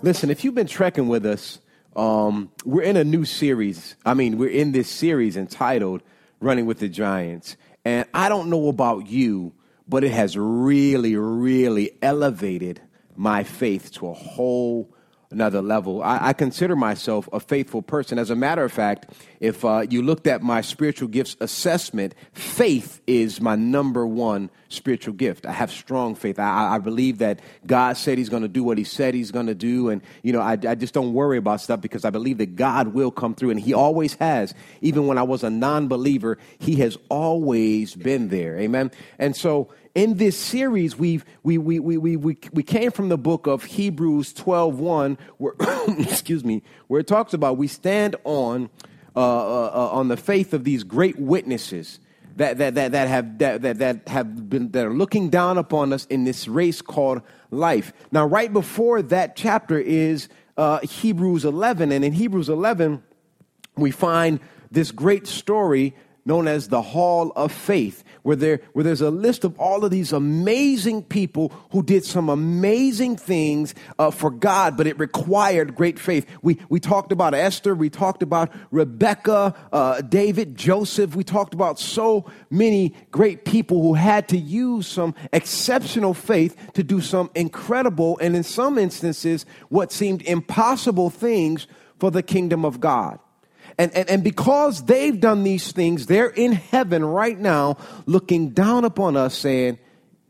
Listen, 0.00 0.30
if 0.30 0.44
you've 0.44 0.54
been 0.54 0.68
trekking 0.68 1.08
with 1.08 1.26
us, 1.26 1.58
um, 1.96 2.52
we're 2.64 2.82
in 2.82 2.96
a 2.96 3.02
new 3.02 3.24
series. 3.24 3.96
I 4.06 4.14
mean, 4.14 4.38
we're 4.38 4.48
in 4.48 4.70
this 4.70 4.88
series 4.88 5.36
entitled 5.36 6.02
Running 6.38 6.66
with 6.66 6.78
the 6.78 6.88
Giants. 6.88 7.56
And 7.84 8.06
I 8.14 8.28
don't 8.28 8.48
know 8.48 8.68
about 8.68 9.08
you, 9.08 9.54
but 9.88 10.04
it 10.04 10.12
has 10.12 10.36
really, 10.38 11.16
really 11.16 11.90
elevated 12.00 12.80
my 13.16 13.42
faith 13.42 13.90
to 13.94 14.06
a 14.06 14.12
whole 14.12 14.94
another 15.30 15.60
level. 15.60 16.02
I, 16.02 16.28
I, 16.28 16.32
consider 16.32 16.74
myself 16.74 17.28
a 17.32 17.40
faithful 17.40 17.82
person. 17.82 18.18
As 18.18 18.30
a 18.30 18.36
matter 18.36 18.64
of 18.64 18.72
fact, 18.72 19.12
if 19.40 19.64
uh, 19.64 19.84
you 19.90 20.00
looked 20.00 20.26
at 20.26 20.42
my 20.42 20.62
spiritual 20.62 21.08
gifts 21.08 21.36
assessment, 21.40 22.14
faith 22.32 23.02
is 23.06 23.40
my 23.40 23.54
number 23.54 24.06
one 24.06 24.48
spiritual 24.68 25.14
gift. 25.14 25.46
I 25.46 25.52
have 25.52 25.70
strong 25.70 26.14
faith. 26.14 26.38
I, 26.38 26.74
I 26.74 26.78
believe 26.78 27.18
that 27.18 27.40
God 27.66 27.96
said 27.96 28.18
He's 28.18 28.28
going 28.28 28.42
to 28.42 28.48
do 28.48 28.62
what 28.62 28.78
He 28.78 28.84
said 28.84 29.14
He's 29.14 29.30
going 29.30 29.46
to 29.46 29.54
do, 29.54 29.88
and 29.88 30.02
you 30.22 30.32
know, 30.32 30.40
I, 30.40 30.52
I 30.52 30.74
just 30.74 30.94
don't 30.94 31.12
worry 31.12 31.38
about 31.38 31.60
stuff 31.60 31.80
because 31.80 32.04
I 32.04 32.10
believe 32.10 32.38
that 32.38 32.56
God 32.56 32.88
will 32.88 33.10
come 33.10 33.34
through, 33.34 33.50
and 33.50 33.60
He 33.60 33.74
always 33.74 34.14
has. 34.14 34.54
Even 34.80 35.06
when 35.06 35.18
I 35.18 35.22
was 35.22 35.42
a 35.42 35.50
non-believer, 35.50 36.38
He 36.58 36.76
has 36.76 36.96
always 37.08 37.94
been 37.94 38.28
there. 38.28 38.58
Amen. 38.58 38.90
And 39.18 39.36
so 39.36 39.68
in 39.94 40.16
this 40.16 40.38
series, 40.38 40.96
we've, 40.96 41.24
we, 41.42 41.58
we, 41.58 41.78
we, 41.78 41.98
we, 41.98 42.16
we, 42.16 42.38
we 42.52 42.62
came 42.62 42.90
from 42.90 43.08
the 43.08 43.18
book 43.18 43.46
of 43.46 43.64
Hebrews 43.64 44.32
12 44.32 44.78
1, 44.78 45.18
where, 45.38 45.54
excuse 45.98 46.44
me, 46.44 46.62
where 46.86 47.00
it 47.00 47.06
talks 47.06 47.34
about 47.34 47.56
we 47.56 47.66
stand 47.66 48.16
on, 48.24 48.70
uh, 49.16 49.20
uh, 49.20 49.70
uh, 49.74 49.88
on 49.90 50.08
the 50.08 50.16
faith 50.16 50.54
of 50.54 50.62
these 50.62 50.84
great 50.84 51.18
witnesses 51.18 51.98
that, 52.38 52.58
that, 52.58 52.74
that, 52.76 52.92
that, 52.92 53.08
have, 53.08 53.38
that, 53.38 53.62
that, 53.62 53.78
that, 53.78 54.08
have 54.08 54.48
been, 54.48 54.70
that 54.70 54.86
are 54.86 54.94
looking 54.94 55.28
down 55.28 55.58
upon 55.58 55.92
us 55.92 56.06
in 56.06 56.22
this 56.22 56.46
race 56.46 56.80
called 56.80 57.20
life. 57.50 57.92
Now, 58.12 58.26
right 58.26 58.52
before 58.52 59.02
that 59.02 59.34
chapter 59.34 59.78
is 59.78 60.28
uh, 60.56 60.78
Hebrews 60.78 61.44
11, 61.44 61.90
and 61.90 62.04
in 62.04 62.12
Hebrews 62.12 62.48
11, 62.48 63.02
we 63.76 63.90
find 63.90 64.38
this 64.70 64.92
great 64.92 65.26
story 65.26 65.94
known 66.28 66.46
as 66.46 66.68
the 66.68 66.82
Hall 66.82 67.32
of 67.34 67.50
Faith, 67.50 68.04
where, 68.22 68.36
there, 68.36 68.60
where 68.74 68.84
there's 68.84 69.00
a 69.00 69.10
list 69.10 69.44
of 69.44 69.58
all 69.58 69.82
of 69.82 69.90
these 69.90 70.12
amazing 70.12 71.02
people 71.02 71.50
who 71.72 71.82
did 71.82 72.04
some 72.04 72.28
amazing 72.28 73.16
things 73.16 73.74
uh, 73.98 74.10
for 74.10 74.30
God, 74.30 74.76
but 74.76 74.86
it 74.86 74.98
required 74.98 75.74
great 75.74 75.98
faith. 75.98 76.26
We, 76.42 76.58
we 76.68 76.80
talked 76.80 77.12
about 77.12 77.32
Esther, 77.32 77.74
we 77.74 77.88
talked 77.88 78.22
about 78.22 78.52
Rebecca, 78.70 79.54
uh, 79.72 80.02
David, 80.02 80.54
Joseph, 80.54 81.16
we 81.16 81.24
talked 81.24 81.54
about 81.54 81.80
so 81.80 82.30
many 82.50 82.94
great 83.10 83.46
people 83.46 83.80
who 83.80 83.94
had 83.94 84.28
to 84.28 84.36
use 84.36 84.86
some 84.86 85.14
exceptional 85.32 86.12
faith 86.12 86.54
to 86.74 86.82
do 86.82 87.00
some 87.00 87.30
incredible 87.34 88.18
and, 88.18 88.36
in 88.36 88.42
some 88.42 88.76
instances, 88.76 89.46
what 89.70 89.90
seemed 89.90 90.20
impossible 90.22 91.08
things 91.08 91.66
for 91.98 92.10
the 92.10 92.22
kingdom 92.22 92.66
of 92.66 92.80
God. 92.80 93.18
And, 93.78 93.94
and, 93.96 94.10
and 94.10 94.24
because 94.24 94.84
they've 94.84 95.18
done 95.18 95.44
these 95.44 95.70
things, 95.70 96.06
they're 96.06 96.28
in 96.28 96.52
heaven 96.52 97.04
right 97.04 97.38
now 97.38 97.78
looking 98.06 98.50
down 98.50 98.84
upon 98.84 99.16
us 99.16 99.36
saying, 99.36 99.78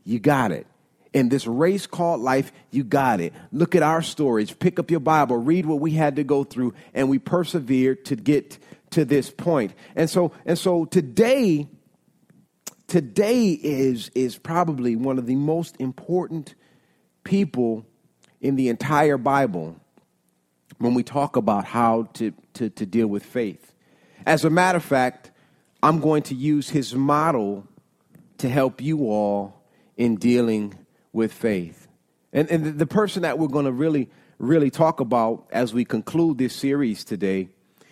You 0.05 0.19
got 0.19 0.51
it. 0.51 0.67
In 1.11 1.29
this 1.29 1.47
race 1.47 1.87
called 1.87 2.21
life, 2.21 2.51
you 2.69 2.83
got 2.83 3.19
it. 3.19 3.33
Look 3.51 3.73
at 3.73 3.81
our 3.81 4.03
stories. 4.03 4.51
Pick 4.51 4.77
up 4.77 4.91
your 4.91 4.99
Bible, 4.99 5.37
read 5.37 5.65
what 5.65 5.79
we 5.79 5.91
had 5.91 6.17
to 6.17 6.23
go 6.23 6.43
through, 6.43 6.75
and 6.93 7.09
we 7.09 7.17
persevered 7.17 8.05
to 8.05 8.15
get 8.15 8.59
to 8.91 9.05
this 9.05 9.31
point. 9.31 9.73
And 9.95 10.07
so, 10.07 10.31
and 10.45 10.57
so 10.57 10.85
today, 10.85 11.67
today 12.85 13.49
is, 13.49 14.11
is 14.13 14.37
probably 14.37 14.95
one 14.95 15.17
of 15.17 15.25
the 15.25 15.35
most 15.35 15.75
important 15.79 16.53
people 17.23 17.87
in 18.39 18.55
the 18.55 18.69
entire 18.69 19.17
Bible 19.17 19.79
when 20.79 20.93
we 20.93 21.03
talk 21.03 21.35
about 21.35 21.65
how 21.65 22.07
to, 22.13 22.33
to, 22.55 22.69
to 22.71 22.85
deal 22.85 23.07
with 23.07 23.23
faith. 23.23 23.73
As 24.25 24.43
a 24.43 24.49
matter 24.49 24.77
of 24.77 24.83
fact, 24.83 25.31
I'm 25.83 25.99
going 25.99 26.23
to 26.23 26.35
use 26.35 26.69
his 26.69 26.95
model 26.95 27.67
to 28.39 28.49
help 28.49 28.81
you 28.81 29.09
all 29.09 29.61
in 29.97 30.15
dealing 30.15 30.73
with 31.13 31.33
faith. 31.33 31.87
And, 32.31 32.49
and 32.49 32.79
the 32.79 32.85
person 32.87 33.23
that 33.23 33.37
we're 33.37 33.47
going 33.47 33.65
to 33.65 33.71
really, 33.71 34.09
really 34.37 34.69
talk 34.69 34.99
about 34.99 35.47
as 35.51 35.73
we 35.73 35.83
conclude 35.83 36.37
this 36.37 36.55
series 36.55 37.03
today 37.03 37.49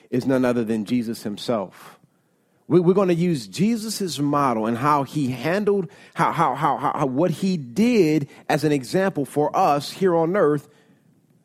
is 0.09 0.25
none 0.25 0.45
other 0.45 0.63
than 0.63 0.85
Jesus 0.85 1.23
himself. 1.23 1.99
We, 2.69 2.79
are 2.79 2.93
going 2.93 3.07
to 3.07 3.13
use 3.13 3.47
Jesus' 3.47 4.19
model 4.19 4.65
and 4.65 4.77
how 4.77 5.03
he 5.03 5.31
handled, 5.31 5.89
how, 6.13 6.33
how, 6.33 6.53
how, 6.55 6.77
how, 6.77 7.05
what 7.05 7.31
he 7.31 7.55
did 7.55 8.29
as 8.49 8.65
an 8.65 8.73
example 8.73 9.25
for 9.25 9.55
us 9.55 9.91
here 9.91 10.15
on 10.15 10.35
earth 10.35 10.67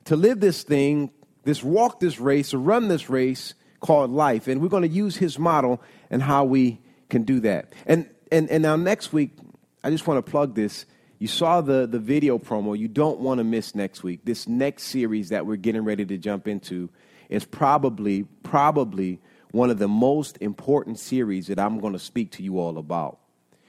to 0.04 0.16
live 0.16 0.40
this 0.40 0.64
thing 0.64 1.10
this 1.44 1.62
walk 1.62 2.00
this 2.00 2.20
race 2.20 2.54
or 2.54 2.58
run 2.58 2.88
this 2.88 3.10
race 3.10 3.54
called 3.80 4.10
life. 4.10 4.48
And 4.48 4.60
we're 4.60 4.68
going 4.68 4.82
to 4.82 4.88
use 4.88 5.16
his 5.16 5.38
model 5.38 5.82
and 6.10 6.22
how 6.22 6.44
we 6.44 6.80
can 7.10 7.24
do 7.24 7.40
that. 7.40 7.72
And, 7.86 8.08
and, 8.30 8.48
and 8.50 8.62
now 8.62 8.76
next 8.76 9.12
week, 9.12 9.36
I 9.84 9.90
just 9.90 10.06
want 10.06 10.24
to 10.24 10.30
plug 10.30 10.54
this. 10.54 10.86
You 11.18 11.28
saw 11.28 11.60
the, 11.60 11.86
the 11.86 11.98
video 11.98 12.38
promo. 12.38 12.78
You 12.78 12.88
don't 12.88 13.20
want 13.20 13.38
to 13.38 13.44
miss 13.44 13.74
next 13.74 14.02
week. 14.02 14.24
This 14.24 14.48
next 14.48 14.84
series 14.84 15.28
that 15.28 15.46
we're 15.46 15.56
getting 15.56 15.84
ready 15.84 16.04
to 16.06 16.18
jump 16.18 16.48
into 16.48 16.90
is 17.28 17.44
probably, 17.44 18.24
probably 18.42 19.20
one 19.50 19.70
of 19.70 19.78
the 19.78 19.88
most 19.88 20.38
important 20.40 20.98
series 20.98 21.46
that 21.48 21.58
I'm 21.58 21.78
going 21.78 21.92
to 21.92 21.98
speak 21.98 22.32
to 22.32 22.42
you 22.42 22.58
all 22.58 22.78
about. 22.78 23.18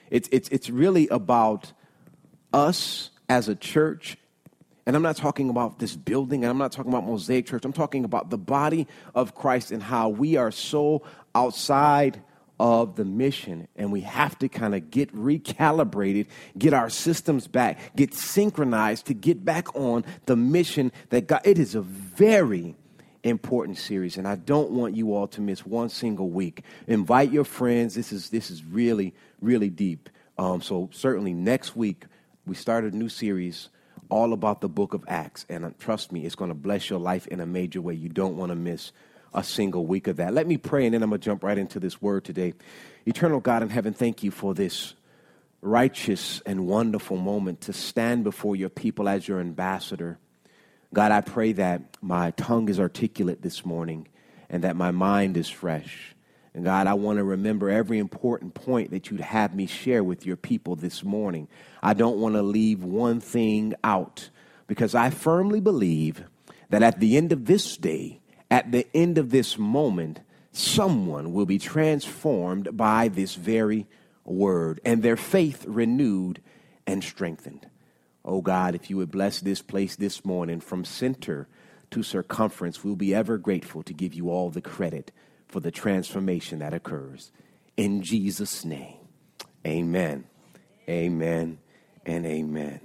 It's, 0.10 0.30
it's, 0.32 0.50
it's 0.50 0.70
really 0.70 1.08
about 1.10 1.74
us 2.54 3.10
as 3.30 3.50
a 3.50 3.56
church 3.56 4.18
and 4.86 4.96
I'm 4.96 5.02
not 5.02 5.16
talking 5.16 5.50
about 5.50 5.80
this 5.80 5.96
building, 5.96 6.44
and 6.44 6.52
I'm 6.52 6.58
not 6.58 6.72
talking 6.72 6.92
about 6.92 7.06
Mosaic 7.06 7.46
Church. 7.46 7.64
I'm 7.64 7.74
talking 7.74 8.04
about 8.04 8.30
the 8.30 8.38
body 8.38 8.88
of 9.16 9.34
Christ 9.36 9.72
and 9.72 9.82
how 9.82 10.10
we 10.10 10.36
are 10.36 10.52
so 10.52 11.04
outside 11.34 12.22
of 12.60 12.96
the 12.96 13.06
mission. 13.06 13.68
And 13.76 13.92
we 13.92 14.02
have 14.02 14.38
to 14.40 14.50
kind 14.50 14.76
of 14.76 14.92
get 14.92 15.14
recalibrated, 15.16 16.28
get 16.58 16.74
our 16.74 16.90
systems 16.90 17.48
back, 17.48 17.96
get 17.96 18.14
synchronized 18.14 19.08
to 19.08 19.14
get 19.14 19.44
back 19.44 19.76
on 19.76 20.06
the 20.26 20.36
mission 20.36 20.92
that 21.10 21.28
God. 21.28 21.42
It 21.44 21.60
is 21.60 21.76
a 21.76 21.82
very 21.82 22.76
important 23.24 23.78
series, 23.78 24.18
and 24.18 24.28
I 24.28 24.36
don't 24.36 24.72
want 24.72 24.96
you 24.96 25.16
all 25.16 25.28
to 25.30 25.42
miss 25.42 25.66
one 25.66 25.90
single 25.90 26.30
week. 26.30 26.64
Invite 26.88 27.32
your 27.32 27.46
friends. 27.46 27.96
This 27.96 28.12
is 28.12 28.30
this 28.30 28.52
is 28.52 28.64
really 28.66 29.14
really 29.42 29.70
deep. 29.70 30.10
Um, 30.38 30.62
so 30.62 30.90
certainly 30.92 31.34
next 31.34 31.76
week 31.76 32.06
we 32.46 32.56
start 32.56 32.84
a 32.84 32.92
new 32.92 33.10
series 33.10 33.70
all 34.10 34.34
about 34.34 34.62
the 34.62 34.70
book 34.70 34.94
of 34.94 35.04
Acts. 35.08 35.46
And 35.50 35.66
uh, 35.66 35.72
trust 35.80 36.12
me, 36.12 36.26
it's 36.26 36.36
going 36.36 36.50
to 36.50 36.56
bless 36.56 36.90
your 36.90 37.00
life 37.00 37.28
in 37.28 37.40
a 37.40 37.46
major 37.46 37.82
way. 37.82 37.94
You 37.94 38.10
don't 38.10 38.38
want 38.38 38.52
to 38.52 38.56
miss 38.56 38.92
a 39.34 39.44
single 39.44 39.86
week 39.86 40.08
of 40.08 40.18
that. 40.18 40.34
Let 40.34 40.48
me 40.48 40.58
pray, 40.58 40.86
and 40.86 40.94
then 40.94 41.04
I'm 41.04 41.10
going 41.10 41.22
to 41.22 41.26
jump 41.26 41.44
right 41.44 41.58
into 41.58 41.80
this 41.80 42.02
word 42.02 42.24
today. 42.24 42.54
Eternal 43.06 43.40
God 43.40 43.64
in 43.64 43.70
heaven, 43.70 43.94
thank 43.94 44.24
you 44.24 44.32
for 44.32 44.54
this 44.54 44.94
righteous 45.62 46.42
and 46.46 46.68
wonderful 46.68 47.18
moment 47.18 47.62
to 47.62 47.74
stand 47.74 48.24
before 48.24 48.56
your 48.56 48.70
people 48.70 49.08
as 49.08 49.28
your 49.28 49.40
ambassador. 49.40 50.20
God, 50.94 51.12
I 51.12 51.22
pray 51.22 51.54
that 51.54 51.82
my 52.02 52.32
tongue 52.32 52.70
is 52.70 52.80
articulate 52.80 53.42
this 53.42 53.66
morning 53.66 54.08
and 54.50 54.64
that 54.64 54.76
my 54.76 54.92
mind 54.92 55.38
is 55.38 55.50
fresh. 55.50 56.14
And 56.54 56.64
God, 56.64 56.86
I 56.86 56.94
want 56.94 57.18
to 57.18 57.24
remember 57.24 57.70
every 57.70 57.98
important 57.98 58.54
point 58.54 58.92
that 58.92 59.10
you'd 59.10 59.22
have 59.22 59.56
me 59.56 59.66
share 59.66 60.04
with 60.04 60.26
your 60.26 60.36
people 60.36 60.76
this 60.76 61.04
morning. 61.04 61.48
I 61.82 61.94
don't 61.94 62.20
want 62.20 62.36
to 62.36 62.44
leave 62.44 62.84
one 62.84 63.20
thing 63.20 63.74
out 63.84 64.30
because 64.68 64.94
I 64.94 65.10
firmly 65.10 65.60
believe 65.60 66.24
that 66.70 66.84
at 66.84 67.00
the 67.00 67.18
end 67.18 67.32
of 67.32 67.46
this 67.46 67.76
day, 67.76 68.22
at 68.52 68.72
the 68.72 68.86
end 68.94 69.18
of 69.18 69.32
this 69.32 69.58
moment, 69.58 70.20
someone 70.52 71.34
will 71.34 71.48
be 71.48 71.58
transformed 71.58 72.78
by 72.78 73.08
this 73.08 73.34
very 73.34 73.88
word 74.24 74.80
and 74.86 75.02
their 75.02 75.18
faith 75.18 75.66
renewed 75.68 76.40
and 76.86 77.04
strengthened. 77.04 77.68
Oh 78.24 78.42
God, 78.42 78.76
if 78.76 78.92
you 78.92 78.98
would 78.98 79.12
bless 79.12 79.40
this 79.40 79.62
place 79.64 79.96
this 79.96 80.24
morning 80.24 80.60
from 80.60 80.86
center 80.86 81.48
to 81.92 82.04
circumference, 82.04 82.84
we'll 82.84 82.96
be 82.96 83.14
ever 83.14 83.38
grateful 83.40 83.82
to 83.84 83.94
give 83.94 84.14
you 84.14 84.30
all 84.30 84.52
the 84.52 84.62
credit 84.62 85.12
for 85.54 85.60
the 85.60 85.70
transformation 85.70 86.60
that 86.60 86.74
occurs. 86.74 87.32
In 87.78 88.02
Jesus' 88.02 88.66
name, 88.66 88.98
amen, 89.68 90.26
amen, 90.90 91.60
and 92.08 92.26
amen. 92.26 92.80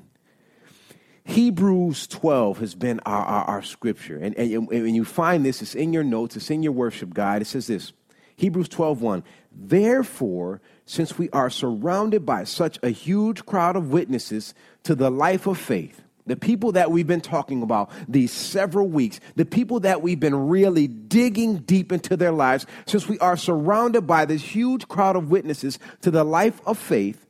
Hebrews 1.25 2.07
12 2.09 2.59
has 2.59 2.75
been 2.75 3.01
our, 3.07 3.25
our, 3.25 3.45
our 3.45 3.63
scripture. 3.63 4.19
And, 4.19 4.37
and, 4.37 4.71
and 4.71 4.95
you 4.95 5.07
find 5.07 5.47
this, 5.47 5.63
it's 5.63 5.75
in 5.75 5.95
your 5.95 6.05
notes, 6.05 6.37
it's 6.37 6.51
in 6.51 6.63
your 6.63 6.73
worship 6.73 7.15
guide. 7.15 7.41
It 7.41 7.47
says 7.47 7.69
this 7.69 7.95
Hebrews 8.37 8.69
12 8.69 9.01
1. 9.01 9.25
Therefore, 9.51 10.61
since 10.85 11.17
we 11.17 11.31
are 11.31 11.49
surrounded 11.49 12.27
by 12.27 12.45
such 12.45 12.79
a 12.83 12.91
huge 12.91 13.47
crowd 13.47 13.77
of 13.77 13.93
witnesses 13.93 14.53
to 14.83 14.95
the 14.95 15.11
life 15.11 15.47
of 15.47 15.57
faith, 15.57 16.03
the 16.29 16.37
people 16.37 16.73
that 16.73 16.91
we've 16.91 17.07
been 17.07 17.21
talking 17.21 17.63
about 17.63 17.91
these 18.07 18.33
several 18.33 18.89
weeks, 18.89 19.21
the 19.37 19.45
people 19.45 19.81
that 19.81 20.03
we've 20.03 20.21
been 20.21 20.49
really 20.49 20.87
digging 20.87 21.59
deep 21.59 21.93
into 21.93 22.17
their 22.17 22.33
lives, 22.33 22.67
since 22.87 23.09
we 23.09 23.19
are 23.19 23.37
surrounded 23.37 24.03
by 24.03 24.25
this 24.25 24.43
huge 24.43 24.87
crowd 24.89 25.17
of 25.17 25.31
witnesses 25.31 25.79
to 26.03 26.11
the 26.11 26.25
life 26.25 26.61
of 26.67 26.79
faith, 26.79 27.27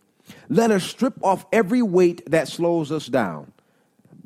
let 0.48 0.70
us 0.70 0.84
strip 0.84 1.14
off 1.22 1.46
every 1.52 1.82
weight 1.82 2.30
that 2.30 2.48
slows 2.48 2.92
us 2.92 3.06
down 3.06 3.52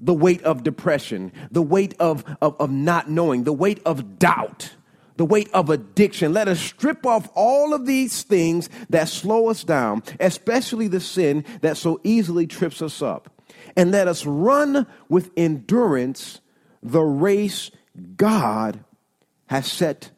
the 0.03 0.13
weight 0.13 0.43
of 0.43 0.65
depression, 0.65 1.33
the 1.53 1.63
weight 1.63 1.95
of, 2.01 2.25
of, 2.43 2.57
of 2.61 2.71
not 2.71 3.09
knowing, 3.09 3.45
the 3.45 3.53
weight 3.53 3.81
of 3.87 4.19
doubt, 4.19 4.75
the 5.17 5.25
weight 5.25 5.49
of 5.53 5.71
addiction. 5.71 6.33
Let 6.33 6.49
us 6.49 6.59
strip 6.59 7.07
off 7.07 7.31
all 7.35 7.73
of 7.73 7.87
these 7.87 8.25
things 8.25 8.69
that 8.91 9.09
slow 9.09 9.49
us 9.49 9.63
down, 9.63 10.03
especially 10.19 10.89
the 10.89 11.01
sin 11.01 11.45
that 11.61 11.77
so 11.77 12.01
easily 12.03 12.49
trips 12.49 12.83
us 12.83 13.01
up. 13.01 13.31
And 13.77 13.91
let 13.91 14.09
us 14.09 14.27
run 14.27 14.87
with 15.09 15.31
endurance 15.37 16.41
the 16.83 17.03
race 17.03 17.71
God 18.17 18.85
has 19.47 19.71
set 19.71 20.11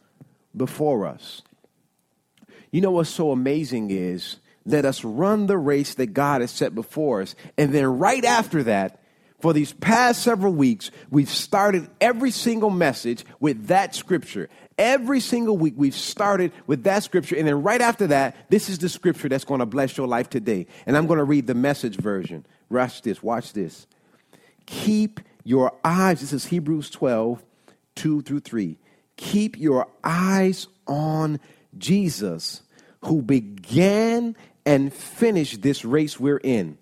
before 0.56 1.06
us. 1.06 1.42
You 2.70 2.80
know 2.80 2.92
what's 2.92 3.10
so 3.10 3.30
amazing 3.30 3.90
is 3.90 4.36
let 4.66 4.84
us 4.84 5.04
run 5.04 5.46
the 5.46 5.58
race 5.58 5.94
that 5.94 6.08
God 6.08 6.40
has 6.40 6.50
set 6.50 6.74
before 6.74 7.22
us. 7.22 7.34
And 7.58 7.72
then 7.72 7.98
right 7.98 8.24
after 8.24 8.62
that, 8.64 9.00
for 9.40 9.52
these 9.52 9.74
past 9.74 10.22
several 10.22 10.54
weeks, 10.54 10.90
we've 11.10 11.28
started 11.28 11.88
every 12.00 12.30
single 12.30 12.70
message 12.70 13.26
with 13.40 13.66
that 13.66 13.94
scripture. 13.94 14.48
Every 14.78 15.20
single 15.20 15.58
week, 15.58 15.74
we've 15.76 15.94
started 15.94 16.50
with 16.66 16.84
that 16.84 17.02
scripture. 17.02 17.36
And 17.36 17.46
then 17.46 17.62
right 17.62 17.82
after 17.82 18.06
that, 18.06 18.48
this 18.48 18.70
is 18.70 18.78
the 18.78 18.88
scripture 18.88 19.28
that's 19.28 19.44
going 19.44 19.60
to 19.60 19.66
bless 19.66 19.98
your 19.98 20.08
life 20.08 20.30
today. 20.30 20.66
And 20.86 20.96
I'm 20.96 21.06
going 21.06 21.18
to 21.18 21.24
read 21.24 21.46
the 21.46 21.54
message 21.54 21.96
version. 21.96 22.46
Watch 22.74 23.02
this, 23.02 23.22
watch 23.22 23.52
this. 23.52 23.86
Keep 24.66 25.20
your 25.44 25.72
eyes, 25.84 26.20
this 26.20 26.32
is 26.32 26.46
Hebrews 26.46 26.90
12, 26.90 27.44
2 27.94 28.22
through 28.22 28.40
3. 28.40 28.76
Keep 29.16 29.58
your 29.58 29.86
eyes 30.02 30.66
on 30.88 31.38
Jesus, 31.78 32.62
who 33.04 33.22
began 33.22 34.36
and 34.66 34.92
finished 34.92 35.62
this 35.62 35.84
race 35.84 36.18
we're 36.18 36.38
in. 36.38 36.76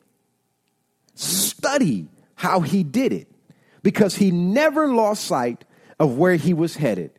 Study 1.15 2.09
how 2.37 2.61
he 2.61 2.83
did 2.83 3.13
it 3.13 3.29
because 3.83 4.17
he 4.17 4.31
never 4.31 4.89
lost 4.89 5.25
sight 5.25 5.65
of 6.01 6.17
where 6.17 6.37
he 6.37 6.55
was 6.55 6.77
headed. 6.77 7.11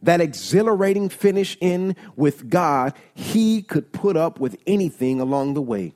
That 0.00 0.20
exhilarating 0.20 1.08
finish 1.08 1.56
in 1.60 1.96
with 2.14 2.48
God, 2.48 2.94
he 3.14 3.62
could 3.62 3.92
put 3.92 4.16
up 4.16 4.38
with 4.38 4.56
anything 4.64 5.20
along 5.20 5.54
the 5.54 5.62
way 5.62 5.94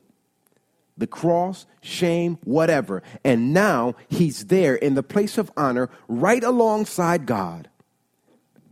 the 0.97 1.07
cross, 1.07 1.67
shame, 1.83 2.39
whatever. 2.45 3.03
And 3.25 3.53
now 3.53 3.95
he's 4.09 4.47
there 4.47 4.75
in 4.75 4.95
the 4.95 5.03
place 5.03 5.39
of 5.39 5.51
honor 5.57 5.91
right 6.09 6.43
alongside 6.43 7.27
God. 7.27 7.69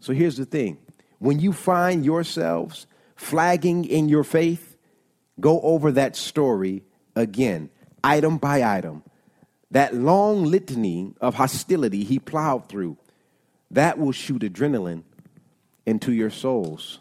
So 0.00 0.12
here's 0.12 0.36
the 0.36 0.44
thing 0.44 0.78
when 1.18 1.38
you 1.38 1.52
find 1.52 2.04
yourselves 2.04 2.86
flagging 3.16 3.84
in 3.84 4.08
your 4.08 4.24
faith, 4.24 4.76
go 5.40 5.60
over 5.60 5.92
that 5.92 6.16
story 6.16 6.82
again, 7.14 7.70
item 8.02 8.38
by 8.38 8.62
item 8.62 9.02
that 9.74 9.92
long 9.92 10.44
litany 10.44 11.12
of 11.20 11.34
hostility 11.34 12.04
he 12.04 12.20
plowed 12.20 12.68
through, 12.68 12.96
that 13.72 13.98
will 13.98 14.12
shoot 14.12 14.42
adrenaline 14.42 15.02
into 15.84 16.12
your 16.12 16.30
souls. 16.30 17.00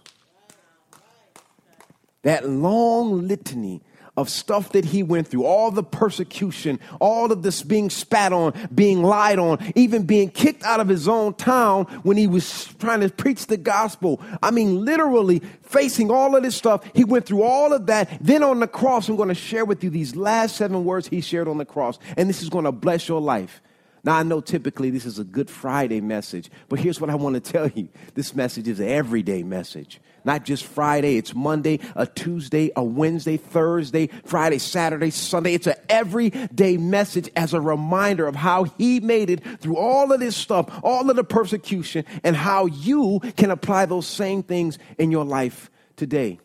That 2.23 2.49
long 2.49 3.27
litany 3.27 3.83
of 4.15 4.29
stuff 4.29 4.71
that 4.73 4.85
he 4.85 5.01
went 5.01 5.27
through, 5.27 5.43
all 5.43 5.71
the 5.71 5.83
persecution, 5.83 6.79
all 6.99 7.31
of 7.31 7.41
this 7.41 7.63
being 7.63 7.89
spat 7.89 8.31
on, 8.31 8.53
being 8.73 9.01
lied 9.01 9.39
on, 9.39 9.57
even 9.75 10.03
being 10.03 10.29
kicked 10.29 10.63
out 10.63 10.79
of 10.79 10.87
his 10.87 11.07
own 11.07 11.33
town 11.33 11.85
when 12.03 12.15
he 12.15 12.27
was 12.27 12.65
trying 12.79 12.99
to 12.99 13.09
preach 13.09 13.47
the 13.47 13.57
gospel. 13.57 14.21
I 14.41 14.51
mean, 14.51 14.85
literally 14.85 15.39
facing 15.63 16.11
all 16.11 16.35
of 16.35 16.43
this 16.43 16.55
stuff. 16.55 16.83
He 16.93 17.03
went 17.03 17.25
through 17.25 17.43
all 17.43 17.73
of 17.73 17.87
that. 17.87 18.17
Then 18.21 18.43
on 18.43 18.59
the 18.59 18.67
cross, 18.67 19.09
I'm 19.09 19.15
going 19.15 19.29
to 19.29 19.35
share 19.35 19.65
with 19.65 19.83
you 19.83 19.89
these 19.89 20.15
last 20.15 20.55
seven 20.57 20.85
words 20.85 21.07
he 21.07 21.21
shared 21.21 21.47
on 21.47 21.57
the 21.57 21.65
cross, 21.65 21.97
and 22.15 22.29
this 22.29 22.43
is 22.43 22.49
going 22.49 22.65
to 22.65 22.71
bless 22.71 23.07
your 23.07 23.21
life. 23.21 23.61
Now, 24.03 24.17
I 24.17 24.23
know 24.23 24.41
typically 24.41 24.89
this 24.89 25.05
is 25.05 25.17
a 25.17 25.23
Good 25.23 25.49
Friday 25.49 26.01
message, 26.01 26.51
but 26.67 26.77
here's 26.77 26.99
what 26.99 27.09
I 27.09 27.15
want 27.15 27.35
to 27.35 27.51
tell 27.51 27.69
you 27.69 27.87
this 28.13 28.35
message 28.35 28.67
is 28.67 28.79
an 28.79 28.89
everyday 28.89 29.43
message. 29.43 30.01
Not 30.25 30.45
just 30.45 30.63
Friday, 30.63 31.17
it's 31.17 31.35
Monday, 31.35 31.79
a 31.95 32.05
Tuesday, 32.05 32.71
a 32.75 32.83
Wednesday, 32.83 33.37
Thursday, 33.37 34.07
Friday, 34.25 34.57
Saturday, 34.57 35.09
Sunday. 35.09 35.53
It's 35.53 35.67
an 35.67 35.75
everyday 35.89 36.77
message 36.77 37.29
as 37.35 37.53
a 37.53 37.61
reminder 37.61 38.27
of 38.27 38.35
how 38.35 38.63
He 38.63 38.99
made 38.99 39.29
it 39.29 39.43
through 39.59 39.77
all 39.77 40.11
of 40.11 40.19
this 40.19 40.35
stuff, 40.35 40.79
all 40.83 41.09
of 41.09 41.15
the 41.15 41.23
persecution, 41.23 42.05
and 42.23 42.35
how 42.35 42.65
you 42.67 43.19
can 43.37 43.51
apply 43.51 43.85
those 43.85 44.07
same 44.07 44.43
things 44.43 44.77
in 44.97 45.11
your 45.11 45.25
life 45.25 45.69
today. 45.95 46.39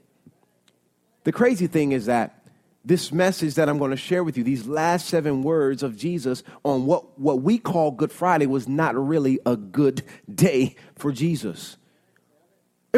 The 1.25 1.33
crazy 1.33 1.67
thing 1.67 1.93
is 1.93 2.07
that 2.07 2.39
this 2.85 3.13
message 3.13 3.55
that 3.57 3.69
I'm 3.69 3.79
going 3.79 3.91
to 3.91 3.99
share 3.99 4.25
with 4.25 4.39
you, 4.39 4.45
these 4.45 4.67
last 4.67 5.09
seven 5.09 5.43
words 5.43 5.83
of 5.83 5.97
Jesus 5.97 6.43
on 6.65 6.87
what, 6.87 7.19
what 7.19 7.43
we 7.43 7.59
call 7.59 7.91
Good 7.91 8.11
Friday, 8.11 8.47
was 8.47 8.67
not 8.67 8.95
really 8.95 9.39
a 9.45 9.57
good 9.57 10.03
day 10.33 10.75
for 10.97 11.13
Jesus. 11.13 11.77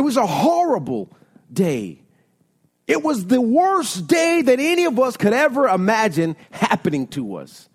It 0.01 0.03
was 0.03 0.17
a 0.17 0.27
horrible 0.27 1.11
day. 1.53 2.01
It 2.87 3.03
was 3.03 3.27
the 3.27 3.39
worst 3.39 4.07
day 4.07 4.41
that 4.41 4.59
any 4.59 4.87
of 4.87 4.99
us 4.99 5.19
could 5.19 5.35
ever 5.35 5.69
imagine 5.69 6.37
happening 6.51 7.07
to 7.09 7.35
us. 7.37 7.69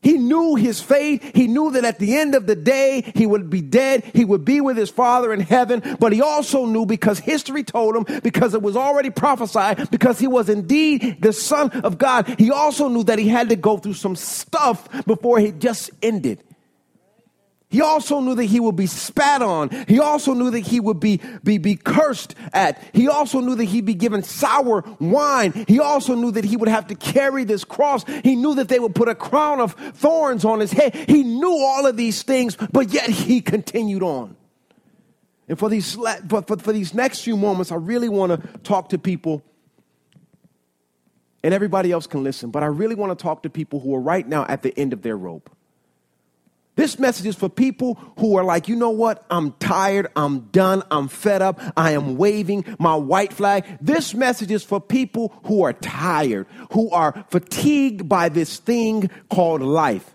He 0.00 0.18
knew 0.18 0.54
his 0.54 0.80
fate. 0.80 1.20
He 1.34 1.48
knew 1.48 1.72
that 1.72 1.84
at 1.84 1.98
the 1.98 2.16
end 2.16 2.36
of 2.36 2.46
the 2.46 2.54
day, 2.54 3.10
he 3.16 3.26
would 3.26 3.50
be 3.50 3.60
dead. 3.60 4.04
He 4.14 4.24
would 4.24 4.44
be 4.44 4.60
with 4.60 4.76
his 4.76 4.88
father 4.88 5.32
in 5.32 5.40
heaven. 5.40 5.82
But 5.98 6.12
he 6.12 6.22
also 6.22 6.64
knew 6.64 6.86
because 6.86 7.18
history 7.18 7.64
told 7.64 7.96
him, 7.96 8.20
because 8.22 8.54
it 8.54 8.62
was 8.62 8.76
already 8.76 9.10
prophesied, 9.10 9.90
because 9.90 10.20
he 10.20 10.28
was 10.28 10.48
indeed 10.48 11.20
the 11.20 11.32
son 11.32 11.72
of 11.72 11.98
God, 11.98 12.36
he 12.38 12.52
also 12.52 12.86
knew 12.86 13.02
that 13.02 13.18
he 13.18 13.26
had 13.26 13.48
to 13.48 13.56
go 13.56 13.78
through 13.78 13.94
some 13.94 14.14
stuff 14.14 14.88
before 15.06 15.40
he 15.40 15.50
just 15.50 15.90
ended. 16.04 16.40
He 17.70 17.82
also 17.82 18.20
knew 18.20 18.34
that 18.34 18.44
he 18.44 18.60
would 18.60 18.76
be 18.76 18.86
spat 18.86 19.42
on. 19.42 19.68
He 19.86 20.00
also 20.00 20.32
knew 20.32 20.50
that 20.50 20.60
he 20.60 20.80
would 20.80 21.00
be, 21.00 21.20
be, 21.44 21.58
be 21.58 21.76
cursed 21.76 22.34
at. 22.54 22.82
He 22.94 23.08
also 23.08 23.40
knew 23.40 23.54
that 23.56 23.64
he'd 23.64 23.84
be 23.84 23.94
given 23.94 24.22
sour 24.22 24.82
wine. 24.98 25.52
He 25.68 25.78
also 25.78 26.14
knew 26.14 26.30
that 26.30 26.44
he 26.44 26.56
would 26.56 26.70
have 26.70 26.86
to 26.86 26.94
carry 26.94 27.44
this 27.44 27.64
cross. 27.64 28.04
He 28.24 28.36
knew 28.36 28.54
that 28.54 28.68
they 28.68 28.78
would 28.78 28.94
put 28.94 29.08
a 29.08 29.14
crown 29.14 29.60
of 29.60 29.74
thorns 29.74 30.46
on 30.46 30.60
his 30.60 30.72
head. 30.72 30.94
He 30.94 31.22
knew 31.22 31.58
all 31.58 31.86
of 31.86 31.98
these 31.98 32.22
things, 32.22 32.56
but 32.56 32.90
yet 32.90 33.10
he 33.10 33.42
continued 33.42 34.02
on. 34.02 34.34
And 35.46 35.58
for 35.58 35.68
these, 35.68 35.94
for, 35.94 36.42
for, 36.42 36.56
for 36.56 36.72
these 36.72 36.94
next 36.94 37.20
few 37.20 37.36
moments, 37.36 37.70
I 37.70 37.76
really 37.76 38.08
want 38.08 38.32
to 38.32 38.58
talk 38.60 38.88
to 38.90 38.98
people, 38.98 39.42
and 41.44 41.52
everybody 41.52 41.92
else 41.92 42.06
can 42.06 42.24
listen, 42.24 42.50
but 42.50 42.62
I 42.62 42.66
really 42.66 42.94
want 42.94 43.18
to 43.18 43.22
talk 43.22 43.42
to 43.42 43.50
people 43.50 43.80
who 43.80 43.94
are 43.94 44.00
right 44.00 44.26
now 44.26 44.46
at 44.48 44.62
the 44.62 44.78
end 44.78 44.94
of 44.94 45.02
their 45.02 45.18
rope. 45.18 45.50
This 46.78 46.96
message 46.96 47.26
is 47.26 47.34
for 47.34 47.48
people 47.48 47.94
who 48.20 48.36
are 48.36 48.44
like, 48.44 48.68
you 48.68 48.76
know 48.76 48.90
what? 48.90 49.26
I'm 49.30 49.50
tired. 49.54 50.06
I'm 50.14 50.42
done. 50.52 50.84
I'm 50.92 51.08
fed 51.08 51.42
up. 51.42 51.60
I 51.76 51.90
am 51.90 52.16
waving 52.16 52.76
my 52.78 52.94
white 52.94 53.32
flag. 53.32 53.64
This 53.80 54.14
message 54.14 54.52
is 54.52 54.62
for 54.62 54.80
people 54.80 55.36
who 55.42 55.64
are 55.64 55.72
tired, 55.72 56.46
who 56.70 56.88
are 56.92 57.24
fatigued 57.30 58.08
by 58.08 58.28
this 58.28 58.58
thing 58.58 59.10
called 59.28 59.60
life. 59.60 60.08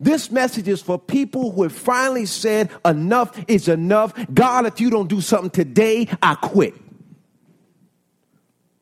This 0.00 0.30
message 0.30 0.68
is 0.68 0.80
for 0.80 0.98
people 0.98 1.50
who 1.50 1.64
have 1.64 1.72
finally 1.74 2.24
said, 2.24 2.70
enough 2.82 3.38
is 3.46 3.68
enough. 3.68 4.14
God, 4.32 4.64
if 4.64 4.80
you 4.80 4.88
don't 4.88 5.06
do 5.06 5.20
something 5.20 5.50
today, 5.50 6.08
I 6.22 6.34
quit. 6.34 6.72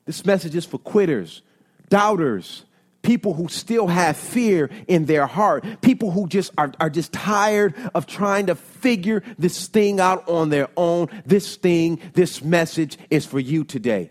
This 0.05 0.25
message 0.25 0.55
is 0.55 0.65
for 0.65 0.79
quitters, 0.79 1.43
doubters, 1.89 2.65
people 3.03 3.35
who 3.35 3.49
still 3.49 3.87
have 3.87 4.17
fear 4.17 4.71
in 4.87 5.07
their 5.07 5.27
heart, 5.27 5.65
people 5.81 6.11
who 6.11 6.27
just 6.27 6.53
are, 6.59 6.73
are 6.81 6.91
just 6.91 7.13
tired 7.13 7.75
of 7.95 8.07
trying 8.07 8.47
to 8.47 8.55
figure 8.55 9.23
this 9.39 9.69
thing 9.69 10.01
out 10.01 10.29
on 10.29 10.51
their 10.51 10.69
own. 10.77 11.09
This 11.25 11.57
thing, 11.57 12.01
this 12.15 12.43
message 12.43 12.99
is 13.11 13.25
for 13.25 13.39
you 13.39 13.65
today. 13.65 14.11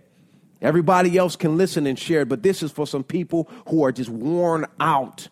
Everybody 0.61 1.17
else 1.17 1.35
can 1.35 1.57
listen 1.57 1.85
and 1.85 1.99
share 1.99 2.21
it, 2.21 2.29
but 2.29 2.41
this 2.41 2.63
is 2.63 2.71
for 2.71 2.87
some 2.87 3.03
people 3.03 3.49
who 3.67 3.83
are 3.83 3.91
just 3.91 4.09
worn 4.09 4.65
out, 4.79 5.27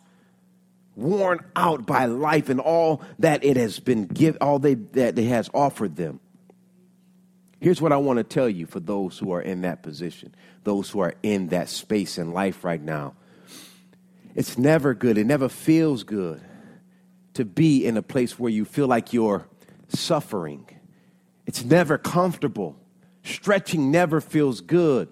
worn 0.96 1.40
out 1.56 1.86
by 1.88 2.06
life 2.06 2.50
and 2.50 2.60
all 2.60 3.02
that 3.20 3.44
it 3.44 3.58
has 3.58 3.80
been 3.80 4.06
give, 4.06 4.38
all 4.40 4.60
they 4.60 4.76
that 4.76 5.18
it 5.18 5.28
has 5.28 5.50
offered 5.54 5.96
them. 5.96 6.20
Here's 7.60 7.82
what 7.82 7.92
I 7.92 7.98
want 7.98 8.18
to 8.18 8.24
tell 8.24 8.48
you 8.48 8.68
for 8.68 8.80
those 8.80 9.18
who 9.18 9.32
are 9.32 9.42
in 9.42 9.62
that 9.62 9.82
position, 9.82 10.36
those 10.64 10.90
who 10.90 11.00
are 11.00 11.16
in 11.24 11.48
that 11.48 11.70
space 11.70 12.20
in 12.20 12.32
life 12.32 12.64
right 12.64 12.82
now. 12.82 13.16
It's 14.36 14.58
never 14.58 14.94
good. 14.94 15.18
It 15.18 15.26
never 15.26 15.48
feels 15.48 16.04
good 16.04 16.42
to 17.34 17.46
be 17.46 17.86
in 17.86 17.98
a 17.98 18.02
place 18.02 18.38
where 18.38 18.52
you 18.52 18.66
feel 18.66 18.88
like 18.88 19.14
you're 19.14 19.48
suffering. 19.88 20.70
It's 21.46 21.64
never 21.64 21.98
comfortable. 21.98 22.78
Stretching 23.24 23.92
never 23.92 24.20
feels 24.20 24.62
good. 24.62 25.10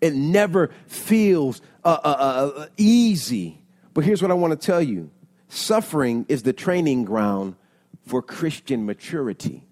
It 0.00 0.14
never 0.14 0.70
feels 0.86 1.62
uh, 1.84 1.98
uh, 2.04 2.06
uh, 2.06 2.60
uh 2.60 2.66
easy. 2.76 3.62
But 3.94 4.04
here's 4.04 4.20
what 4.20 4.30
I 4.30 4.34
want 4.34 4.52
to 4.52 4.66
tell 4.66 4.82
you 4.82 5.10
suffering 5.48 6.26
is 6.28 6.42
the 6.42 6.52
training 6.52 7.04
ground 7.04 7.56
for 8.04 8.20
Christian 8.20 8.84
maturity. 8.84 9.66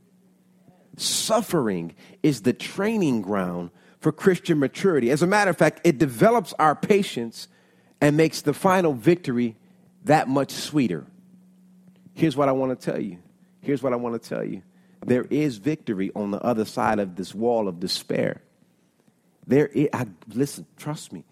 Suffering 0.96 1.94
is 2.22 2.42
the 2.42 2.52
training 2.52 3.20
ground 3.20 3.70
for 4.00 4.12
Christian 4.12 4.58
maturity. 4.58 5.10
As 5.10 5.22
a 5.22 5.26
matter 5.26 5.50
of 5.50 5.58
fact, 5.58 5.80
it 5.84 5.98
develops 5.98 6.54
our 6.58 6.74
patience 6.74 7.48
and 8.04 8.18
makes 8.18 8.42
the 8.42 8.52
final 8.52 8.92
victory 8.92 9.56
that 10.04 10.28
much 10.28 10.50
sweeter. 10.50 11.06
Here's 12.12 12.36
what 12.36 12.50
I 12.50 12.52
want 12.52 12.78
to 12.78 12.90
tell 12.90 13.00
you. 13.00 13.16
Here's 13.62 13.82
what 13.82 13.94
I 13.94 13.96
want 13.96 14.22
to 14.22 14.28
tell 14.28 14.44
you. 14.44 14.60
There 15.06 15.24
is 15.30 15.56
victory 15.56 16.12
on 16.14 16.30
the 16.30 16.38
other 16.42 16.66
side 16.66 16.98
of 16.98 17.16
this 17.16 17.34
wall 17.34 17.66
of 17.66 17.80
despair. 17.80 18.42
There 19.46 19.68
is, 19.68 19.88
I, 19.94 20.04
listen, 20.28 20.66
trust 20.76 21.14
me. 21.14 21.24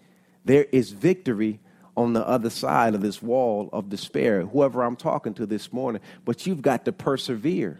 There 0.45 0.63
is 0.63 0.89
victory 0.89 1.59
on 1.95 2.13
the 2.13 2.27
other 2.27 2.49
side 2.49 2.95
of 2.95 3.01
this 3.01 3.21
wall 3.21 3.69
of 3.71 3.89
despair. 3.89 4.41
Whoever 4.41 4.81
I'm 4.81 4.95
talking 4.95 5.35
to 5.35 5.45
this 5.45 5.71
morning, 5.71 6.01
but 6.25 6.47
you've 6.47 6.63
got 6.63 6.85
to 6.85 6.91
persevere. 6.91 7.77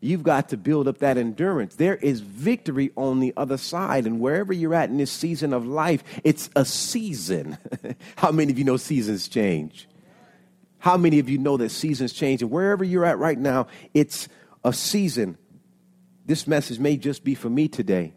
You've 0.00 0.22
got 0.22 0.48
to 0.48 0.56
build 0.56 0.88
up 0.88 0.98
that 0.98 1.18
endurance. 1.18 1.74
There 1.74 1.96
is 1.96 2.20
victory 2.20 2.90
on 2.96 3.20
the 3.20 3.34
other 3.36 3.58
side. 3.58 4.06
And 4.06 4.18
wherever 4.18 4.52
you're 4.52 4.74
at 4.74 4.88
in 4.88 4.96
this 4.96 5.12
season 5.12 5.52
of 5.52 5.66
life, 5.66 6.02
it's 6.24 6.48
a 6.56 6.64
season. 6.64 7.58
How 8.16 8.32
many 8.32 8.50
of 8.50 8.58
you 8.58 8.64
know 8.64 8.78
seasons 8.78 9.28
change? 9.28 9.88
How 10.78 10.96
many 10.96 11.18
of 11.18 11.28
you 11.28 11.36
know 11.36 11.58
that 11.58 11.68
seasons 11.68 12.14
change? 12.14 12.40
And 12.40 12.50
wherever 12.50 12.82
you're 12.82 13.04
at 13.04 13.18
right 13.18 13.38
now, 13.38 13.66
it's 13.92 14.28
a 14.64 14.72
season. 14.72 15.36
This 16.24 16.46
message 16.46 16.78
may 16.78 16.96
just 16.96 17.22
be 17.22 17.34
for 17.34 17.50
me 17.50 17.68
today. 17.68 18.14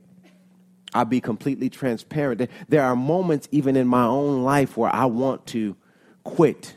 I'll 0.93 1.03
be 1.03 1.19
completely 1.19 1.69
transparent. 1.69 2.49
There 2.69 2.83
are 2.83 2.95
moments, 2.95 3.49
even 3.51 3.75
in 3.75 3.87
my 3.87 4.05
own 4.05 4.43
life, 4.43 4.77
where 4.77 4.93
I 4.93 5.05
want 5.05 5.45
to 5.47 5.75
quit. 6.23 6.75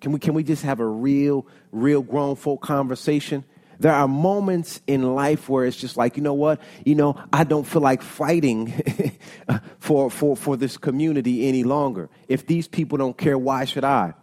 Can 0.00 0.10
we, 0.10 0.18
can 0.18 0.34
we 0.34 0.42
just 0.42 0.64
have 0.64 0.80
a 0.80 0.86
real, 0.86 1.46
real 1.70 2.02
grown 2.02 2.34
folk 2.34 2.62
conversation? 2.62 3.44
There 3.84 3.92
are 3.92 4.08
moments 4.08 4.80
in 4.86 5.14
life 5.14 5.46
where 5.50 5.66
it's 5.66 5.76
just 5.76 5.98
like, 5.98 6.16
you 6.16 6.22
know 6.22 6.32
what? 6.32 6.58
You 6.86 6.94
know, 6.94 7.22
I 7.30 7.44
don't 7.44 7.64
feel 7.64 7.82
like 7.82 8.00
fighting 8.00 8.72
for, 9.78 10.10
for, 10.10 10.38
for 10.38 10.56
this 10.56 10.78
community 10.78 11.46
any 11.46 11.64
longer. 11.64 12.08
If 12.26 12.46
these 12.46 12.66
people 12.66 12.96
don't 12.96 13.14
care, 13.14 13.36
why 13.36 13.66
should 13.66 13.84
I? 13.84 14.14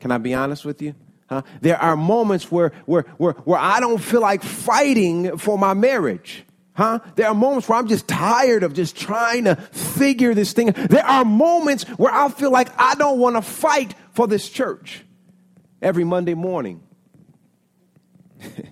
Can 0.00 0.10
I 0.10 0.18
be 0.18 0.34
honest 0.34 0.66
with 0.66 0.82
you? 0.82 0.94
Huh? 1.26 1.40
There 1.62 1.78
are 1.78 1.96
moments 1.96 2.52
where, 2.52 2.72
where, 2.84 3.06
where, 3.16 3.32
where 3.32 3.58
I 3.58 3.80
don't 3.80 3.96
feel 3.96 4.20
like 4.20 4.42
fighting 4.42 5.38
for 5.38 5.56
my 5.56 5.72
marriage. 5.72 6.44
Huh? 6.74 6.98
There 7.14 7.28
are 7.28 7.34
moments 7.34 7.70
where 7.70 7.78
I'm 7.78 7.88
just 7.88 8.06
tired 8.06 8.62
of 8.62 8.74
just 8.74 8.94
trying 8.94 9.44
to 9.44 9.56
figure 9.56 10.34
this 10.34 10.52
thing. 10.52 10.72
There 10.72 11.06
are 11.06 11.24
moments 11.24 11.84
where 11.96 12.12
I 12.12 12.28
feel 12.28 12.50
like 12.50 12.68
I 12.78 12.94
don't 12.96 13.18
want 13.18 13.36
to 13.36 13.42
fight 13.42 13.94
for 14.10 14.26
this 14.26 14.50
church 14.50 15.02
every 15.80 16.04
Monday 16.04 16.34
morning. 16.34 16.82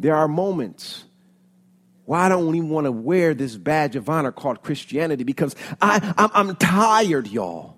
there 0.00 0.16
are 0.16 0.28
moments 0.28 1.04
where 2.06 2.18
I 2.18 2.30
don't 2.30 2.54
even 2.54 2.70
want 2.70 2.86
to 2.86 2.92
wear 2.92 3.34
this 3.34 3.54
badge 3.56 3.96
of 3.96 4.08
honor 4.08 4.32
called 4.32 4.62
Christianity 4.62 5.24
because 5.24 5.54
I, 5.80 6.14
I'm, 6.16 6.48
I'm 6.48 6.56
tired, 6.56 7.28
y'all. 7.28 7.76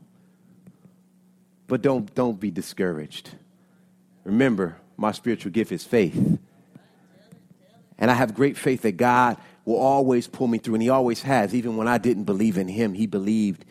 But 1.66 1.82
don't, 1.82 2.14
don't 2.14 2.38
be 2.38 2.50
discouraged. 2.50 3.30
Remember, 4.24 4.76
my 4.96 5.10
spiritual 5.10 5.50
gift 5.50 5.72
is 5.72 5.82
faith. 5.84 6.38
And 7.98 8.10
I 8.10 8.14
have 8.14 8.34
great 8.34 8.56
faith 8.56 8.82
that 8.82 8.96
God 8.96 9.36
will 9.64 9.78
always 9.78 10.28
pull 10.28 10.46
me 10.46 10.58
through, 10.58 10.74
and 10.74 10.82
He 10.82 10.90
always 10.90 11.22
has. 11.22 11.54
Even 11.54 11.76
when 11.76 11.88
I 11.88 11.98
didn't 11.98 12.24
believe 12.24 12.56
in 12.56 12.68
Him, 12.68 12.94
He 12.94 13.06
believed 13.06 13.64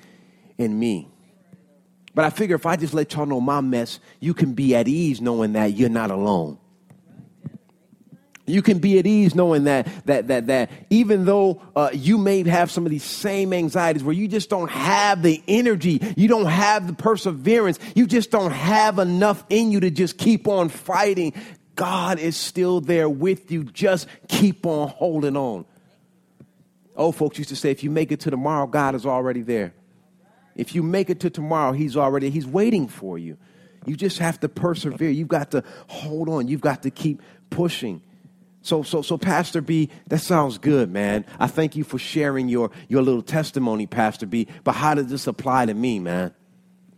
in 0.57 0.77
me. 0.77 1.09
But 2.13 2.25
I 2.25 2.29
figure 2.29 2.57
if 2.57 2.65
I 2.65 2.75
just 2.75 2.93
let 2.93 3.13
y'all 3.13 3.25
know 3.25 3.39
my 3.39 3.61
mess, 3.61 3.99
you 4.19 4.33
can 4.33 4.53
be 4.53 4.75
at 4.75 4.89
ease 4.89 5.21
knowing 5.21 5.53
that 5.53 5.73
you're 5.73 5.89
not 5.89 6.11
alone. 6.11 6.57
You 8.45 8.61
can 8.61 8.79
be 8.79 8.97
at 8.99 9.05
ease 9.05 9.35
knowing 9.35 9.65
that 9.65 9.87
that 10.05 10.27
that 10.27 10.47
that 10.47 10.71
even 10.89 11.25
though 11.25 11.61
uh, 11.75 11.89
you 11.93 12.17
may 12.17 12.43
have 12.43 12.71
some 12.71 12.85
of 12.85 12.89
these 12.89 13.03
same 13.03 13.53
anxieties 13.53 14.03
where 14.03 14.15
you 14.15 14.27
just 14.27 14.49
don't 14.49 14.71
have 14.71 15.21
the 15.21 15.41
energy, 15.47 16.01
you 16.17 16.27
don't 16.27 16.47
have 16.47 16.87
the 16.87 16.93
perseverance, 16.93 17.79
you 17.95 18.07
just 18.07 18.31
don't 18.31 18.51
have 18.51 18.99
enough 18.99 19.43
in 19.49 19.71
you 19.71 19.79
to 19.81 19.91
just 19.91 20.17
keep 20.17 20.47
on 20.47 20.69
fighting. 20.69 21.33
God 21.75 22.19
is 22.19 22.35
still 22.35 22.81
there 22.81 23.09
with 23.09 23.51
you. 23.51 23.63
Just 23.63 24.07
keep 24.27 24.65
on 24.65 24.89
holding 24.89 25.37
on. 25.37 25.65
Old 26.95 27.15
folks 27.15 27.37
used 27.37 27.49
to 27.49 27.55
say, 27.55 27.71
if 27.71 27.83
you 27.83 27.89
make 27.89 28.11
it 28.11 28.19
to 28.21 28.31
tomorrow, 28.31 28.67
God 28.67 28.95
is 28.95 29.05
already 29.05 29.41
there. 29.41 29.73
If 30.55 30.75
you 30.75 30.83
make 30.83 31.09
it 31.09 31.21
to 31.21 31.29
tomorrow, 31.29 31.71
he's 31.71 31.95
already 31.95 32.29
he's 32.29 32.45
waiting 32.45 32.87
for 32.87 33.17
you. 33.17 33.37
You 33.85 33.95
just 33.95 34.19
have 34.19 34.39
to 34.41 34.49
persevere. 34.49 35.09
You've 35.09 35.27
got 35.27 35.51
to 35.51 35.63
hold 35.87 36.29
on. 36.29 36.47
You've 36.47 36.61
got 36.61 36.83
to 36.83 36.91
keep 36.91 37.21
pushing. 37.49 38.01
So, 38.63 38.83
so, 38.83 39.01
so, 39.01 39.17
Pastor 39.17 39.59
B, 39.59 39.89
that 40.07 40.19
sounds 40.19 40.57
good, 40.59 40.91
man. 40.91 41.25
I 41.39 41.47
thank 41.47 41.75
you 41.75 41.83
for 41.83 41.97
sharing 41.97 42.47
your, 42.47 42.69
your 42.89 43.01
little 43.01 43.23
testimony, 43.23 43.87
Pastor 43.87 44.27
B. 44.27 44.47
But 44.63 44.73
how 44.73 44.93
does 44.93 45.07
this 45.07 45.25
apply 45.25 45.65
to 45.65 45.73
me, 45.73 45.99
man? 45.99 46.33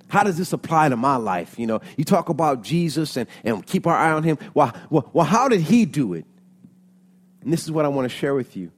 How 0.10 0.24
does 0.24 0.38
this 0.38 0.52
apply 0.52 0.90
to 0.90 0.98
my 0.98 1.16
life? 1.16 1.58
You 1.58 1.66
know, 1.66 1.82
you 1.98 2.04
talk 2.04 2.30
about 2.30 2.64
Jesus 2.64 3.18
and, 3.18 3.28
and 3.44 3.66
keep 3.66 3.88
our 3.88 3.96
eye 3.96 4.12
on 4.12 4.24
him. 4.24 4.38
Well, 4.54 4.74
well, 4.90 5.10
well, 5.14 5.26
how 5.26 5.48
did 5.48 5.62
he 5.62 5.86
do 5.86 6.14
it? 6.14 6.26
And 7.42 7.52
this 7.52 7.64
is 7.64 7.72
what 7.72 7.86
I 7.86 7.88
want 7.88 8.10
to 8.10 8.16
share 8.16 8.36
with 8.36 8.56
you 8.56 8.72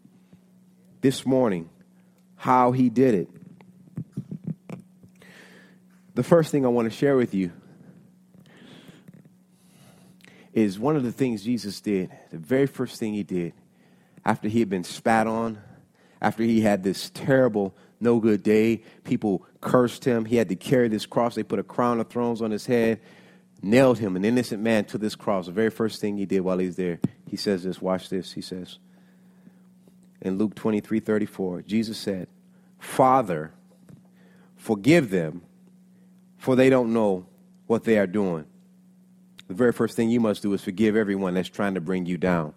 this 1.02 1.26
morning 1.26 1.70
how 2.36 2.72
he 2.72 2.90
did 2.90 3.16
it. 3.16 3.30
The 6.14 6.24
first 6.24 6.52
thing 6.52 6.66
I 6.66 6.70
want 6.70 6.90
to 6.90 6.96
share 6.96 7.18
with 7.18 7.34
you 7.34 7.52
is 10.56 10.80
one 10.80 10.96
of 10.96 11.04
the 11.04 11.12
things 11.12 11.44
Jesus 11.44 11.82
did, 11.82 12.10
the 12.32 12.38
very 12.38 12.66
first 12.66 12.98
thing 12.98 13.14
he 13.14 13.24
did 13.24 13.54
after 14.26 14.48
he 14.48 14.60
had 14.60 14.70
been 14.70 14.86
spat 14.86 15.28
on, 15.28 15.60
after 16.22 16.42
he 16.42 16.62
had 16.62 16.82
this 16.82 17.12
terrible, 17.14 17.76
no 18.00 18.20
good 18.20 18.42
day, 18.42 18.82
people 19.04 19.46
cursed 19.60 20.06
him. 20.06 20.24
He 20.26 20.38
had 20.38 20.48
to 20.50 20.56
carry 20.56 20.88
this 20.88 21.06
cross. 21.06 21.36
They 21.36 21.44
put 21.44 21.60
a 21.60 21.64
crown 21.64 22.00
of 22.00 22.08
thorns 22.08 22.42
on 22.42 22.52
his 22.52 22.66
head, 22.66 23.02
nailed 23.62 24.00
him, 24.00 24.16
an 24.16 24.24
innocent 24.24 24.64
man, 24.64 24.86
to 24.86 24.98
this 24.98 25.14
cross. 25.14 25.46
The 25.46 25.52
very 25.52 25.70
first 25.70 26.00
thing 26.00 26.18
he 26.18 26.26
did 26.26 26.40
while 26.40 26.58
he's 26.58 26.78
there, 26.78 27.00
he 27.30 27.36
says 27.36 27.64
this. 27.64 27.82
Watch 27.82 28.10
this. 28.10 28.32
He 28.32 28.42
says, 28.42 28.80
in 30.22 30.38
Luke 30.38 30.56
23 30.56 31.02
34, 31.02 31.64
Jesus 31.64 31.98
said, 31.98 32.30
Father, 32.80 33.52
forgive 34.56 35.10
them 35.10 35.42
for 36.38 36.56
they 36.56 36.70
don't 36.70 36.94
know 36.94 37.26
what 37.68 37.84
they 37.84 37.98
are 37.98 38.08
doing. 38.08 38.46
The 39.48 39.54
very 39.54 39.72
first 39.72 39.96
thing 39.96 40.10
you 40.10 40.20
must 40.20 40.42
do 40.42 40.54
is 40.54 40.62
forgive 40.62 40.96
everyone 40.96 41.34
that's 41.36 41.50
trying 41.50 41.76
to 41.76 41.82
bring 41.82 42.06
you 42.06 42.18
down. 42.18 42.54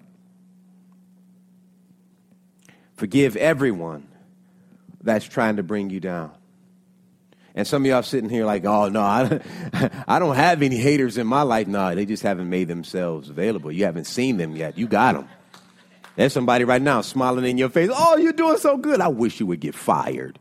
Forgive 2.97 3.37
everyone 3.37 4.09
that's 5.03 5.25
trying 5.25 5.57
to 5.57 5.63
bring 5.63 5.91
you 5.91 6.01
down. 6.01 6.33
And 7.55 7.67
some 7.67 7.83
of 7.83 7.87
y'all 7.87 8.03
sitting 8.03 8.31
here 8.31 8.45
like, 8.45 8.65
oh, 8.65 8.89
no, 8.89 9.03
I, 9.03 10.19
don't 10.19 10.37
have 10.37 10.63
any 10.63 10.77
haters 10.77 11.19
in 11.19 11.27
my 11.27 11.43
life. 11.43 11.67
No, 11.67 11.95
they 11.95 12.07
just 12.07 12.23
haven't 12.23 12.49
made 12.49 12.69
themselves 12.69 13.31
available. 13.31 13.73
You 13.73 13.85
haven't 13.85 14.05
seen 14.05 14.37
them 14.37 14.55
yet. 14.57 14.79
You 14.79 14.87
got 14.87 15.15
them. 15.15 15.29
There's 16.17 16.33
somebody 16.33 16.65
right 16.65 16.83
now 16.83 17.01
smiling 17.01 17.45
in 17.45 17.59
your 17.59 17.69
face. 17.69 17.91
Oh, 17.93 18.17
you're 18.17 18.33
doing 18.33 18.59
so 18.59 18.77
good. 18.77 19.01
I 19.01 19.09
wish 19.09 19.41
you 19.41 19.47
would 19.47 19.61
get 19.61 19.75
fired 19.75 20.39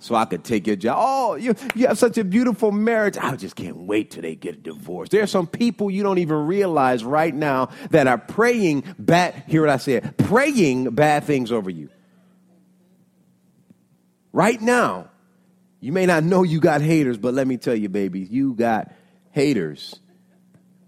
so 0.00 0.14
I 0.14 0.24
could 0.24 0.42
take 0.42 0.66
your 0.66 0.76
job. 0.76 0.96
Oh, 0.98 1.34
you, 1.36 1.54
you 1.74 1.86
have 1.86 1.98
such 1.98 2.18
a 2.18 2.24
beautiful 2.24 2.72
marriage. 2.72 3.16
I 3.16 3.36
just 3.36 3.54
can't 3.54 3.76
wait 3.76 4.10
till 4.10 4.22
they 4.22 4.34
get 4.34 4.54
a 4.54 4.58
divorce. 4.58 5.10
There 5.10 5.22
are 5.22 5.28
some 5.28 5.46
people 5.46 5.90
you 5.90 6.02
don't 6.02 6.18
even 6.18 6.46
realize 6.46 7.04
right 7.04 7.34
now 7.34 7.68
that 7.90 8.06
are 8.08 8.18
praying 8.18 8.84
bad, 8.98 9.44
hear 9.46 9.60
what 9.60 9.70
I 9.70 9.76
said, 9.76 10.16
praying 10.16 10.90
bad 10.90 11.24
things 11.24 11.52
over 11.52 11.70
you. 11.70 11.90
Right 14.32 14.60
now, 14.60 15.10
You 15.80 15.92
may 15.92 16.04
not 16.06 16.24
know 16.24 16.42
you 16.42 16.60
got 16.60 16.82
haters, 16.82 17.16
but 17.16 17.32
let 17.34 17.46
me 17.46 17.56
tell 17.56 17.74
you, 17.74 17.88
baby, 17.88 18.20
you 18.20 18.52
got 18.52 18.92
haters. 19.30 19.98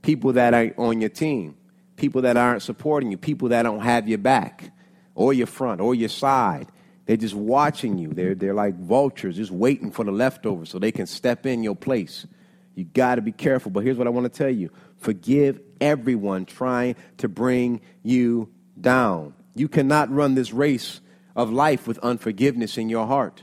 People 0.03 0.35
that 0.35 0.53
are 0.53 0.73
on 0.77 1.01
your 1.01 1.11
team, 1.11 1.57
people 1.97 2.23
that 2.23 2.37
aren't 2.37 2.63
supporting 2.63 3.11
you, 3.11 3.17
people 3.17 3.49
that 3.51 3.63
don't 3.63 3.81
have 3.81 4.09
your 4.09 4.19
back 4.19 4.71
or 5.15 5.33
your 5.33 5.47
front 5.47 5.81
or 5.81 5.95
your 5.95 6.11
side. 6.11 6.69
They're 7.07 7.17
just 7.17 7.35
watching 7.35 7.99
you. 7.99 8.09
They're, 8.09 8.35
they're 8.35 8.55
like 8.55 8.79
vultures, 8.79 9.37
just 9.37 9.51
waiting 9.51 9.91
for 9.91 10.05
the 10.05 10.13
leftovers 10.13 10.71
so 10.71 10.79
they 10.79 10.93
can 10.93 11.07
step 11.07 11.47
in 11.47 11.63
your 11.63 11.75
place. 11.75 12.27
You 12.75 12.85
got 12.85 13.17
to 13.17 13.23
be 13.23 13.33
careful. 13.33 13.71
But 13.71 13.85
here's 13.85 13.97
what 13.97 14.07
I 14.07 14.11
want 14.11 14.33
to 14.33 14.37
tell 14.39 14.51
you 14.51 14.71
forgive 14.99 15.61
everyone 15.81 16.47
trying 16.47 16.97
to 17.19 17.29
bring 17.29 17.81
you 18.03 18.49
down. 18.81 19.35
You 19.55 19.69
cannot 19.69 20.11
run 20.11 20.35
this 20.35 20.53
race 20.53 21.01
of 21.35 21.51
life 21.51 21.87
with 21.87 21.99
unforgiveness 21.99 22.79
in 22.79 22.89
your 22.89 23.07
heart. 23.07 23.43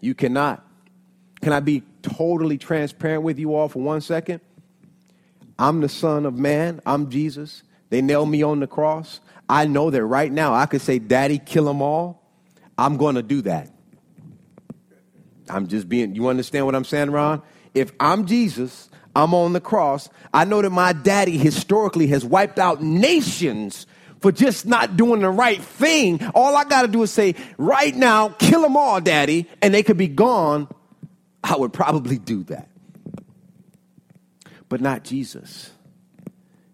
You 0.00 0.14
cannot. 0.14 0.66
Can 1.42 1.52
I 1.52 1.60
be 1.60 1.82
totally 2.02 2.58
transparent 2.58 3.22
with 3.22 3.38
you 3.38 3.54
all 3.54 3.68
for 3.68 3.80
one 3.80 4.00
second? 4.00 4.40
I'm 5.58 5.80
the 5.80 5.88
Son 5.88 6.26
of 6.26 6.34
Man. 6.34 6.80
I'm 6.86 7.10
Jesus. 7.10 7.62
They 7.90 8.00
nailed 8.00 8.30
me 8.30 8.42
on 8.42 8.60
the 8.60 8.66
cross. 8.66 9.20
I 9.48 9.66
know 9.66 9.90
that 9.90 10.04
right 10.04 10.32
now 10.32 10.54
I 10.54 10.66
could 10.66 10.80
say, 10.80 10.98
Daddy, 10.98 11.38
kill 11.38 11.66
them 11.66 11.82
all. 11.82 12.21
I'm 12.78 12.96
going 12.96 13.14
to 13.16 13.22
do 13.22 13.42
that. 13.42 13.70
I'm 15.48 15.66
just 15.66 15.88
being, 15.88 16.14
you 16.14 16.28
understand 16.28 16.66
what 16.66 16.74
I'm 16.74 16.84
saying, 16.84 17.10
Ron? 17.10 17.42
If 17.74 17.92
I'm 18.00 18.26
Jesus, 18.26 18.88
I'm 19.14 19.34
on 19.34 19.52
the 19.52 19.60
cross. 19.60 20.08
I 20.32 20.44
know 20.44 20.62
that 20.62 20.70
my 20.70 20.92
daddy 20.92 21.36
historically 21.36 22.06
has 22.08 22.24
wiped 22.24 22.58
out 22.58 22.82
nations 22.82 23.86
for 24.20 24.32
just 24.32 24.66
not 24.66 24.96
doing 24.96 25.20
the 25.20 25.30
right 25.30 25.60
thing. 25.60 26.24
All 26.34 26.56
I 26.56 26.64
got 26.64 26.82
to 26.82 26.88
do 26.88 27.02
is 27.02 27.10
say, 27.10 27.34
right 27.58 27.94
now, 27.94 28.28
kill 28.28 28.62
them 28.62 28.76
all, 28.76 29.00
daddy, 29.00 29.48
and 29.60 29.74
they 29.74 29.82
could 29.82 29.96
be 29.96 30.08
gone. 30.08 30.68
I 31.42 31.56
would 31.56 31.72
probably 31.72 32.18
do 32.18 32.44
that. 32.44 32.68
But 34.68 34.80
not 34.80 35.02
Jesus. 35.04 35.70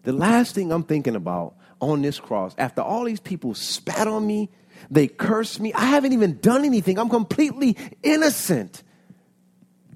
The 0.03 0.13
last 0.13 0.55
thing 0.55 0.71
I'm 0.71 0.83
thinking 0.83 1.15
about 1.15 1.55
on 1.81 2.01
this 2.01 2.19
cross, 2.19 2.53
after 2.57 2.81
all 2.81 3.03
these 3.03 3.19
people 3.19 3.53
spat 3.53 4.07
on 4.07 4.25
me, 4.25 4.49
they 4.89 5.07
cursed 5.07 5.59
me, 5.59 5.73
I 5.73 5.85
haven't 5.85 6.13
even 6.13 6.39
done 6.39 6.65
anything. 6.65 6.97
I'm 6.99 7.09
completely 7.09 7.77
innocent. 8.03 8.83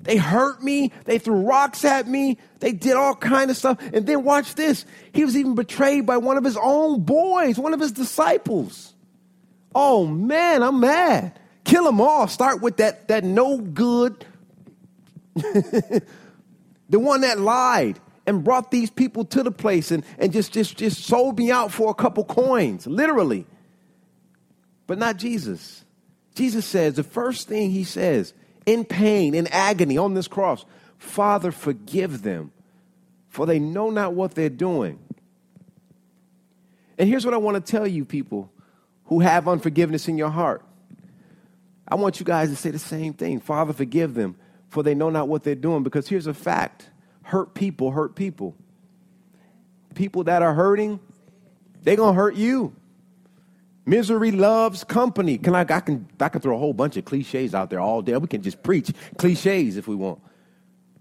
They 0.04 0.18
hurt 0.18 0.62
me. 0.62 0.92
They 1.06 1.18
threw 1.18 1.42
rocks 1.42 1.86
at 1.86 2.08
me. 2.08 2.38
They 2.60 2.74
did 2.74 2.94
all 2.94 3.16
kind 3.16 3.50
of 3.50 3.58
stuff. 3.58 3.80
And 3.94 4.06
then 4.06 4.24
watch 4.24 4.56
this. 4.56 4.86
He 5.14 5.24
was 5.24 5.38
even 5.38 5.56
betrayed 5.56 6.06
by 6.06 6.18
one 6.18 6.38
of 6.38 6.44
his 6.44 6.58
own 6.62 7.04
boys, 7.04 7.58
one 7.58 7.74
of 7.74 7.80
his 7.80 7.94
disciples. 7.94 8.94
Oh 9.74 10.06
man, 10.06 10.62
I'm 10.62 10.80
mad. 10.80 11.40
Kill 11.64 11.86
them 11.86 12.02
all. 12.02 12.28
Start 12.28 12.62
with 12.62 12.78
that, 12.78 13.08
that 13.08 13.24
no 13.24 13.58
good, 13.58 14.26
the 15.36 16.04
one 16.90 17.22
that 17.22 17.40
lied 17.40 18.00
and 18.28 18.44
brought 18.44 18.72
these 18.72 18.90
people 18.90 19.26
to 19.26 19.44
the 19.44 19.52
place 19.52 19.92
and, 19.92 20.04
and 20.18 20.32
just, 20.32 20.52
just, 20.52 20.78
just 20.78 21.04
sold 21.04 21.38
me 21.38 21.52
out 21.52 21.72
for 21.72 21.90
a 21.90 21.94
couple 21.94 22.24
coins, 22.26 22.88
literally. 22.88 23.46
But 24.88 24.98
not 24.98 25.18
Jesus. 25.18 25.84
Jesus 26.36 26.66
says, 26.66 26.96
the 26.96 27.04
first 27.04 27.48
thing 27.48 27.72
he 27.72 27.84
says, 27.84 28.34
in 28.66 28.86
pain, 28.86 29.36
in 29.36 29.48
agony 29.48 29.98
on 29.98 30.14
this 30.14 30.28
cross. 30.28 30.66
Father, 30.98 31.52
forgive 31.52 32.22
them, 32.22 32.52
for 33.30 33.46
they 33.46 33.60
know 33.60 33.90
not 33.90 34.14
what 34.14 34.36
they're 34.36 34.50
doing. 34.50 35.00
And 36.98 37.10
here's 37.10 37.26
what 37.26 37.34
I 37.34 37.38
want 37.38 37.64
to 37.64 37.72
tell 37.72 37.88
you, 37.88 38.06
people 38.06 38.52
who 39.06 39.20
have 39.20 39.48
unforgiveness 39.48 40.08
in 40.08 40.18
your 40.18 40.30
heart. 40.30 40.64
I 41.88 41.96
want 41.96 42.20
you 42.20 42.26
guys 42.26 42.50
to 42.50 42.56
say 42.56 42.72
the 42.72 42.80
same 42.80 43.14
thing 43.14 43.40
Father, 43.40 43.74
forgive 43.74 44.14
them, 44.14 44.36
for 44.70 44.82
they 44.82 44.96
know 44.96 45.10
not 45.10 45.28
what 45.28 45.44
they're 45.44 45.56
doing. 45.56 45.84
Because 45.84 46.08
here's 46.08 46.28
a 46.28 46.34
fact 46.34 46.90
hurt 47.24 47.54
people 47.54 47.92
hurt 47.92 48.16
people. 48.16 48.56
People 49.94 50.24
that 50.24 50.42
are 50.42 50.54
hurting, 50.54 51.00
they're 51.84 51.96
going 51.96 52.16
to 52.16 52.20
hurt 52.20 52.36
you. 52.36 52.74
Misery 53.86 54.32
loves 54.32 54.84
company. 54.84 55.38
Can 55.38 55.56
I, 55.56 55.62
I 55.62 55.80
can 55.82 56.08
I 56.20 56.30
can 56.30 56.42
throw 56.42 56.56
a 56.56 56.60
whole 56.60 56.74
bunch 56.74 56.96
of 56.98 57.06
cliches 57.06 57.54
out 57.54 57.70
there 57.70 57.82
all 57.82 58.02
day. 58.02 58.16
We 58.18 58.28
can 58.28 58.42
just 58.42 58.64
preach 58.64 58.92
cliches 59.18 59.78
if 59.78 59.88
we 59.88 59.96
want. 59.96 60.22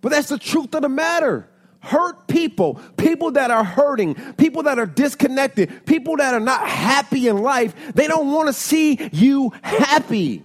But 0.01 0.11
that's 0.11 0.29
the 0.29 0.39
truth 0.39 0.75
of 0.75 0.83
the 0.83 0.89
matter. 0.89 1.49
Hurt 1.81 2.29
people, 2.29 2.81
people 2.97 3.33
that 3.33 3.51
are 3.51 3.65
hurting, 3.65 4.15
people 4.35 4.65
that 4.65 4.79
are 4.79 4.87
disconnected, 4.87 5.85
people 5.87 6.17
that 6.17 6.33
are 6.33 6.41
not 6.41 6.69
happy 6.69 7.29
in 7.29 7.39
life, 7.39 7.75
they 7.95 8.07
don't 8.07 8.31
want 8.33 8.49
to 8.49 8.53
see 8.53 9.09
you 9.13 9.53
happy. 9.63 10.45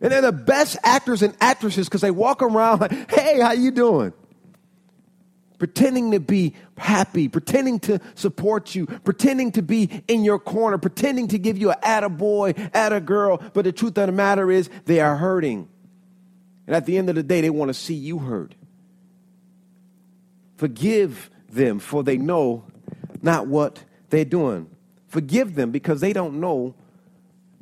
And 0.00 0.12
they're 0.12 0.22
the 0.22 0.32
best 0.32 0.76
actors 0.82 1.22
and 1.22 1.34
actresses 1.40 1.86
because 1.86 2.00
they 2.00 2.10
walk 2.10 2.42
around 2.42 2.80
like, 2.80 3.10
hey, 3.10 3.40
how 3.40 3.52
you 3.52 3.70
doing? 3.70 4.12
Pretending 5.64 6.10
to 6.10 6.20
be 6.20 6.52
happy, 6.76 7.26
pretending 7.26 7.80
to 7.80 7.98
support 8.16 8.74
you, 8.74 8.84
pretending 8.84 9.50
to 9.50 9.62
be 9.62 10.02
in 10.08 10.22
your 10.22 10.38
corner, 10.38 10.76
pretending 10.76 11.26
to 11.26 11.38
give 11.38 11.56
you 11.56 11.70
an 11.70 11.78
at 11.82 12.04
a 12.04 12.10
attaboy, 12.10 13.06
girl. 13.06 13.42
But 13.54 13.64
the 13.64 13.72
truth 13.72 13.96
of 13.96 14.04
the 14.08 14.12
matter 14.12 14.50
is, 14.50 14.68
they 14.84 15.00
are 15.00 15.16
hurting. 15.16 15.66
And 16.66 16.76
at 16.76 16.84
the 16.84 16.98
end 16.98 17.08
of 17.08 17.14
the 17.14 17.22
day, 17.22 17.40
they 17.40 17.48
want 17.48 17.70
to 17.70 17.74
see 17.74 17.94
you 17.94 18.18
hurt. 18.18 18.54
Forgive 20.58 21.30
them, 21.48 21.78
for 21.78 22.02
they 22.02 22.18
know 22.18 22.66
not 23.22 23.46
what 23.46 23.82
they're 24.10 24.26
doing. 24.26 24.68
Forgive 25.08 25.54
them 25.54 25.70
because 25.70 26.02
they 26.02 26.12
don't 26.12 26.40
know 26.40 26.74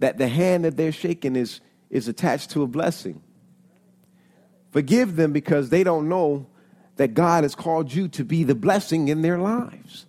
that 0.00 0.18
the 0.18 0.26
hand 0.26 0.64
that 0.64 0.76
they're 0.76 0.90
shaking 0.90 1.36
is, 1.36 1.60
is 1.88 2.08
attached 2.08 2.50
to 2.50 2.64
a 2.64 2.66
blessing. 2.66 3.22
Forgive 4.72 5.14
them 5.14 5.32
because 5.32 5.68
they 5.68 5.84
don't 5.84 6.08
know 6.08 6.48
that 7.02 7.14
God 7.14 7.42
has 7.42 7.56
called 7.56 7.92
you 7.92 8.06
to 8.06 8.24
be 8.24 8.44
the 8.44 8.54
blessing 8.54 9.08
in 9.08 9.22
their 9.22 9.36
lives. 9.36 10.06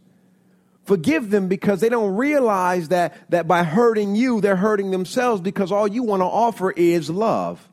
Forgive 0.83 1.31
them 1.31 1.47
because 1.47 1.81
they 1.81 1.89
don't 1.89 2.15
realize 2.15 2.89
that, 2.89 3.17
that 3.31 3.47
by 3.47 3.63
hurting 3.63 4.15
you, 4.15 4.41
they're 4.41 4.55
hurting 4.55 4.91
themselves 4.91 5.41
because 5.41 5.71
all 5.71 5.87
you 5.87 6.03
want 6.03 6.19
to 6.19 6.25
offer 6.25 6.69
is 6.69 7.09
love. 7.09 7.67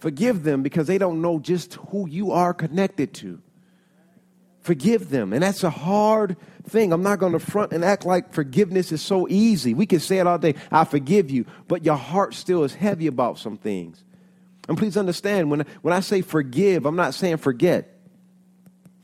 Forgive 0.00 0.42
them 0.42 0.64
because 0.64 0.88
they 0.88 0.98
don't 0.98 1.22
know 1.22 1.38
just 1.38 1.74
who 1.74 2.08
you 2.08 2.32
are 2.32 2.52
connected 2.52 3.14
to. 3.14 3.40
Forgive 4.62 5.08
them. 5.08 5.32
And 5.32 5.44
that's 5.44 5.62
a 5.62 5.70
hard 5.70 6.36
thing. 6.64 6.92
I'm 6.92 7.04
not 7.04 7.20
going 7.20 7.34
to 7.34 7.38
front 7.38 7.72
and 7.72 7.84
act 7.84 8.04
like 8.04 8.32
forgiveness 8.32 8.90
is 8.90 9.00
so 9.00 9.28
easy. 9.28 9.74
We 9.74 9.86
can 9.86 10.00
say 10.00 10.18
it 10.18 10.26
all 10.26 10.38
day, 10.38 10.56
I 10.72 10.86
forgive 10.86 11.30
you, 11.30 11.46
but 11.68 11.84
your 11.84 11.94
heart 11.94 12.34
still 12.34 12.64
is 12.64 12.74
heavy 12.74 13.06
about 13.06 13.38
some 13.38 13.56
things. 13.56 14.02
And 14.68 14.78
please 14.78 14.96
understand, 14.96 15.50
when, 15.50 15.66
when 15.82 15.92
I 15.92 16.00
say 16.00 16.22
forgive, 16.22 16.86
I'm 16.86 16.96
not 16.96 17.14
saying 17.14 17.38
forget. 17.38 17.91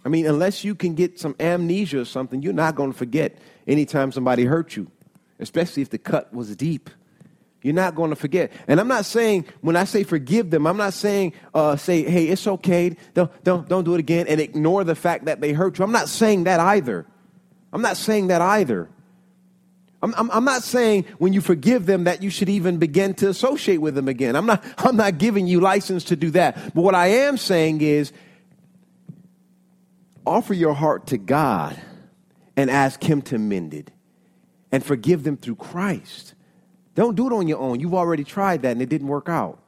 I 0.09 0.11
mean, 0.11 0.25
unless 0.25 0.65
you 0.65 0.75
can 0.75 0.95
get 0.95 1.21
some 1.21 1.37
amnesia 1.39 2.01
or 2.01 2.07
something, 2.07 2.41
you're 2.41 2.55
not 2.55 2.75
going 2.75 2.91
to 2.91 2.97
forget 2.97 3.37
anytime 3.67 4.11
somebody 4.11 4.47
hurt 4.47 4.75
you, 4.75 4.91
especially 5.39 5.83
if 5.83 5.91
the 5.91 5.99
cut 5.99 6.33
was 6.33 6.57
deep. 6.57 6.89
You're 7.61 7.75
not 7.75 7.95
going 7.95 8.09
to 8.09 8.17
forget. 8.17 8.51
And 8.69 8.81
I'm 8.81 8.89
not 8.89 9.05
saying, 9.05 9.45
when 9.61 9.77
I 9.77 9.85
say 9.85 10.05
forgive 10.05 10.49
them, 10.49 10.67
I'm 10.67 10.79
not 10.79 10.95
saying, 10.95 11.35
uh, 11.53 11.77
say, 11.77 12.05
hey, 12.05 12.29
it's 12.29 12.47
okay, 12.47 12.97
don't, 13.13 13.45
don't, 13.45 13.69
don't 13.69 13.85
do 13.85 13.97
it 13.97 14.01
again, 14.01 14.27
and 14.29 14.41
ignore 14.41 14.83
the 14.83 14.95
fact 14.95 15.27
that 15.27 15.43
they 15.43 15.53
hurt 15.53 15.79
you. 15.79 15.85
I'm 15.85 15.93
not 15.93 16.09
saying 16.09 16.45
that 16.45 16.59
either. 16.59 17.05
I'm 17.71 17.83
not 17.83 17.99
saying 17.99 18.29
that 18.29 18.41
either. 18.41 18.89
I'm, 20.01 20.15
I'm, 20.17 20.31
I'm, 20.31 20.45
not 20.47 20.63
saying 20.63 21.05
when 21.19 21.35
you 21.35 21.43
forgive 21.43 21.85
them 21.85 22.05
that 22.05 22.23
you 22.23 22.31
should 22.31 22.49
even 22.49 22.79
begin 22.79 23.13
to 23.17 23.29
associate 23.29 23.83
with 23.83 23.95
them 23.95 24.09
again. 24.09 24.37
I'm 24.37 24.47
not, 24.47 24.65
I'm 24.79 24.97
not 24.97 25.19
giving 25.19 25.47
you 25.47 25.61
license 25.61 26.05
to 26.05 26.17
do 26.17 26.31
that. 26.31 26.75
But 26.75 26.81
what 26.81 26.95
I 26.95 27.09
am 27.09 27.37
saying 27.37 27.83
is 27.83 28.11
offer 30.29 30.55
your 30.55 30.75
heart 30.75 31.09
to 31.09 31.19
God 31.19 31.81
and 32.57 32.71
ask 32.71 33.03
Him 33.03 33.23
to 33.23 33.39
mend 33.39 33.75
it 33.75 33.91
and 34.71 34.85
forgive 34.85 35.25
them 35.25 35.37
through 35.37 35.57
Christ. 35.57 36.35
Don't 36.95 37.15
do 37.15 37.27
it 37.27 37.33
on 37.33 37.49
your 37.49 37.59
own. 37.59 37.81
You've 37.81 37.95
already 37.95 38.25
tried 38.25 38.63
that 38.63 38.73
and 38.73 38.83
it 38.83 38.89
didn't 38.89 39.09
work 39.09 39.29
out. 39.29 39.61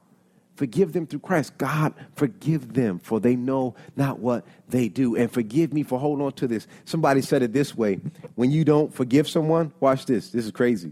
Forgive 0.55 0.93
them 0.93 1.07
through 1.07 1.19
Christ. 1.19 1.57
God, 1.57 1.93
forgive 2.15 2.73
them, 2.73 2.99
for 2.99 3.19
they 3.19 3.35
know 3.35 3.75
not 3.95 4.19
what 4.19 4.45
they 4.67 4.89
do. 4.89 5.15
And 5.15 5.31
forgive 5.31 5.73
me 5.73 5.81
for 5.81 5.97
holding 5.97 6.25
on 6.25 6.33
to 6.33 6.47
this. 6.47 6.67
Somebody 6.85 7.21
said 7.21 7.41
it 7.41 7.53
this 7.53 7.75
way 7.75 7.99
when 8.35 8.51
you 8.51 8.63
don't 8.63 8.93
forgive 8.93 9.27
someone, 9.27 9.73
watch 9.79 10.05
this. 10.05 10.29
This 10.29 10.45
is 10.45 10.51
crazy. 10.51 10.91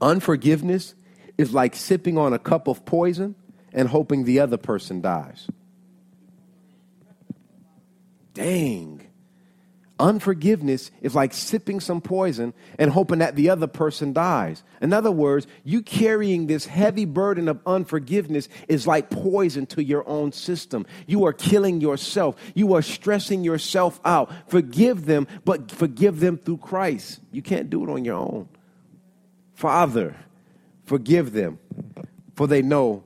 Unforgiveness 0.00 0.94
is 1.38 1.54
like 1.54 1.74
sipping 1.74 2.18
on 2.18 2.32
a 2.32 2.38
cup 2.38 2.68
of 2.68 2.84
poison 2.84 3.34
and 3.72 3.88
hoping 3.88 4.24
the 4.24 4.40
other 4.40 4.56
person 4.56 5.00
dies. 5.00 5.48
Dang. 8.34 9.06
Unforgiveness 9.98 10.90
is 11.02 11.14
like 11.14 11.34
sipping 11.34 11.78
some 11.78 12.00
poison 12.00 12.54
and 12.78 12.90
hoping 12.90 13.18
that 13.18 13.36
the 13.36 13.50
other 13.50 13.66
person 13.66 14.14
dies. 14.14 14.62
In 14.80 14.94
other 14.94 15.10
words, 15.10 15.46
you 15.62 15.82
carrying 15.82 16.46
this 16.46 16.64
heavy 16.64 17.04
burden 17.04 17.48
of 17.48 17.60
unforgiveness 17.66 18.48
is 18.66 18.86
like 18.86 19.10
poison 19.10 19.66
to 19.66 19.84
your 19.84 20.08
own 20.08 20.32
system. 20.32 20.86
You 21.06 21.26
are 21.26 21.34
killing 21.34 21.82
yourself. 21.82 22.36
You 22.54 22.72
are 22.74 22.82
stressing 22.82 23.44
yourself 23.44 24.00
out. 24.02 24.32
Forgive 24.48 25.04
them, 25.04 25.28
but 25.44 25.70
forgive 25.70 26.20
them 26.20 26.38
through 26.38 26.58
Christ. 26.58 27.20
You 27.30 27.42
can't 27.42 27.68
do 27.68 27.84
it 27.84 27.90
on 27.90 28.06
your 28.06 28.16
own. 28.16 28.48
Father, 29.52 30.16
forgive 30.86 31.32
them, 31.32 31.58
for 32.36 32.46
they 32.46 32.62
know 32.62 33.04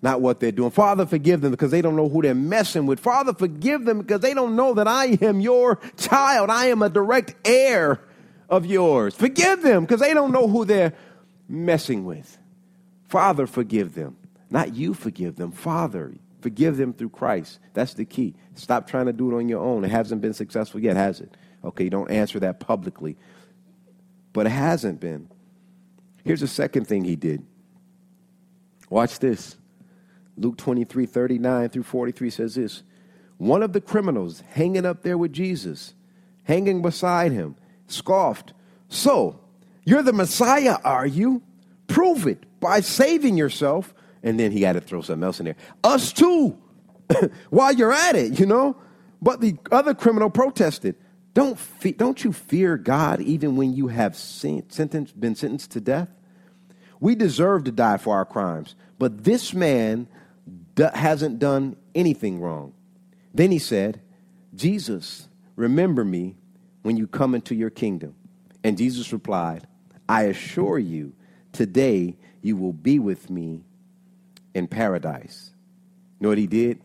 not 0.00 0.20
what 0.20 0.40
they're 0.40 0.52
doing. 0.52 0.70
Father, 0.70 1.06
forgive 1.06 1.40
them 1.40 1.50
because 1.50 1.70
they 1.70 1.82
don't 1.82 1.96
know 1.96 2.08
who 2.08 2.22
they're 2.22 2.34
messing 2.34 2.86
with. 2.86 3.00
Father, 3.00 3.32
forgive 3.32 3.84
them 3.84 3.98
because 3.98 4.20
they 4.20 4.34
don't 4.34 4.54
know 4.54 4.74
that 4.74 4.86
I 4.86 5.18
am 5.20 5.40
your 5.40 5.80
child. 5.96 6.50
I 6.50 6.66
am 6.66 6.82
a 6.82 6.88
direct 6.88 7.34
heir 7.44 8.00
of 8.48 8.64
yours. 8.64 9.14
Forgive 9.14 9.62
them 9.62 9.84
because 9.84 10.00
they 10.00 10.14
don't 10.14 10.32
know 10.32 10.46
who 10.46 10.64
they're 10.64 10.94
messing 11.48 12.04
with. 12.04 12.38
Father, 13.08 13.46
forgive 13.46 13.94
them. 13.94 14.16
Not 14.50 14.74
you 14.74 14.94
forgive 14.94 15.36
them. 15.36 15.50
Father, 15.50 16.14
forgive 16.40 16.76
them 16.76 16.92
through 16.92 17.10
Christ. 17.10 17.58
That's 17.74 17.94
the 17.94 18.04
key. 18.04 18.34
Stop 18.54 18.86
trying 18.86 19.06
to 19.06 19.12
do 19.12 19.30
it 19.30 19.36
on 19.36 19.48
your 19.48 19.62
own. 19.62 19.84
It 19.84 19.90
hasn't 19.90 20.20
been 20.20 20.34
successful 20.34 20.80
yet, 20.80 20.96
has 20.96 21.20
it? 21.20 21.36
Okay, 21.64 21.88
don't 21.88 22.10
answer 22.10 22.38
that 22.40 22.60
publicly. 22.60 23.16
But 24.32 24.46
it 24.46 24.50
hasn't 24.50 25.00
been. 25.00 25.28
Here's 26.24 26.40
the 26.40 26.46
second 26.46 26.86
thing 26.86 27.04
he 27.04 27.16
did. 27.16 27.44
Watch 28.90 29.18
this. 29.18 29.56
Luke 30.38 30.56
23, 30.56 31.06
39 31.06 31.68
through 31.68 31.82
43 31.82 32.30
says 32.30 32.54
this 32.54 32.82
One 33.36 33.62
of 33.62 33.72
the 33.72 33.80
criminals 33.80 34.42
hanging 34.50 34.86
up 34.86 35.02
there 35.02 35.18
with 35.18 35.32
Jesus, 35.32 35.94
hanging 36.44 36.82
beside 36.82 37.32
him, 37.32 37.56
scoffed, 37.86 38.52
So, 38.88 39.40
you're 39.84 40.02
the 40.02 40.12
Messiah, 40.12 40.76
are 40.84 41.06
you? 41.06 41.42
Prove 41.86 42.26
it 42.26 42.44
by 42.60 42.80
saving 42.80 43.36
yourself. 43.36 43.94
And 44.22 44.38
then 44.38 44.50
he 44.52 44.62
had 44.62 44.74
to 44.74 44.80
throw 44.80 45.00
something 45.00 45.24
else 45.24 45.38
in 45.40 45.46
there. 45.46 45.56
Us 45.84 46.12
too, 46.12 46.58
while 47.50 47.72
you're 47.72 47.92
at 47.92 48.16
it, 48.16 48.38
you 48.38 48.46
know? 48.46 48.76
But 49.22 49.40
the 49.40 49.56
other 49.72 49.94
criminal 49.94 50.28
protested. 50.28 50.96
Don't, 51.34 51.58
fe- 51.58 51.92
don't 51.92 52.22
you 52.24 52.32
fear 52.32 52.76
God 52.76 53.20
even 53.20 53.56
when 53.56 53.72
you 53.72 53.88
have 53.88 54.16
sentenced, 54.16 55.18
been 55.18 55.34
sentenced 55.34 55.70
to 55.72 55.80
death? 55.80 56.10
We 57.00 57.14
deserve 57.14 57.64
to 57.64 57.72
die 57.72 57.96
for 57.96 58.16
our 58.16 58.24
crimes, 58.24 58.74
but 58.98 59.24
this 59.24 59.54
man 59.54 60.08
hasn't 60.94 61.38
done 61.38 61.76
anything 61.94 62.40
wrong. 62.40 62.72
Then 63.34 63.50
he 63.50 63.58
said, 63.58 64.00
Jesus, 64.54 65.28
remember 65.56 66.04
me 66.04 66.36
when 66.82 66.96
you 66.96 67.06
come 67.06 67.34
into 67.34 67.54
your 67.54 67.70
kingdom. 67.70 68.14
And 68.64 68.78
Jesus 68.78 69.12
replied, 69.12 69.66
I 70.08 70.24
assure 70.24 70.78
you, 70.78 71.12
today 71.52 72.16
you 72.42 72.56
will 72.56 72.72
be 72.72 72.98
with 72.98 73.28
me 73.28 73.64
in 74.54 74.66
paradise. 74.68 75.50
You 76.18 76.24
know 76.24 76.28
what 76.30 76.38
he 76.38 76.46
did? 76.46 76.80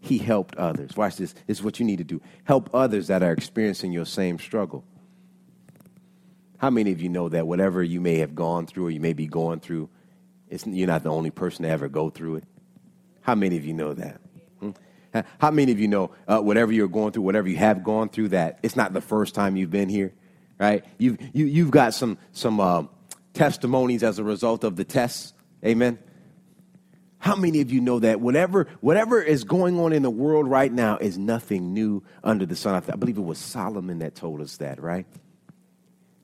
He 0.00 0.18
helped 0.18 0.56
others. 0.56 0.96
Watch 0.96 1.16
this. 1.16 1.32
This 1.46 1.58
is 1.58 1.62
what 1.62 1.78
you 1.80 1.86
need 1.86 1.98
to 1.98 2.04
do. 2.04 2.22
Help 2.44 2.70
others 2.72 3.08
that 3.08 3.22
are 3.22 3.32
experiencing 3.32 3.92
your 3.92 4.06
same 4.06 4.38
struggle. 4.38 4.84
How 6.58 6.70
many 6.70 6.92
of 6.92 7.00
you 7.00 7.08
know 7.08 7.28
that 7.28 7.46
whatever 7.46 7.82
you 7.82 8.00
may 8.00 8.18
have 8.18 8.34
gone 8.34 8.66
through 8.66 8.86
or 8.86 8.90
you 8.90 9.00
may 9.00 9.12
be 9.12 9.26
going 9.26 9.60
through, 9.60 9.88
you're 10.66 10.86
not 10.86 11.02
the 11.02 11.10
only 11.10 11.30
person 11.30 11.64
to 11.64 11.68
ever 11.68 11.88
go 11.88 12.10
through 12.10 12.36
it? 12.36 12.44
How 13.28 13.34
many 13.34 13.58
of 13.58 13.66
you 13.66 13.74
know 13.74 13.92
that? 13.92 14.22
Hmm? 14.58 14.70
How 15.38 15.50
many 15.50 15.70
of 15.70 15.78
you 15.78 15.86
know 15.86 16.12
uh, 16.26 16.40
whatever 16.40 16.72
you're 16.72 16.88
going 16.88 17.12
through, 17.12 17.24
whatever 17.24 17.46
you 17.46 17.58
have 17.58 17.84
gone 17.84 18.08
through, 18.08 18.28
that 18.28 18.58
it's 18.62 18.74
not 18.74 18.94
the 18.94 19.02
first 19.02 19.34
time 19.34 19.54
you've 19.54 19.70
been 19.70 19.90
here, 19.90 20.14
right? 20.58 20.82
You've, 20.96 21.20
you, 21.34 21.44
have 21.44 21.54
you 21.54 21.64
have 21.64 21.70
got 21.70 21.92
some, 21.92 22.16
some 22.32 22.58
uh, 22.58 22.84
testimonies 23.34 24.02
as 24.02 24.18
a 24.18 24.24
result 24.24 24.64
of 24.64 24.76
the 24.76 24.84
tests. 24.84 25.34
Amen. 25.62 25.98
How 27.18 27.36
many 27.36 27.60
of 27.60 27.70
you 27.70 27.82
know 27.82 27.98
that 27.98 28.22
whatever, 28.22 28.66
whatever 28.80 29.20
is 29.20 29.44
going 29.44 29.78
on 29.78 29.92
in 29.92 30.02
the 30.02 30.10
world 30.10 30.48
right 30.48 30.72
now 30.72 30.96
is 30.96 31.18
nothing 31.18 31.74
new 31.74 32.02
under 32.24 32.46
the 32.46 32.56
sun? 32.56 32.82
I 32.82 32.96
believe 32.96 33.18
it 33.18 33.20
was 33.20 33.36
Solomon 33.36 33.98
that 33.98 34.14
told 34.14 34.40
us 34.40 34.56
that, 34.56 34.82
right? 34.82 35.04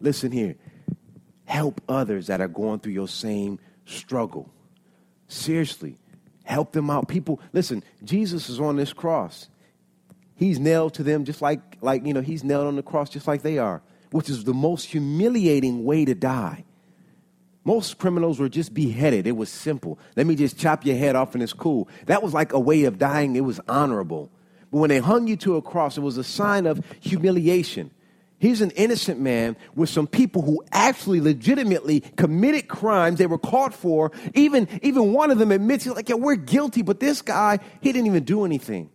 Listen 0.01 0.33
here. 0.33 0.57
Help 1.45 1.83
others 1.87 2.29
that 2.29 2.41
are 2.41 2.49
going 2.49 2.81
through 2.81 2.95
your 2.95 3.09
same 3.09 3.59
struggle. 3.85 4.51
Seriously. 5.29 5.99
Help 6.45 6.73
them 6.73 6.91
out. 6.91 7.09
People, 7.09 7.41
listen, 7.53 7.83
Jesus 8.05 8.49
is 8.49 8.61
on 8.61 8.77
this 8.77 8.93
cross. 8.93 9.49
He's 10.37 10.59
nailed 10.59 10.95
to 10.95 11.03
them 11.03 11.25
just 11.25 11.43
like, 11.43 11.79
like, 11.81 12.07
you 12.07 12.13
know, 12.13 12.21
he's 12.21 12.45
nailed 12.45 12.67
on 12.67 12.77
the 12.77 12.83
cross 12.83 13.09
just 13.11 13.27
like 13.27 13.43
they 13.43 13.59
are, 13.59 13.83
which 14.11 14.29
is 14.29 14.45
the 14.45 14.55
most 14.55 14.87
humiliating 14.87 15.85
way 15.85 16.05
to 16.05 16.15
die. 16.15 16.65
Most 17.65 17.97
criminals 17.97 18.39
were 18.39 18.51
just 18.51 18.75
beheaded. 18.75 19.27
It 19.27 19.37
was 19.37 19.49
simple. 19.49 19.99
Let 20.17 20.27
me 20.27 20.35
just 20.35 20.59
chop 20.59 20.85
your 20.85 20.97
head 20.97 21.17
off 21.17 21.35
and 21.35 21.43
it's 21.43 21.55
cool. 21.55 21.89
That 22.07 22.23
was 22.23 22.35
like 22.35 22.53
a 22.53 22.61
way 22.61 22.85
of 22.85 22.99
dying. 22.99 23.37
It 23.37 23.41
was 23.41 23.59
honorable. 23.69 24.31
But 24.71 24.79
when 24.79 24.91
they 24.91 24.99
hung 24.99 25.27
you 25.27 25.37
to 25.39 25.57
a 25.57 25.63
cross, 25.63 25.97
it 25.97 26.03
was 26.03 26.19
a 26.19 26.25
sign 26.25 26.67
of 26.67 26.85
humiliation. 27.01 27.91
He's 28.45 28.61
an 28.61 28.73
innocent 28.73 29.19
man 29.19 29.57
with 29.75 29.89
some 29.89 30.07
people 30.07 30.43
who 30.43 30.63
actually 30.71 31.19
legitimately 31.23 32.01
committed 32.01 32.69
crimes 32.69 33.17
they 33.17 33.27
were 33.27 33.39
caught 33.39 33.73
for. 33.73 34.13
Even, 34.35 34.69
even 34.83 35.15
one 35.15 35.31
of 35.31 35.39
them 35.39 35.51
admits, 35.51 35.85
he's 35.85 35.95
like, 35.95 36.11
yeah, 36.11 36.17
we're 36.17 36.37
guilty, 36.37 36.83
but 36.83 37.01
this 37.01 37.23
guy, 37.23 37.59
he 37.81 37.91
didn't 37.91 38.07
even 38.07 38.23
do 38.23 38.45
anything. 38.45 38.91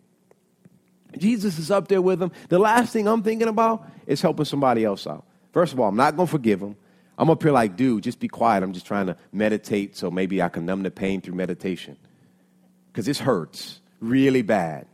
Jesus 1.18 1.58
is 1.58 1.72
up 1.72 1.88
there 1.88 2.00
with 2.00 2.22
him. 2.22 2.32
The 2.50 2.60
last 2.60 2.94
thing 2.94 3.08
I'm 3.08 3.24
thinking 3.24 3.48
about 3.48 3.90
is 4.06 4.22
helping 4.22 4.46
somebody 4.46 4.86
else 4.86 5.08
out. 5.08 5.26
First 5.52 5.74
of 5.74 5.80
all, 5.80 5.90
I'm 5.90 5.98
not 5.98 6.16
going 6.16 6.28
to 6.28 6.32
forgive 6.32 6.62
him. 6.62 6.76
I'm 7.18 7.32
up 7.32 7.42
here 7.42 7.52
like, 7.52 7.76
dude, 7.76 8.04
just 8.04 8.20
be 8.20 8.28
quiet. 8.28 8.62
I'm 8.62 8.74
just 8.74 8.86
trying 8.86 9.08
to 9.08 9.18
meditate 9.32 9.98
so 9.98 10.12
maybe 10.12 10.44
I 10.44 10.50
can 10.50 10.68
numb 10.68 10.84
the 10.84 10.92
pain 10.92 11.22
through 11.22 11.34
meditation. 11.34 11.98
Because 12.92 13.08
this 13.08 13.18
hurts 13.18 13.82
really 14.00 14.44
bad. 14.44 14.86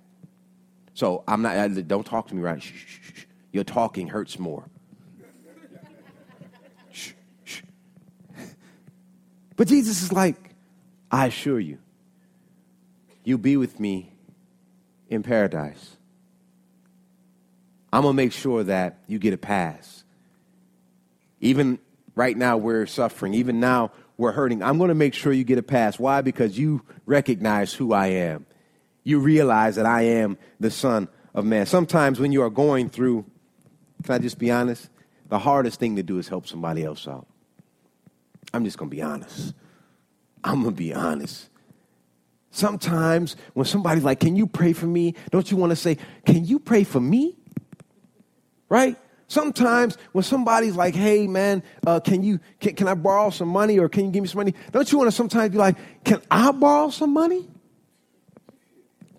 So 0.93 1.25
I'm 1.27 1.41
not, 1.41 1.73
don't 1.89 2.05
talk 2.05 2.29
to 2.29 2.35
me 2.35 2.41
right. 2.41 2.63
Shh, 2.63 2.71
shh, 2.71 3.11
shh. 3.15 3.24
Your 3.55 3.63
talking 3.63 4.09
hurts 4.09 4.37
more. 4.37 4.69
shh, 6.91 7.13
shh. 7.45 7.61
But 9.55 9.69
Jesus 9.69 10.03
is 10.03 10.11
like, 10.11 10.35
I 11.09 11.27
assure 11.27 11.61
you, 11.61 11.77
you'll 13.23 13.37
be 13.37 13.55
with 13.55 13.79
me 13.79 14.11
in 15.07 15.23
paradise. 15.23 15.95
I'm 17.93 18.01
going 18.01 18.13
to 18.13 18.17
make 18.21 18.33
sure 18.33 18.61
that 18.65 18.99
you 19.07 19.19
get 19.19 19.33
a 19.33 19.37
pass. 19.37 20.03
Even 21.39 21.79
right 22.13 22.35
now, 22.35 22.57
we're 22.57 22.85
suffering. 22.85 23.35
Even 23.35 23.61
now, 23.61 23.93
we're 24.17 24.33
hurting. 24.33 24.63
I'm 24.63 24.77
going 24.77 24.89
to 24.89 24.95
make 24.95 25.13
sure 25.13 25.31
you 25.31 25.45
get 25.45 25.59
a 25.59 25.63
pass. 25.63 25.97
Why? 25.97 26.19
Because 26.19 26.59
you 26.59 26.81
recognize 27.05 27.73
who 27.73 27.93
I 27.93 28.07
am. 28.07 28.47
You 29.05 29.19
realize 29.19 29.77
that 29.77 29.85
I 29.85 30.01
am 30.01 30.37
the 30.59 30.71
Son 30.71 31.07
of 31.33 31.45
Man. 31.45 31.65
Sometimes 31.65 32.19
when 32.19 32.33
you 32.33 32.41
are 32.41 32.49
going 32.49 32.89
through 32.89 33.23
can 34.03 34.15
I 34.15 34.19
just 34.19 34.37
be 34.37 34.51
honest? 34.51 34.89
The 35.29 35.39
hardest 35.39 35.79
thing 35.79 35.95
to 35.95 36.03
do 36.03 36.19
is 36.19 36.27
help 36.27 36.47
somebody 36.47 36.83
else 36.83 37.07
out. 37.07 37.27
I'm 38.53 38.63
just 38.63 38.77
going 38.77 38.89
to 38.89 38.95
be 38.95 39.01
honest. 39.01 39.53
I'm 40.43 40.61
going 40.61 40.75
to 40.75 40.77
be 40.77 40.93
honest. 40.93 41.49
Sometimes 42.51 43.35
when 43.53 43.65
somebody's 43.65 44.03
like, 44.03 44.19
Can 44.19 44.35
you 44.35 44.47
pray 44.47 44.71
for 44.71 44.85
me? 44.85 45.15
Don't 45.31 45.49
you 45.51 45.57
want 45.57 45.71
to 45.71 45.75
say, 45.75 45.97
Can 46.25 46.45
you 46.45 46.59
pray 46.59 46.83
for 46.83 47.01
me? 47.01 47.35
Right? 48.69 48.95
Sometimes 49.27 49.97
when 50.11 50.23
somebody's 50.23 50.75
like, 50.75 50.95
Hey, 50.95 51.27
man, 51.27 51.63
uh, 51.85 51.99
can, 51.99 52.23
you, 52.23 52.39
can, 52.59 52.75
can 52.75 52.87
I 52.87 52.93
borrow 52.93 53.29
some 53.29 53.49
money 53.49 53.77
or 53.77 53.89
can 53.89 54.05
you 54.05 54.11
give 54.11 54.21
me 54.21 54.29
some 54.29 54.37
money? 54.37 54.53
Don't 54.71 54.89
you 54.89 54.97
want 54.97 55.09
to 55.09 55.11
sometimes 55.11 55.51
be 55.51 55.57
like, 55.57 55.75
Can 56.05 56.21
I 56.31 56.51
borrow 56.51 56.91
some 56.91 57.11
money? 57.11 57.45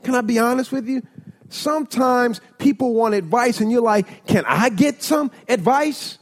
Can 0.02 0.14
I 0.14 0.20
be 0.20 0.38
honest 0.38 0.72
with 0.72 0.88
you? 0.88 1.02
Sometimes 1.48 2.40
people 2.58 2.94
want 2.94 3.14
advice 3.14 3.60
and 3.60 3.70
you're 3.70 3.82
like, 3.82 4.26
can 4.26 4.44
I 4.46 4.68
get 4.68 5.02
some 5.02 5.30
advice? 5.48 6.18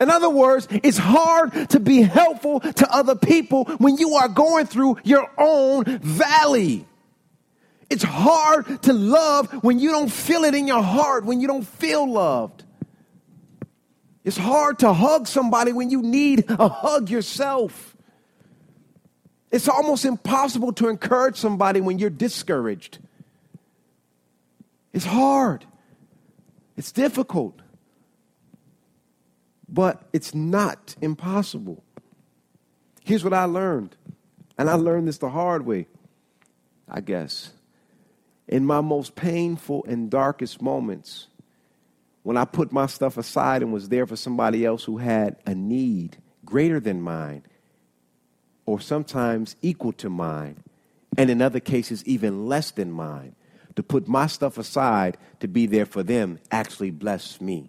In 0.00 0.10
other 0.10 0.30
words, 0.30 0.68
it's 0.70 0.98
hard 0.98 1.70
to 1.70 1.80
be 1.80 2.02
helpful 2.02 2.60
to 2.60 2.94
other 2.94 3.16
people 3.16 3.64
when 3.78 3.96
you 3.96 4.14
are 4.14 4.28
going 4.28 4.66
through 4.66 4.98
your 5.02 5.28
own 5.36 5.84
valley. 5.84 6.86
It's 7.90 8.04
hard 8.04 8.82
to 8.82 8.92
love 8.92 9.50
when 9.64 9.78
you 9.78 9.90
don't 9.90 10.10
feel 10.10 10.44
it 10.44 10.54
in 10.54 10.68
your 10.68 10.82
heart, 10.82 11.24
when 11.24 11.40
you 11.40 11.48
don't 11.48 11.66
feel 11.66 12.08
loved. 12.10 12.64
It's 14.24 14.36
hard 14.36 14.80
to 14.80 14.92
hug 14.92 15.26
somebody 15.26 15.72
when 15.72 15.90
you 15.90 16.02
need 16.02 16.44
a 16.48 16.68
hug 16.68 17.08
yourself. 17.08 17.96
It's 19.50 19.68
almost 19.68 20.04
impossible 20.04 20.74
to 20.74 20.88
encourage 20.88 21.36
somebody 21.36 21.80
when 21.80 21.98
you're 21.98 22.10
discouraged. 22.10 22.98
It's 24.92 25.04
hard, 25.04 25.66
it's 26.76 26.92
difficult, 26.92 27.60
but 29.68 30.02
it's 30.12 30.34
not 30.34 30.96
impossible. 31.00 31.84
Here's 33.04 33.24
what 33.24 33.34
I 33.34 33.44
learned, 33.44 33.96
and 34.56 34.68
I 34.68 34.74
learned 34.74 35.08
this 35.08 35.18
the 35.18 35.30
hard 35.30 35.66
way, 35.66 35.86
I 36.88 37.00
guess. 37.00 37.52
In 38.46 38.64
my 38.64 38.80
most 38.80 39.14
painful 39.14 39.84
and 39.86 40.10
darkest 40.10 40.62
moments, 40.62 41.28
when 42.22 42.36
I 42.36 42.44
put 42.44 42.72
my 42.72 42.86
stuff 42.86 43.16
aside 43.18 43.62
and 43.62 43.72
was 43.72 43.88
there 43.88 44.06
for 44.06 44.16
somebody 44.16 44.64
else 44.64 44.84
who 44.84 44.98
had 44.98 45.36
a 45.46 45.54
need 45.54 46.16
greater 46.44 46.80
than 46.80 47.02
mine, 47.02 47.42
or 48.64 48.80
sometimes 48.80 49.56
equal 49.62 49.92
to 49.92 50.08
mine, 50.08 50.62
and 51.16 51.30
in 51.30 51.42
other 51.42 51.60
cases, 51.60 52.04
even 52.06 52.46
less 52.46 52.70
than 52.70 52.90
mine 52.90 53.34
to 53.78 53.82
put 53.82 54.08
my 54.08 54.26
stuff 54.26 54.58
aside 54.58 55.16
to 55.40 55.48
be 55.48 55.66
there 55.66 55.86
for 55.86 56.02
them 56.02 56.38
actually 56.50 56.90
blessed 56.90 57.40
me. 57.40 57.66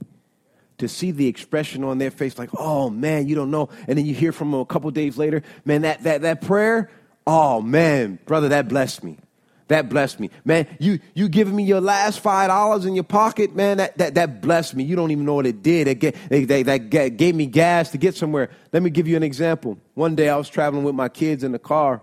To 0.80 0.88
see 0.88 1.12
the 1.12 1.28
expression 1.28 1.84
on 1.84 1.98
their 1.98 2.12
face, 2.12 2.38
like, 2.38 2.50
oh 2.58 2.90
man, 2.90 3.28
you 3.28 3.36
don't 3.36 3.52
know. 3.52 3.70
And 3.88 3.98
then 3.98 4.06
you 4.06 4.14
hear 4.14 4.32
from 4.32 4.52
them 4.52 4.60
a 4.60 4.66
couple 4.66 4.90
days 4.92 5.18
later, 5.18 5.44
man, 5.66 5.84
that, 5.84 6.04
that, 6.04 6.22
that 6.22 6.42
prayer, 6.42 6.90
Oh 7.32 7.62
man, 7.62 8.18
brother, 8.26 8.50
that 8.50 8.68
blessed 8.68 9.04
me. 9.04 9.20
That 9.68 9.88
blessed 9.88 10.20
me. 10.20 10.32
Man, 10.46 10.66
you 10.80 10.98
you 11.14 11.30
giving 11.30 11.56
me 11.56 11.62
your 11.62 11.80
last 11.80 12.22
five 12.22 12.48
dollars 12.48 12.86
in 12.86 12.96
your 12.96 13.04
pocket, 13.04 13.56
man, 13.56 13.78
that, 13.78 14.00
that, 14.00 14.16
that 14.16 14.42
blessed 14.42 14.76
me. 14.76 14.84
You 14.84 14.96
don't 14.96 15.12
even 15.12 15.26
know 15.26 15.36
what 15.36 15.46
it 15.46 15.62
did. 15.62 15.88
It, 15.88 16.16
they, 16.28 16.46
they, 16.46 16.64
that 16.64 16.90
gave 16.90 17.36
me 17.36 17.46
gas 17.46 17.92
to 17.92 18.00
get 18.00 18.16
somewhere. 18.16 18.50
Let 18.74 18.82
me 18.82 18.90
give 18.90 19.08
you 19.08 19.16
an 19.16 19.22
example. 19.22 19.78
One 19.94 20.16
day 20.16 20.28
I 20.28 20.38
was 20.38 20.50
traveling 20.50 20.84
with 20.84 20.96
my 20.96 21.08
kids 21.08 21.44
in 21.44 21.52
the 21.52 21.60
car. 21.60 22.02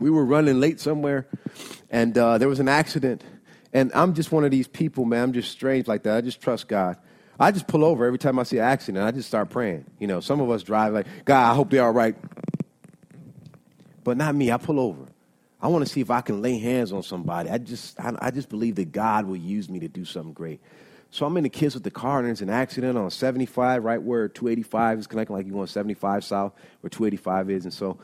We 0.00 0.10
were 0.10 0.24
running 0.24 0.60
late 0.60 0.80
somewhere, 0.80 1.26
and 1.90 2.16
uh, 2.16 2.38
there 2.38 2.48
was 2.48 2.60
an 2.60 2.68
accident. 2.68 3.24
And 3.72 3.90
I'm 3.92 4.14
just 4.14 4.30
one 4.30 4.44
of 4.44 4.52
these 4.52 4.68
people, 4.68 5.04
man. 5.04 5.22
I'm 5.24 5.32
just 5.32 5.50
strange 5.50 5.88
like 5.88 6.04
that. 6.04 6.16
I 6.16 6.20
just 6.20 6.40
trust 6.40 6.68
God. 6.68 6.96
I 7.38 7.50
just 7.50 7.66
pull 7.66 7.84
over 7.84 8.06
every 8.06 8.18
time 8.18 8.38
I 8.38 8.44
see 8.44 8.58
an 8.58 8.64
accident. 8.64 9.04
I 9.04 9.10
just 9.10 9.26
start 9.26 9.50
praying. 9.50 9.84
You 9.98 10.06
know, 10.06 10.20
some 10.20 10.40
of 10.40 10.48
us 10.50 10.62
drive 10.62 10.92
like, 10.92 11.06
God, 11.24 11.50
I 11.50 11.54
hope 11.54 11.70
they're 11.70 11.84
all 11.84 11.92
right. 11.92 12.14
But 14.04 14.16
not 14.16 14.34
me. 14.34 14.52
I 14.52 14.58
pull 14.58 14.78
over. 14.78 15.06
I 15.60 15.68
want 15.68 15.84
to 15.84 15.92
see 15.92 16.00
if 16.00 16.10
I 16.10 16.20
can 16.20 16.42
lay 16.42 16.58
hands 16.58 16.92
on 16.92 17.02
somebody. 17.02 17.50
I 17.50 17.58
just, 17.58 17.98
I, 17.98 18.14
I, 18.20 18.30
just 18.30 18.50
believe 18.50 18.74
that 18.76 18.92
God 18.92 19.24
will 19.24 19.36
use 19.36 19.70
me 19.70 19.80
to 19.80 19.88
do 19.88 20.04
something 20.04 20.34
great. 20.34 20.60
So 21.10 21.24
I'm 21.24 21.36
in 21.38 21.42
the 21.42 21.48
kids 21.48 21.74
with 21.74 21.84
the 21.84 21.90
car, 21.90 22.18
and 22.18 22.26
there's 22.26 22.42
an 22.42 22.50
accident 22.50 22.98
on 22.98 23.10
75, 23.10 23.82
right 23.82 24.02
where 24.02 24.28
285 24.28 24.98
is 24.98 25.06
connecting, 25.06 25.34
like 25.34 25.46
you 25.46 25.52
going 25.52 25.66
75 25.66 26.22
south, 26.22 26.52
where 26.82 26.90
285 26.90 27.50
is. 27.50 27.64
And 27.64 27.72
so 27.72 27.98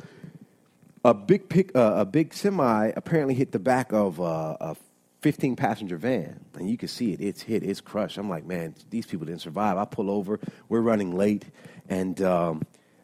a 1.04 1.14
big 1.14 1.48
pick, 1.48 1.74
uh, 1.74 1.94
a 1.96 2.04
big 2.04 2.34
semi 2.34 2.92
apparently 2.96 3.34
hit 3.34 3.52
the 3.52 3.58
back 3.58 3.92
of 3.92 4.20
uh, 4.20 4.56
a 4.60 4.76
15 5.22 5.56
passenger 5.56 5.96
van, 5.96 6.40
and 6.54 6.68
you 6.68 6.76
can 6.76 6.88
see 6.88 7.12
it. 7.12 7.20
It's 7.20 7.42
hit, 7.42 7.62
it's 7.62 7.80
crushed. 7.80 8.18
I'm 8.18 8.28
like, 8.28 8.44
man, 8.44 8.74
these 8.90 9.06
people 9.06 9.26
didn't 9.26 9.40
survive. 9.40 9.76
I 9.76 9.84
pull 9.84 10.10
over, 10.10 10.40
we're 10.68 10.80
running 10.80 11.14
late, 11.14 11.44
and 11.88 12.20
um, 12.22 12.62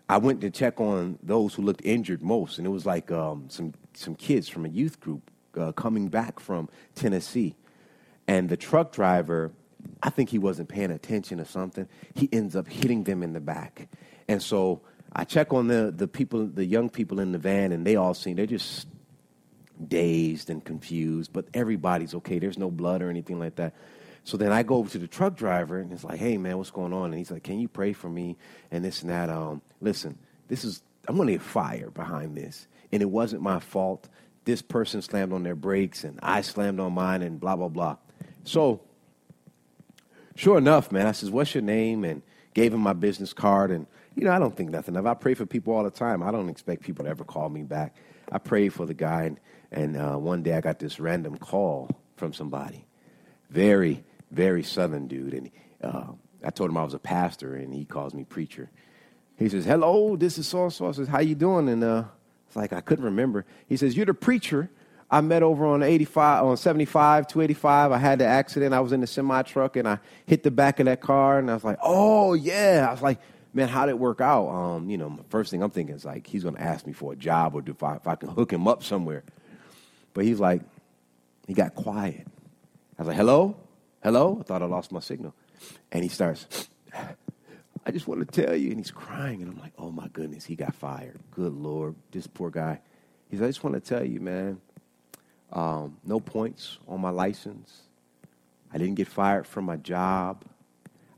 I 0.08 0.18
went 0.18 0.40
to 0.42 0.50
check 0.50 0.80
on 0.80 1.18
those 1.22 1.54
who 1.54 1.62
looked 1.62 1.84
injured 1.84 2.22
most, 2.22 2.58
and 2.58 2.66
it 2.66 2.70
was 2.70 2.86
like 2.86 3.10
um, 3.10 3.46
some 3.48 3.74
some 3.94 4.14
kids 4.14 4.48
from 4.48 4.66
a 4.66 4.68
youth 4.68 5.00
group 5.00 5.30
uh, 5.58 5.72
coming 5.72 6.08
back 6.08 6.38
from 6.38 6.68
Tennessee, 6.94 7.54
and 8.28 8.48
the 8.48 8.56
truck 8.56 8.92
driver, 8.92 9.52
I 10.02 10.10
think 10.10 10.28
he 10.30 10.38
wasn't 10.38 10.68
paying 10.68 10.90
attention 10.90 11.40
or 11.40 11.46
something. 11.46 11.88
He 12.14 12.28
ends 12.32 12.56
up 12.56 12.68
hitting 12.68 13.04
them 13.04 13.22
in 13.22 13.32
the 13.32 13.40
back, 13.40 13.88
and 14.28 14.42
so 14.42 14.82
I 15.12 15.24
check 15.24 15.52
on 15.52 15.68
the 15.68 15.92
the 15.94 16.08
people, 16.08 16.46
the 16.46 16.64
young 16.64 16.90
people 16.90 17.20
in 17.20 17.32
the 17.32 17.38
van, 17.38 17.72
and 17.72 17.86
they 17.86 17.96
all 17.96 18.14
seem 18.14 18.36
they're 18.36 18.46
just 18.46 18.86
dazed 19.88 20.50
and 20.50 20.64
confused, 20.64 21.32
but 21.32 21.46
everybody's 21.54 22.14
okay. 22.14 22.38
There's 22.38 22.58
no 22.58 22.70
blood 22.70 23.02
or 23.02 23.10
anything 23.10 23.38
like 23.38 23.56
that. 23.56 23.74
So 24.24 24.36
then 24.36 24.50
I 24.50 24.62
go 24.62 24.76
over 24.76 24.90
to 24.90 24.98
the 24.98 25.06
truck 25.06 25.36
driver 25.36 25.78
and 25.78 25.92
it's 25.92 26.02
like, 26.02 26.18
hey 26.18 26.36
man, 26.36 26.58
what's 26.58 26.70
going 26.70 26.92
on? 26.92 27.06
And 27.06 27.14
he's 27.14 27.30
like, 27.30 27.44
can 27.44 27.60
you 27.60 27.68
pray 27.68 27.92
for 27.92 28.08
me 28.08 28.36
and 28.70 28.84
this 28.84 29.02
and 29.02 29.10
that? 29.10 29.30
Um, 29.30 29.62
listen, 29.80 30.18
this 30.48 30.64
is 30.64 30.82
I'm 31.06 31.16
going 31.16 31.28
to 31.28 31.34
get 31.34 31.42
fired 31.42 31.94
behind 31.94 32.36
this, 32.36 32.66
and 32.90 33.02
it 33.02 33.10
wasn't 33.10 33.42
my 33.42 33.60
fault. 33.60 34.08
This 34.44 34.62
person 34.62 35.02
slammed 35.02 35.32
on 35.32 35.42
their 35.42 35.54
brakes 35.54 36.04
and 36.04 36.18
I 36.22 36.40
slammed 36.40 36.80
on 36.80 36.92
mine 36.92 37.22
and 37.22 37.38
blah 37.38 37.56
blah 37.56 37.68
blah. 37.68 37.96
So 38.44 38.80
sure 40.34 40.58
enough, 40.58 40.92
man, 40.92 41.06
I 41.06 41.12
says, 41.12 41.30
what's 41.30 41.54
your 41.54 41.62
name? 41.62 42.04
And 42.04 42.22
gave 42.54 42.72
him 42.72 42.80
my 42.80 42.92
business 42.94 43.32
card 43.32 43.70
and 43.70 43.86
you 44.16 44.24
know, 44.24 44.32
I 44.32 44.38
don't 44.38 44.56
think 44.56 44.70
nothing 44.70 44.96
of. 44.96 45.06
I 45.06 45.14
pray 45.14 45.34
for 45.34 45.44
people 45.44 45.74
all 45.74 45.84
the 45.84 45.90
time. 45.90 46.22
I 46.22 46.30
don't 46.30 46.48
expect 46.48 46.82
people 46.82 47.04
to 47.04 47.10
ever 47.10 47.22
call 47.22 47.50
me 47.50 47.62
back. 47.62 47.94
I 48.32 48.38
prayed 48.38 48.72
for 48.72 48.86
the 48.86 48.94
guy, 48.94 49.24
and, 49.24 49.40
and 49.70 49.96
uh, 49.96 50.16
one 50.16 50.42
day 50.42 50.54
I 50.54 50.62
got 50.62 50.78
this 50.78 50.98
random 50.98 51.36
call 51.36 51.90
from 52.16 52.32
somebody. 52.32 52.86
Very, 53.50 54.04
very 54.30 54.62
southern 54.62 55.06
dude. 55.06 55.34
And 55.34 55.50
uh, 55.82 56.12
I 56.42 56.50
told 56.50 56.70
him 56.70 56.78
I 56.78 56.82
was 56.82 56.94
a 56.94 56.98
pastor, 56.98 57.54
and 57.56 57.72
he 57.74 57.84
calls 57.84 58.14
me 58.14 58.24
preacher. 58.24 58.70
He 59.38 59.50
says, 59.50 59.66
"Hello, 59.66 60.16
this 60.16 60.38
is 60.38 60.48
so 60.48 60.70
so." 60.70 60.88
I 60.88 60.92
says, 60.92 61.08
"How 61.08 61.20
you 61.20 61.34
doing?" 61.34 61.68
And 61.68 61.84
uh, 61.84 62.04
it's 62.46 62.56
like 62.56 62.72
I 62.72 62.80
couldn't 62.80 63.04
remember. 63.04 63.44
He 63.68 63.76
says, 63.76 63.96
"You're 63.96 64.06
the 64.06 64.14
preacher." 64.14 64.70
I 65.08 65.20
met 65.20 65.44
over 65.44 65.66
on 65.66 65.84
85, 65.84 66.44
on 66.44 66.56
75, 66.56 67.28
285. 67.28 67.92
I 67.92 67.96
had 67.96 68.18
the 68.18 68.24
accident. 68.24 68.74
I 68.74 68.80
was 68.80 68.90
in 68.90 69.00
the 69.00 69.06
semi 69.06 69.40
truck 69.42 69.76
and 69.76 69.86
I 69.86 70.00
hit 70.24 70.42
the 70.42 70.50
back 70.50 70.80
of 70.80 70.86
that 70.86 71.00
car. 71.00 71.38
And 71.38 71.48
I 71.48 71.54
was 71.54 71.62
like, 71.62 71.78
"Oh 71.82 72.34
yeah!" 72.34 72.86
I 72.88 72.92
was 72.92 73.02
like, 73.02 73.20
"Man, 73.56 73.68
how 73.68 73.86
did 73.86 73.92
it 73.92 73.98
work 73.98 74.20
out?" 74.20 74.48
Um, 74.48 74.90
you 74.90 74.98
know, 74.98 75.18
first 75.30 75.50
thing 75.50 75.62
I'm 75.62 75.70
thinking 75.70 75.94
is 75.94 76.04
like 76.04 76.26
he's 76.26 76.42
going 76.42 76.54
to 76.54 76.62
ask 76.62 76.86
me 76.86 76.92
for 76.92 77.12
a 77.12 77.16
job 77.16 77.54
or 77.54 77.62
if 77.66 77.82
I, 77.82 77.96
if 77.96 78.06
I 78.06 78.14
can 78.14 78.28
hook 78.28 78.52
him 78.52 78.68
up 78.68 78.84
somewhere. 78.84 79.24
But 80.14 80.24
he's 80.24 80.40
like, 80.40 80.62
he 81.46 81.54
got 81.54 81.74
quiet. 81.74 82.26
I 82.98 83.02
was 83.02 83.08
like, 83.08 83.16
hello? 83.16 83.56
Hello? 84.02 84.38
I 84.40 84.42
thought 84.44 84.62
I 84.62 84.66
lost 84.66 84.92
my 84.92 85.00
signal. 85.00 85.34
And 85.92 86.02
he 86.02 86.08
starts, 86.08 86.68
I 87.84 87.90
just 87.90 88.08
want 88.08 88.26
to 88.26 88.42
tell 88.42 88.56
you. 88.56 88.70
And 88.70 88.78
he's 88.78 88.90
crying. 88.90 89.42
And 89.42 89.52
I'm 89.52 89.58
like, 89.58 89.74
oh 89.78 89.90
my 89.90 90.08
goodness, 90.08 90.44
he 90.44 90.56
got 90.56 90.74
fired. 90.74 91.20
Good 91.30 91.52
Lord. 91.52 91.96
This 92.12 92.26
poor 92.26 92.50
guy. 92.50 92.80
He's 93.28 93.40
like, 93.40 93.48
I 93.48 93.50
just 93.50 93.64
want 93.64 93.74
to 93.74 93.80
tell 93.80 94.04
you, 94.04 94.20
man, 94.20 94.60
um, 95.52 95.98
no 96.04 96.20
points 96.20 96.78
on 96.88 97.00
my 97.00 97.10
license. 97.10 97.82
I 98.72 98.78
didn't 98.78 98.94
get 98.94 99.08
fired 99.08 99.46
from 99.46 99.64
my 99.64 99.76
job. 99.76 100.44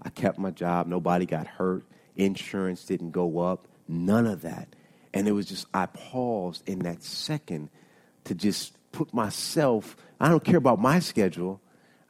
I 0.02 0.10
kept 0.10 0.38
my 0.38 0.50
job. 0.50 0.86
Nobody 0.86 1.26
got 1.26 1.46
hurt. 1.46 1.84
Insurance 2.18 2.84
didn't 2.84 3.12
go 3.12 3.38
up. 3.38 3.66
None 3.88 4.26
of 4.26 4.42
that. 4.42 4.68
And 5.14 5.26
it 5.26 5.32
was 5.32 5.46
just, 5.46 5.66
I 5.72 5.86
paused 5.86 6.68
in 6.68 6.80
that 6.80 7.02
second 7.02 7.70
to 8.24 8.34
just 8.34 8.76
put 8.92 9.14
myself, 9.14 9.96
I 10.20 10.28
don't 10.28 10.44
care 10.44 10.58
about 10.58 10.78
my 10.78 10.98
schedule. 10.98 11.60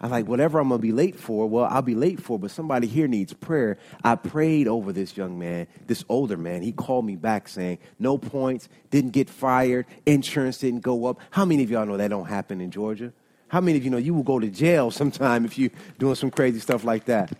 I 0.00 0.06
was 0.06 0.12
like 0.12 0.28
whatever 0.28 0.60
I'm 0.60 0.68
gonna 0.68 0.80
be 0.80 0.92
late 0.92 1.18
for. 1.18 1.48
Well, 1.48 1.64
I'll 1.64 1.82
be 1.82 1.96
late 1.96 2.20
for, 2.20 2.38
but 2.38 2.52
somebody 2.52 2.86
here 2.86 3.08
needs 3.08 3.32
prayer. 3.32 3.78
I 4.04 4.14
prayed 4.14 4.68
over 4.68 4.92
this 4.92 5.16
young 5.16 5.38
man, 5.38 5.66
this 5.88 6.04
older 6.08 6.36
man. 6.36 6.62
He 6.62 6.70
called 6.70 7.04
me 7.04 7.16
back 7.16 7.48
saying, 7.48 7.78
"No 7.98 8.16
points, 8.16 8.68
didn't 8.90 9.10
get 9.10 9.28
fired, 9.28 9.86
insurance 10.06 10.58
didn't 10.58 10.82
go 10.82 11.06
up." 11.06 11.18
How 11.30 11.44
many 11.44 11.64
of 11.64 11.70
y'all 11.70 11.84
know 11.84 11.96
that 11.96 12.08
don't 12.08 12.28
happen 12.28 12.60
in 12.60 12.70
Georgia? 12.70 13.12
How 13.48 13.60
many 13.60 13.76
of 13.76 13.84
you 13.84 13.90
know 13.90 13.96
you 13.96 14.14
will 14.14 14.22
go 14.22 14.38
to 14.38 14.48
jail 14.48 14.90
sometime 14.92 15.44
if 15.44 15.58
you're 15.58 15.70
doing 15.98 16.14
some 16.14 16.30
crazy 16.30 16.60
stuff 16.60 16.84
like 16.84 17.06
that? 17.06 17.32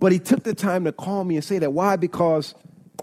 But 0.00 0.12
he 0.12 0.18
took 0.18 0.42
the 0.42 0.54
time 0.54 0.84
to 0.84 0.92
call 0.92 1.24
me 1.24 1.36
and 1.36 1.44
say 1.44 1.58
that. 1.58 1.72
Why? 1.72 1.96
Because, 1.96 2.54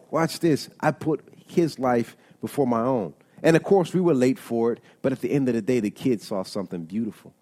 watch 0.10 0.40
this. 0.40 0.70
I 0.80 0.92
put 0.92 1.24
his 1.48 1.80
life 1.80 2.18
before 2.42 2.68
my 2.68 2.82
own. 2.82 3.14
And 3.44 3.56
of 3.56 3.64
course, 3.64 3.94
we 3.94 4.02
were 4.02 4.16
late 4.16 4.40
for 4.40 4.74
it, 4.74 4.82
but 5.02 5.12
at 5.12 5.22
the 5.22 5.32
end 5.32 5.48
of 5.48 5.54
the 5.54 5.62
day, 5.62 5.80
the 5.80 5.92
kids 5.92 6.28
saw 6.28 6.44
something 6.44 6.84
beautiful. 6.86 7.34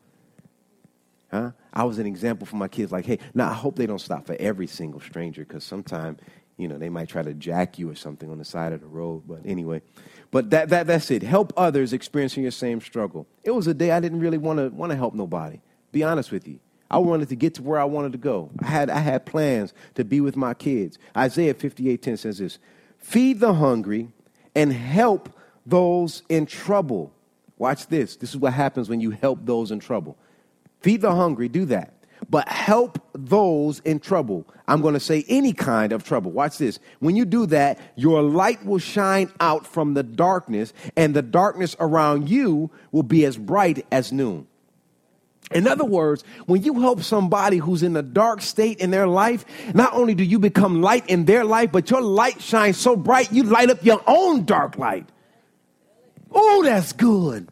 Huh? 1.31 1.51
I 1.73 1.83
was 1.85 1.99
an 1.99 2.05
example 2.05 2.45
for 2.45 2.57
my 2.57 2.67
kids, 2.67 2.91
like, 2.91 3.05
hey, 3.05 3.19
now 3.33 3.49
I 3.49 3.53
hope 3.53 3.75
they 3.75 3.85
don't 3.85 3.99
stop 3.99 4.25
for 4.25 4.35
every 4.39 4.67
single 4.67 4.99
stranger 4.99 5.43
because 5.43 5.63
sometimes, 5.63 6.19
you 6.57 6.67
know, 6.67 6.77
they 6.77 6.89
might 6.89 7.09
try 7.09 7.23
to 7.23 7.33
jack 7.33 7.79
you 7.79 7.89
or 7.89 7.95
something 7.95 8.29
on 8.29 8.37
the 8.37 8.45
side 8.45 8.73
of 8.73 8.81
the 8.81 8.87
road. 8.87 9.23
But 9.25 9.41
anyway, 9.45 9.81
but 10.31 10.49
that, 10.51 10.69
that, 10.69 10.87
that's 10.87 11.09
it. 11.11 11.23
Help 11.23 11.53
others 11.57 11.93
experiencing 11.93 12.43
your 12.43 12.51
same 12.51 12.81
struggle. 12.81 13.25
It 13.43 13.51
was 13.51 13.67
a 13.67 13.73
day 13.73 13.91
I 13.91 13.99
didn't 13.99 14.19
really 14.19 14.37
want 14.37 14.59
to 14.59 14.69
want 14.69 14.91
to 14.91 14.97
help 14.97 15.13
nobody. 15.13 15.61
Be 15.91 16.03
honest 16.03 16.31
with 16.31 16.47
you. 16.47 16.59
I 16.89 16.99
wanted 16.99 17.29
to 17.29 17.35
get 17.35 17.55
to 17.55 17.63
where 17.63 17.79
I 17.79 17.85
wanted 17.85 18.11
to 18.11 18.17
go. 18.17 18.51
I 18.61 18.67
had, 18.67 18.89
I 18.89 18.99
had 18.99 19.25
plans 19.25 19.73
to 19.95 20.05
be 20.05 20.21
with 20.21 20.35
my 20.35 20.53
kids. 20.53 20.99
Isaiah 21.17 21.53
58:10 21.53 22.17
says 22.17 22.37
this 22.37 22.59
Feed 22.99 23.39
the 23.39 23.53
hungry 23.53 24.09
and 24.55 24.71
help 24.71 25.29
those 25.65 26.23
in 26.29 26.45
trouble. 26.45 27.11
Watch 27.57 27.87
this. 27.87 28.15
This 28.15 28.31
is 28.31 28.37
what 28.37 28.53
happens 28.53 28.89
when 28.89 28.99
you 28.99 29.11
help 29.11 29.39
those 29.45 29.71
in 29.71 29.79
trouble. 29.79 30.17
Feed 30.81 31.01
the 31.01 31.15
hungry, 31.15 31.47
do 31.47 31.65
that. 31.65 31.93
But 32.29 32.47
help 32.47 32.99
those 33.13 33.79
in 33.79 33.99
trouble. 33.99 34.47
I'm 34.67 34.81
going 34.81 34.93
to 34.93 34.99
say 34.99 35.25
any 35.27 35.53
kind 35.53 35.91
of 35.91 36.03
trouble. 36.03 36.31
Watch 36.31 36.57
this. 36.57 36.79
When 36.99 37.15
you 37.15 37.25
do 37.25 37.45
that, 37.47 37.79
your 37.95 38.21
light 38.21 38.65
will 38.65 38.79
shine 38.79 39.31
out 39.39 39.67
from 39.67 39.93
the 39.93 40.03
darkness, 40.03 40.73
and 40.95 41.13
the 41.13 41.21
darkness 41.21 41.75
around 41.79 42.29
you 42.29 42.71
will 42.91 43.03
be 43.03 43.25
as 43.25 43.37
bright 43.37 43.85
as 43.91 44.11
noon. 44.11 44.47
In 45.51 45.67
other 45.67 45.85
words, 45.85 46.23
when 46.47 46.63
you 46.63 46.81
help 46.81 47.01
somebody 47.01 47.57
who's 47.57 47.83
in 47.83 47.95
a 47.95 48.01
dark 48.01 48.41
state 48.41 48.79
in 48.79 48.89
their 48.89 49.07
life, 49.07 49.45
not 49.75 49.93
only 49.93 50.15
do 50.15 50.23
you 50.23 50.39
become 50.39 50.81
light 50.81 51.07
in 51.07 51.25
their 51.25 51.45
life, 51.45 51.71
but 51.71 51.89
your 51.91 52.01
light 52.01 52.41
shines 52.41 52.77
so 52.77 52.95
bright 52.95 53.31
you 53.31 53.43
light 53.43 53.69
up 53.69 53.83
your 53.85 54.01
own 54.07 54.45
dark 54.45 54.77
light. 54.77 55.07
Oh, 56.31 56.63
that's 56.63 56.93
good. 56.93 57.47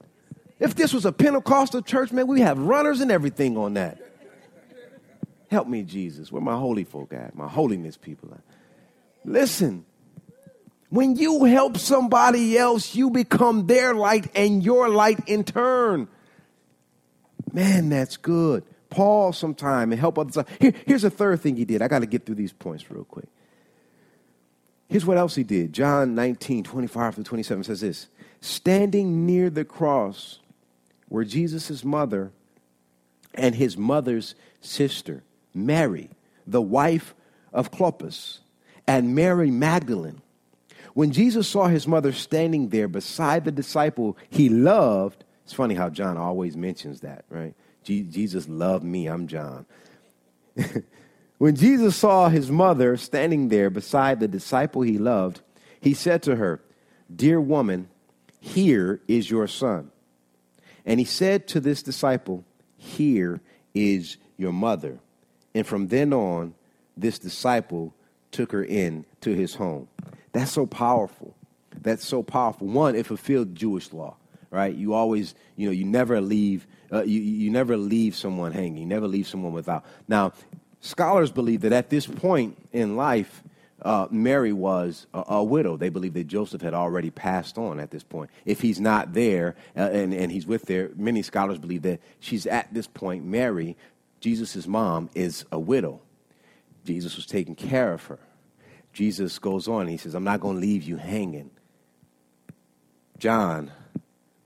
If 0.60 0.76
this 0.76 0.94
was 0.94 1.06
a 1.06 1.12
Pentecostal 1.12 1.82
church, 1.82 2.12
man, 2.12 2.28
we 2.28 2.42
have 2.42 2.58
runners 2.58 3.00
and 3.00 3.12
everything 3.12 3.58
on 3.58 3.76
that. 3.76 4.00
Help 5.52 5.68
me, 5.68 5.84
Jesus. 5.84 6.32
Where 6.32 6.42
my 6.42 6.56
holy 6.56 6.84
folk 6.84 7.14
at? 7.14 7.36
My 7.36 7.48
holiness 7.48 7.96
people 7.96 8.34
at? 8.34 8.42
Listen, 9.24 9.86
when 10.90 11.16
you 11.16 11.44
help 11.44 11.78
somebody 11.78 12.58
else, 12.58 12.96
you 12.96 13.12
become 13.12 13.68
their 13.68 13.94
light 13.94 14.32
and 14.36 14.64
your 14.64 14.90
light 14.90 15.20
in 15.28 15.44
turn. 15.44 16.08
Man, 17.54 17.90
that's 17.90 18.18
good. 18.18 18.64
Pause 18.90 19.38
sometime 19.38 19.92
and 19.92 20.00
help 20.00 20.20
others. 20.20 20.38
Here, 20.60 20.74
here's 20.86 21.04
a 21.04 21.10
third 21.10 21.42
thing 21.42 21.56
he 21.56 21.66
did. 21.66 21.82
I 21.82 21.88
got 21.88 22.00
to 22.00 22.06
get 22.06 22.26
through 22.26 22.36
these 22.36 22.54
points 22.54 22.90
real 22.92 23.06
quick. 23.06 23.28
Here's 24.90 25.06
what 25.06 25.18
else 25.18 25.36
he 25.36 25.44
did. 25.44 25.74
John 25.74 26.14
19, 26.16 26.64
25 26.64 27.16
to 27.16 27.24
27 27.24 27.64
says 27.64 27.82
this 27.82 28.08
Standing 28.42 29.26
near 29.26 29.50
the 29.50 29.66
cross 29.66 30.40
were 31.10 31.24
Jesus' 31.24 31.84
mother 31.84 32.32
and 33.34 33.56
his 33.56 33.78
mother's 33.78 34.36
sister, 34.62 35.24
Mary, 35.54 36.10
the 36.46 36.62
wife 36.62 37.16
of 37.52 37.72
Clopas, 37.72 38.40
and 38.86 39.16
Mary 39.16 39.50
Magdalene. 39.50 40.22
When 40.94 41.12
Jesus 41.12 41.48
saw 41.48 41.68
his 41.68 41.88
mother 41.88 42.12
standing 42.12 42.70
there 42.70 42.88
beside 42.88 43.46
the 43.46 43.52
disciple 43.52 44.18
he 44.30 44.50
loved, 44.50 45.23
it's 45.44 45.54
funny 45.54 45.76
how 45.76 45.90
John 45.90 46.18
always 46.18 46.56
mentions 46.56 47.02
that, 47.02 47.26
right? 47.30 47.54
Jesus 47.84 48.48
loved 48.48 48.84
me, 48.84 49.08
I'm 49.08 49.28
John. 49.28 49.66
when 51.38 51.56
Jesus 51.56 51.96
saw 51.96 52.30
his 52.30 52.50
mother 52.50 52.96
standing 52.96 53.50
there 53.50 53.70
beside 53.70 54.20
the 54.20 54.28
disciple 54.28 54.82
he 54.82 54.98
loved, 54.98 55.42
he 55.82 55.94
said 55.94 56.24
to 56.24 56.38
her, 56.38 56.62
Dear 57.14 57.42
woman, 57.42 57.90
here 58.40 59.02
is 59.08 59.30
your 59.30 59.48
son. 59.48 59.92
And 60.86 61.00
he 61.00 61.06
said 61.06 61.48
to 61.50 61.60
this 61.60 61.84
disciple, 61.84 62.46
Here 62.78 63.42
is 63.74 64.18
your 64.38 64.54
mother. 64.54 65.00
And 65.54 65.68
from 65.68 65.88
then 65.88 66.14
on, 66.14 66.54
this 66.96 67.20
disciple 67.20 67.94
took 68.32 68.52
her 68.52 68.64
in 68.64 69.06
to 69.22 69.34
his 69.34 69.56
home. 69.56 69.88
That's 70.32 70.52
so 70.52 70.66
powerful. 70.66 71.36
That's 71.82 72.06
so 72.06 72.24
powerful. 72.24 72.68
One, 72.68 72.96
it 72.96 73.06
fulfilled 73.06 73.56
Jewish 73.56 73.94
law, 73.94 74.16
right? 74.54 74.74
You 74.74 74.94
always, 74.94 75.34
you 75.56 75.66
know, 75.66 75.72
you 75.72 75.84
never 75.84 76.22
leave, 76.22 76.68
uh, 76.92 77.02
you, 77.04 77.20
you 77.20 77.50
never 77.50 77.76
leave 77.76 78.16
someone 78.16 78.52
hanging. 78.52 78.78
You 78.78 78.86
never 78.86 79.08
leave 79.08 79.28
someone 79.28 79.52
without. 79.52 79.84
Now, 80.08 80.34
scholars 80.80 81.32
believe 81.32 81.62
that 81.62 81.74
at 81.74 81.90
this 81.90 82.06
point 82.06 82.56
in 82.72 82.96
life, 82.96 83.44
uh, 83.82 84.08
Mary 84.12 84.54
was 84.54 85.08
a, 85.14 85.24
a, 85.28 85.44
widow. 85.44 85.76
They 85.76 85.90
believe 85.90 86.14
that 86.14 86.28
Joseph 86.28 86.62
had 86.62 86.76
already 86.76 87.10
passed 87.10 87.58
on 87.58 87.80
at 87.80 87.90
this 87.90 88.04
point. 88.04 88.30
If 88.46 88.62
he's 88.62 88.80
not 88.80 89.14
there 89.14 89.56
uh, 89.76 89.90
and, 89.92 90.14
and 90.14 90.32
he's 90.32 90.46
with 90.46 90.68
there, 90.68 90.92
many 90.96 91.24
scholars 91.24 91.58
believe 91.58 91.82
that 91.82 92.00
she's 92.20 92.46
at 92.46 92.72
this 92.74 92.88
point, 92.88 93.26
Mary, 93.26 93.76
Jesus' 94.22 94.68
mom, 94.68 95.10
is 95.16 95.46
a 95.52 95.60
widow. 95.60 96.00
Jesus 96.86 97.16
was 97.16 97.26
taking 97.26 97.56
care 97.56 97.92
of 97.92 98.06
her. 98.06 98.20
Jesus 98.94 99.40
goes 99.40 99.68
on, 99.68 99.88
he 99.88 99.98
says, 99.98 100.14
I'm 100.14 100.24
not 100.24 100.40
going 100.40 100.58
to 100.58 100.62
leave 100.62 100.84
you 100.84 100.98
hanging. 100.98 101.50
John, 103.18 103.72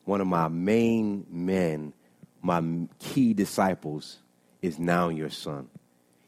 one 0.08 0.22
of 0.22 0.28
my 0.28 0.48
main 0.48 1.26
men, 1.30 1.94
my 2.42 2.64
key 2.98 3.34
disciples, 3.34 4.20
is 4.62 4.80
now 4.80 5.10
your 5.10 5.30
son. 5.30 5.68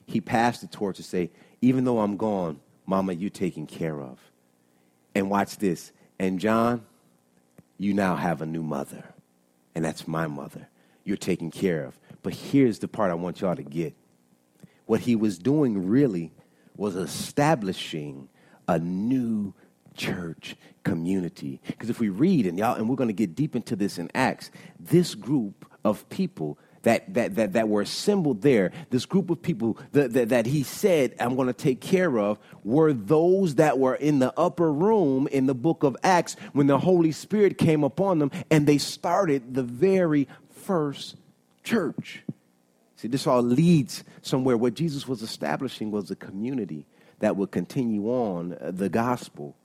He 0.06 0.20
passed 0.20 0.62
the 0.62 0.68
torch 0.68 0.98
to 0.98 1.04
say, 1.04 1.32
even 1.62 1.86
though 1.86 2.00
I'm 2.00 2.18
gone, 2.18 2.60
Mama, 2.86 3.14
you're 3.14 3.30
taken 3.30 3.66
care 3.66 4.02
of. 4.02 4.20
And 5.16 5.30
watch 5.30 5.58
this. 5.58 5.94
And 6.20 6.40
John, 6.40 6.86
you 7.78 7.94
now 7.94 8.18
have 8.18 8.42
a 8.42 8.46
new 8.46 8.64
mother. 8.64 9.04
And 9.74 9.86
that's 9.86 10.08
my 10.08 10.28
mother. 10.28 10.68
You're 11.06 11.16
taken 11.16 11.50
care 11.50 11.86
of. 11.86 11.98
But 12.22 12.34
here's 12.34 12.80
the 12.80 12.90
part 12.90 13.12
I 13.12 13.16
want 13.16 13.40
y'all 13.40 13.56
to 13.56 13.64
get. 13.64 13.94
What 14.88 15.00
he 15.00 15.16
was 15.16 15.38
doing 15.38 15.88
really 15.88 16.34
was 16.76 16.98
establishing 16.98 18.28
a 18.68 18.78
new 18.78 19.54
church 20.00 20.56
community. 20.84 21.62
Because 21.68 21.90
if 21.90 22.00
we 22.00 22.10
read, 22.10 22.48
and 22.48 22.58
y'all, 22.58 22.76
and 22.76 22.90
we're 22.90 22.96
going 22.96 23.10
to 23.10 23.14
get 23.14 23.36
deep 23.36 23.56
into 23.56 23.76
this 23.76 24.00
in 24.00 24.10
Acts, 24.16 24.50
this 24.80 25.14
group 25.14 25.66
of 25.84 26.08
people 26.10 26.58
that, 26.84 27.14
that, 27.14 27.36
that, 27.36 27.54
that 27.54 27.68
were 27.68 27.82
assembled 27.82 28.42
there, 28.42 28.72
this 28.90 29.06
group 29.06 29.30
of 29.30 29.42
people 29.42 29.78
that, 29.92 30.14
that, 30.14 30.30
that 30.30 30.46
he 30.46 30.64
said, 30.64 31.14
I'm 31.20 31.36
going 31.36 31.48
to 31.48 31.54
take 31.54 31.82
care 31.82 32.18
of, 32.18 32.40
were 32.64 32.94
those 32.94 33.56
that 33.56 33.78
were 33.78 33.96
in 33.96 34.20
the 34.20 34.34
upper 34.40 34.72
room 34.72 35.28
in 35.28 35.46
the 35.46 35.54
book 35.54 35.84
of 35.84 35.98
Acts 36.04 36.38
when 36.54 36.68
the 36.68 36.80
Holy 36.80 37.12
Spirit 37.12 37.58
came 37.58 37.84
upon 37.84 38.20
them 38.20 38.32
and 38.50 38.66
they 38.66 38.78
started 38.78 39.54
the 39.54 39.64
very 39.64 40.28
first 40.50 41.18
church. 41.64 42.24
See, 42.96 43.10
this 43.10 43.28
all 43.28 43.42
leads 43.42 44.04
somewhere. 44.22 44.58
What 44.58 44.74
Jesus 44.74 45.08
was 45.08 45.22
establishing 45.22 45.92
was 45.92 46.10
a 46.10 46.16
community 46.16 46.86
that 47.20 47.36
would 47.36 47.52
continue 47.52 48.08
on 48.08 48.54
uh, 48.54 48.72
the 48.74 48.90
gospel 48.90 49.56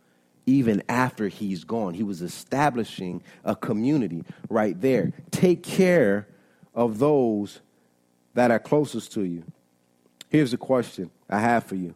even 0.46 0.83
after 0.88 1.28
he's 1.28 1.64
gone. 1.64 1.94
He 1.94 2.02
was 2.02 2.22
establishing 2.22 3.22
a 3.44 3.57
community 3.57 4.24
right 4.48 4.78
there. 4.80 5.12
Take 5.30 5.62
care 5.62 6.26
of 6.74 6.98
those 6.98 7.61
that 8.35 8.50
are 8.50 8.59
closest 8.59 9.12
to 9.12 9.22
you. 9.22 9.44
Here's 10.28 10.52
a 10.52 10.59
question 10.59 11.11
I 11.30 11.40
have 11.40 11.64
for 11.64 11.76
you. 11.76 11.94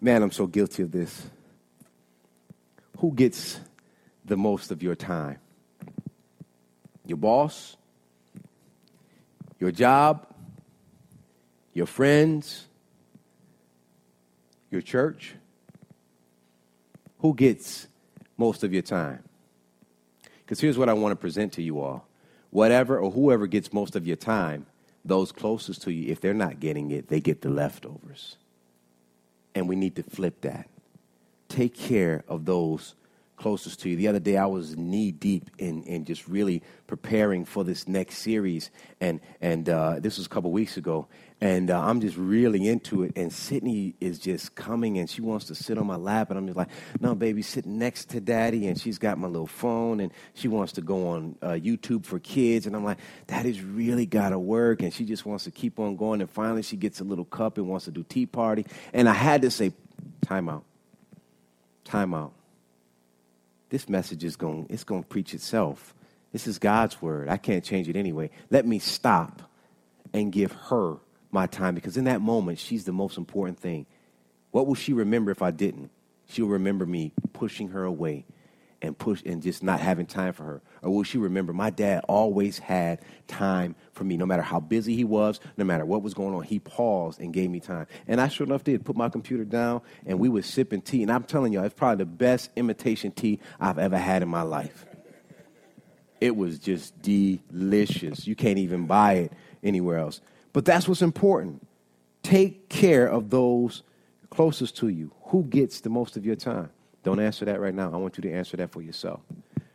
Man, 0.00 0.22
I'm 0.22 0.30
so 0.30 0.46
guilty 0.46 0.82
of 0.82 0.92
this. 0.92 1.26
Who 2.98 3.12
gets 3.12 3.60
the 4.24 4.36
most 4.36 4.70
of 4.70 4.82
your 4.82 4.94
time? 4.94 5.38
Your 7.06 7.16
boss? 7.16 7.76
Your 9.58 9.70
job? 9.70 10.26
Your 11.72 11.86
friends? 11.86 12.66
Your 14.70 14.82
church? 14.82 15.35
Who 17.20 17.34
gets 17.34 17.88
most 18.36 18.64
of 18.64 18.72
your 18.72 18.82
time? 18.82 19.22
Because 20.38 20.60
here's 20.60 20.78
what 20.78 20.88
I 20.88 20.92
want 20.92 21.12
to 21.12 21.16
present 21.16 21.52
to 21.54 21.62
you 21.62 21.80
all 21.80 22.06
whatever 22.50 22.98
or 22.98 23.10
whoever 23.10 23.46
gets 23.46 23.72
most 23.72 23.96
of 23.96 24.06
your 24.06 24.16
time, 24.16 24.64
those 25.04 25.30
closest 25.30 25.82
to 25.82 25.92
you, 25.92 26.10
if 26.10 26.20
they're 26.20 26.32
not 26.32 26.58
getting 26.58 26.90
it, 26.90 27.08
they 27.08 27.20
get 27.20 27.42
the 27.42 27.50
leftovers. 27.50 28.36
And 29.54 29.68
we 29.68 29.76
need 29.76 29.96
to 29.96 30.02
flip 30.02 30.40
that. 30.42 30.68
Take 31.48 31.76
care 31.76 32.24
of 32.28 32.44
those 32.46 32.94
closest 33.36 33.80
to 33.80 33.90
you. 33.90 33.96
The 33.96 34.08
other 34.08 34.18
day, 34.18 34.36
I 34.36 34.46
was 34.46 34.76
knee 34.76 35.12
deep 35.12 35.50
in, 35.58 35.82
in 35.84 36.04
just 36.04 36.26
really 36.26 36.62
preparing 36.86 37.44
for 37.44 37.62
this 37.62 37.86
next 37.86 38.18
series, 38.18 38.70
and 39.00 39.20
and 39.40 39.68
uh, 39.68 40.00
this 40.00 40.16
was 40.16 40.26
a 40.26 40.30
couple 40.30 40.50
weeks 40.50 40.76
ago, 40.76 41.06
and 41.40 41.70
uh, 41.70 41.80
I'm 41.80 42.00
just 42.00 42.16
really 42.16 42.66
into 42.66 43.02
it. 43.02 43.12
And 43.16 43.32
Sydney 43.32 43.94
is 44.00 44.18
just 44.18 44.54
coming, 44.54 44.98
and 44.98 45.08
she 45.08 45.20
wants 45.20 45.46
to 45.46 45.54
sit 45.54 45.78
on 45.78 45.86
my 45.86 45.96
lap, 45.96 46.30
and 46.30 46.38
I'm 46.38 46.46
just 46.46 46.56
like, 46.56 46.68
no, 47.00 47.14
baby, 47.14 47.42
sit 47.42 47.66
next 47.66 48.10
to 48.10 48.20
daddy, 48.20 48.66
and 48.66 48.80
she's 48.80 48.98
got 48.98 49.18
my 49.18 49.28
little 49.28 49.46
phone, 49.46 50.00
and 50.00 50.12
she 50.34 50.48
wants 50.48 50.72
to 50.74 50.80
go 50.80 51.08
on 51.08 51.36
uh, 51.42 51.48
YouTube 51.50 52.04
for 52.04 52.18
kids, 52.18 52.66
and 52.66 52.74
I'm 52.74 52.84
like, 52.84 52.98
daddy's 53.26 53.62
really 53.62 54.06
got 54.06 54.30
to 54.30 54.38
work, 54.38 54.82
and 54.82 54.92
she 54.92 55.04
just 55.04 55.26
wants 55.26 55.44
to 55.44 55.50
keep 55.50 55.78
on 55.78 55.96
going, 55.96 56.20
and 56.20 56.30
finally 56.30 56.62
she 56.62 56.76
gets 56.76 57.00
a 57.00 57.04
little 57.04 57.24
cup 57.24 57.58
and 57.58 57.68
wants 57.68 57.84
to 57.84 57.90
do 57.90 58.02
tea 58.02 58.26
party, 58.26 58.66
and 58.92 59.08
I 59.08 59.14
had 59.14 59.42
to 59.42 59.50
say, 59.50 59.72
time 60.22 60.48
out, 60.48 60.64
time 61.84 62.14
out 62.14 62.32
this 63.68 63.88
message 63.88 64.24
is 64.24 64.36
going 64.36 64.66
it's 64.70 64.84
going 64.84 65.02
to 65.02 65.08
preach 65.08 65.34
itself. 65.34 65.94
This 66.32 66.46
is 66.46 66.58
God's 66.58 67.00
word. 67.00 67.28
I 67.28 67.36
can't 67.36 67.64
change 67.64 67.88
it 67.88 67.96
anyway. 67.96 68.30
Let 68.50 68.66
me 68.66 68.78
stop 68.78 69.42
and 70.12 70.32
give 70.32 70.52
her 70.52 70.96
my 71.36 71.46
time 71.46 71.74
because 71.74 71.98
in 71.98 72.04
that 72.04 72.22
moment 72.22 72.58
she's 72.58 72.84
the 72.84 72.92
most 72.92 73.18
important 73.18 73.60
thing. 73.60 73.84
What 74.52 74.66
will 74.66 74.74
she 74.74 74.94
remember 74.94 75.30
if 75.30 75.42
I 75.42 75.50
didn't? 75.50 75.90
She'll 76.28 76.46
remember 76.46 76.86
me 76.86 77.12
pushing 77.34 77.68
her 77.68 77.84
away 77.84 78.24
and 78.80 78.96
push 78.96 79.22
and 79.26 79.42
just 79.42 79.62
not 79.62 79.78
having 79.78 80.06
time 80.06 80.32
for 80.32 80.44
her? 80.44 80.62
Or 80.80 80.90
will 80.94 81.02
she 81.02 81.18
remember 81.18 81.52
my 81.52 81.68
dad 81.68 82.04
always 82.08 82.58
had 82.58 83.00
time 83.26 83.74
for 83.92 84.04
me, 84.04 84.16
no 84.16 84.24
matter 84.24 84.40
how 84.42 84.60
busy 84.60 84.96
he 84.96 85.04
was, 85.04 85.38
no 85.58 85.64
matter 85.64 85.84
what 85.84 86.02
was 86.02 86.14
going 86.14 86.34
on, 86.34 86.42
he 86.42 86.58
paused 86.58 87.20
and 87.20 87.34
gave 87.34 87.50
me 87.50 87.60
time. 87.60 87.86
And 88.08 88.18
I 88.18 88.28
sure 88.28 88.46
enough 88.46 88.64
did 88.64 88.82
put 88.82 88.96
my 88.96 89.10
computer 89.10 89.44
down 89.44 89.82
and 90.06 90.18
we 90.18 90.30
were 90.30 90.42
sipping 90.42 90.80
tea. 90.80 91.02
And 91.02 91.12
I'm 91.12 91.24
telling 91.24 91.52
y'all, 91.52 91.64
it's 91.64 91.74
probably 91.74 92.02
the 92.02 92.10
best 92.10 92.50
imitation 92.56 93.12
tea 93.12 93.40
I've 93.60 93.78
ever 93.78 93.98
had 93.98 94.22
in 94.22 94.28
my 94.30 94.42
life. 94.42 94.86
It 96.18 96.34
was 96.34 96.58
just 96.58 96.94
delicious. 97.02 98.26
You 98.26 98.34
can't 98.34 98.58
even 98.58 98.86
buy 98.86 99.14
it 99.14 99.32
anywhere 99.62 99.98
else. 99.98 100.22
But 100.56 100.64
that's 100.64 100.88
what's 100.88 101.02
important. 101.02 101.66
Take 102.22 102.70
care 102.70 103.06
of 103.06 103.28
those 103.28 103.82
closest 104.30 104.74
to 104.78 104.88
you. 104.88 105.12
Who 105.24 105.44
gets 105.44 105.80
the 105.80 105.90
most 105.90 106.16
of 106.16 106.24
your 106.24 106.34
time? 106.34 106.70
Don't 107.02 107.20
answer 107.20 107.44
that 107.44 107.60
right 107.60 107.74
now. 107.74 107.92
I 107.92 107.98
want 107.98 108.16
you 108.16 108.22
to 108.22 108.32
answer 108.32 108.56
that 108.56 108.70
for 108.70 108.80
yourself. 108.80 109.20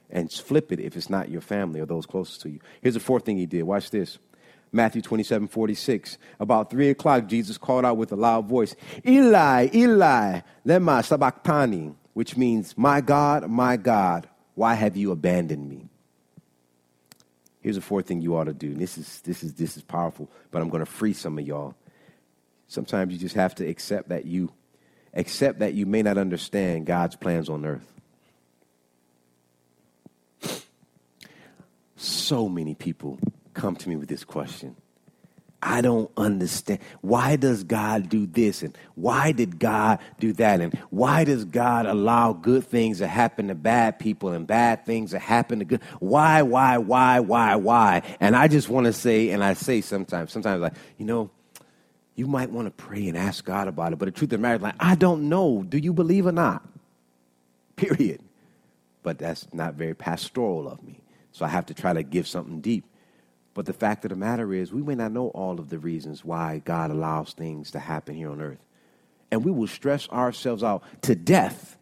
And 0.10 0.32
flip 0.32 0.72
it 0.72 0.80
if 0.80 0.98
it's 0.98 1.08
not 1.08 1.30
your 1.30 1.42
family 1.42 1.82
or 1.82 1.86
those 1.86 2.08
closest 2.08 2.42
to 2.42 2.50
you. 2.50 2.62
Here's 2.82 2.96
the 2.96 3.00
fourth 3.00 3.26
thing 3.26 3.38
he 3.38 3.46
did. 3.46 3.62
Watch 3.62 3.92
this. 3.92 4.18
Matthew 4.72 5.04
27, 5.04 5.50
46. 5.50 6.18
About 6.40 6.72
three 6.72 6.90
o'clock, 6.90 7.28
Jesus 7.28 7.60
called 7.60 7.86
out 7.86 7.98
with 7.98 8.12
a 8.12 8.16
loud 8.16 8.48
voice, 8.48 8.76
Eli, 9.06 9.70
Eli, 9.76 10.40
lema 10.66 11.06
sabachthani, 11.06 11.94
which 12.14 12.36
means, 12.38 12.76
My 12.76 13.02
God, 13.02 13.48
my 13.48 13.78
God, 13.78 14.28
why 14.56 14.74
have 14.74 14.98
you 14.98 15.12
abandoned 15.12 15.70
me? 15.70 15.91
Here's 17.62 17.76
the 17.76 17.82
fourth 17.82 18.08
thing 18.08 18.22
you 18.22 18.36
ought 18.36 18.46
to 18.46 18.54
do. 18.54 18.74
This 18.74 18.98
is, 18.98 19.22
this 19.22 19.44
is, 19.44 19.54
this 19.54 19.78
is 19.78 19.84
powerful, 19.84 20.30
but 20.50 20.62
I'm 20.62 20.70
going 20.70 20.84
to 20.84 20.92
free 20.92 21.14
some 21.14 21.38
of 21.38 21.46
y'all. 21.46 21.76
Sometimes 22.68 23.14
you 23.14 23.20
just 23.20 23.36
have 23.36 23.54
to 23.56 23.68
accept 23.68 24.10
that 24.10 24.26
you 24.26 24.52
accept 25.14 25.60
that 25.60 25.74
you 25.74 25.86
may 25.86 26.02
not 26.02 26.18
understand 26.18 26.86
God's 26.86 27.16
plans 27.16 27.50
on 27.50 27.66
earth. 27.66 27.88
So 31.98 32.50
many 32.50 32.74
people 32.74 33.20
come 33.54 33.76
to 33.76 33.90
me 33.90 33.96
with 33.96 34.10
this 34.10 34.24
question. 34.24 34.76
I 35.64 35.82
don't 35.82 36.12
understand. 36.18 36.80
Why 37.02 37.36
does 37.36 37.64
God 37.64 38.10
do 38.10 38.26
this? 38.26 38.64
And 38.64 38.78
why 38.96 39.32
did 39.32 39.60
God 39.60 40.00
do 40.20 40.34
that? 40.34 40.62
And 40.62 40.74
why 40.90 41.24
does 41.24 41.46
God 41.46 41.86
allow 41.86 42.34
good 42.34 42.66
things 42.66 42.98
to 42.98 43.08
happen 43.08 43.48
to 43.50 43.56
bad 43.56 44.00
people 44.00 44.30
and 44.30 44.48
bad 44.48 44.86
things 44.86 45.12
to 45.12 45.20
happen 45.20 45.60
to 45.60 45.66
good? 45.66 45.82
Why, 46.00 46.42
why, 46.42 46.78
why, 46.78 47.20
why, 47.20 47.56
why? 47.56 48.02
And 48.20 48.36
I 48.36 48.48
just 48.48 48.70
want 48.70 48.86
to 48.86 48.94
say, 48.94 49.30
and 49.30 49.44
I 49.44 49.54
say 49.54 49.82
sometimes, 49.82 50.32
sometimes 50.32 50.62
like, 50.62 50.74
you 50.98 51.06
know, 51.06 51.30
you 52.16 52.28
might 52.28 52.50
want 52.50 52.68
to 52.68 52.72
pray 52.72 53.08
and 53.08 53.18
ask 53.18 53.46
God 53.46 53.68
about 53.68 53.94
it. 53.94 54.00
But 54.00 54.06
the 54.06 54.12
truth 54.12 54.34
of 54.34 54.38
the 54.40 54.42
matter 54.42 54.56
is, 54.56 54.62
like, 54.62 54.76
I 54.80 54.96
don't 54.96 55.30
know. 55.30 55.64
Do 55.64 55.78
you 55.78 55.94
believe 55.94 56.26
or 56.26 56.32
not? 56.32 56.68
period. 57.82 58.22
But 59.04 59.18
that's 59.18 59.52
not 59.54 59.74
very 59.74 59.96
pastoral 59.96 60.68
of 60.68 60.84
me. 60.84 61.02
So 61.32 61.46
I 61.46 61.48
have 61.48 61.66
to 61.68 61.74
try 61.74 61.94
to 61.94 62.04
give 62.04 62.28
something 62.28 62.62
deep. 62.62 62.86
But 63.54 63.66
the 63.66 63.74
fact 63.74 64.06
of 64.06 64.10
the 64.10 64.16
matter 64.16 64.54
is, 64.54 64.72
we 64.72 64.82
may 64.82 64.96
not 64.96 65.12
know 65.12 65.28
all 65.30 65.60
of 65.60 65.70
the 65.70 65.80
reasons 65.80 66.24
why 66.24 66.62
God 66.64 66.90
allows 66.90 67.34
things 67.34 67.72
to 67.72 67.80
happen 67.80 68.16
here 68.16 68.32
on 68.32 68.42
earth. 68.42 68.64
And 69.30 69.44
we 69.44 69.52
will 69.52 69.68
stress 69.68 70.08
ourselves 70.10 70.64
out 70.64 70.84
to 71.04 71.16
death 71.16 71.78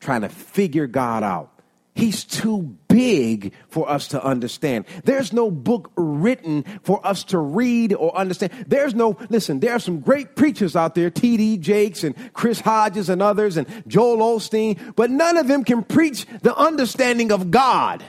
trying 0.00 0.20
to 0.20 0.28
figure 0.28 0.86
God 0.86 1.22
out. 1.22 1.50
He's 1.94 2.24
too 2.24 2.76
big 2.88 3.52
for 3.68 3.88
us 3.88 4.08
to 4.08 4.22
understand. 4.22 4.84
There's 5.04 5.32
no 5.32 5.50
book 5.50 5.92
written 5.94 6.64
for 6.82 7.04
us 7.06 7.22
to 7.24 7.38
read 7.38 7.92
or 7.94 8.16
understand. 8.16 8.52
There's 8.66 8.96
no, 8.96 9.16
listen, 9.30 9.60
there 9.60 9.72
are 9.74 9.78
some 9.78 10.00
great 10.00 10.34
preachers 10.34 10.74
out 10.74 10.96
there, 10.96 11.08
T.D. 11.08 11.58
Jakes 11.58 12.02
and 12.02 12.16
Chris 12.32 12.58
Hodges 12.60 13.08
and 13.08 13.22
others 13.22 13.56
and 13.56 13.68
Joel 13.86 14.36
Osteen, 14.36 14.94
but 14.96 15.10
none 15.10 15.36
of 15.36 15.46
them 15.46 15.62
can 15.62 15.84
preach 15.84 16.26
the 16.42 16.54
understanding 16.56 17.30
of 17.30 17.52
God. 17.52 18.04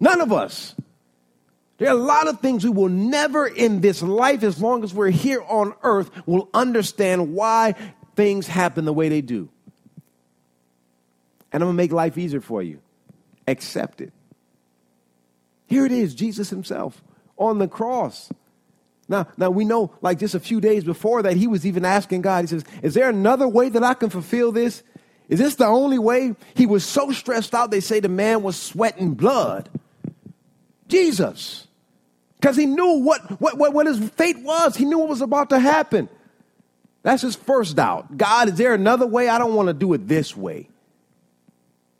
None 0.00 0.22
of 0.22 0.32
us. 0.32 0.74
There 1.78 1.88
are 1.88 1.96
a 1.96 2.00
lot 2.00 2.26
of 2.26 2.40
things 2.40 2.64
we 2.64 2.70
will 2.70 2.88
never 2.88 3.46
in 3.46 3.80
this 3.80 4.02
life, 4.02 4.42
as 4.42 4.60
long 4.60 4.82
as 4.82 4.92
we're 4.92 5.10
here 5.10 5.42
on 5.42 5.74
earth, 5.82 6.10
will 6.26 6.48
understand 6.52 7.32
why 7.32 7.74
things 8.16 8.48
happen 8.48 8.84
the 8.84 8.92
way 8.92 9.08
they 9.08 9.20
do. 9.20 9.48
And 11.52 11.62
I'm 11.62 11.68
going 11.68 11.76
to 11.76 11.82
make 11.82 11.92
life 11.92 12.18
easier 12.18 12.40
for 12.40 12.62
you 12.62 12.80
accept 13.46 14.00
it. 14.02 14.12
Here 15.66 15.86
it 15.86 15.92
is, 15.92 16.14
Jesus 16.14 16.50
himself 16.50 17.02
on 17.38 17.58
the 17.58 17.68
cross. 17.68 18.30
Now, 19.08 19.28
now 19.38 19.50
we 19.50 19.64
know, 19.64 19.94
like 20.02 20.18
just 20.18 20.34
a 20.34 20.40
few 20.40 20.60
days 20.60 20.84
before 20.84 21.22
that, 21.22 21.36
he 21.36 21.46
was 21.46 21.64
even 21.64 21.84
asking 21.84 22.22
God, 22.22 22.42
he 22.42 22.48
says, 22.48 22.64
Is 22.82 22.94
there 22.94 23.08
another 23.08 23.48
way 23.48 23.68
that 23.70 23.82
I 23.82 23.94
can 23.94 24.10
fulfill 24.10 24.52
this? 24.52 24.82
Is 25.28 25.38
this 25.38 25.54
the 25.54 25.66
only 25.66 25.98
way? 25.98 26.34
He 26.54 26.66
was 26.66 26.84
so 26.84 27.12
stressed 27.12 27.54
out, 27.54 27.70
they 27.70 27.80
say 27.80 28.00
the 28.00 28.08
man 28.08 28.42
was 28.42 28.56
sweating 28.56 29.14
blood. 29.14 29.70
Jesus. 30.88 31.67
Because 32.40 32.56
he 32.56 32.66
knew 32.66 33.00
what, 33.00 33.40
what, 33.40 33.58
what, 33.58 33.72
what 33.72 33.86
his 33.86 33.98
fate 34.10 34.38
was, 34.40 34.76
he 34.76 34.84
knew 34.84 34.98
what 34.98 35.08
was 35.08 35.22
about 35.22 35.50
to 35.50 35.58
happen. 35.58 36.08
That's 37.02 37.22
his 37.22 37.34
first 37.34 37.76
doubt. 37.76 38.16
God, 38.16 38.48
is 38.48 38.54
there 38.54 38.74
another 38.74 39.06
way? 39.06 39.28
I 39.28 39.38
don't 39.38 39.54
want 39.54 39.68
to 39.68 39.74
do 39.74 39.92
it 39.94 40.06
this 40.06 40.36
way. 40.36 40.68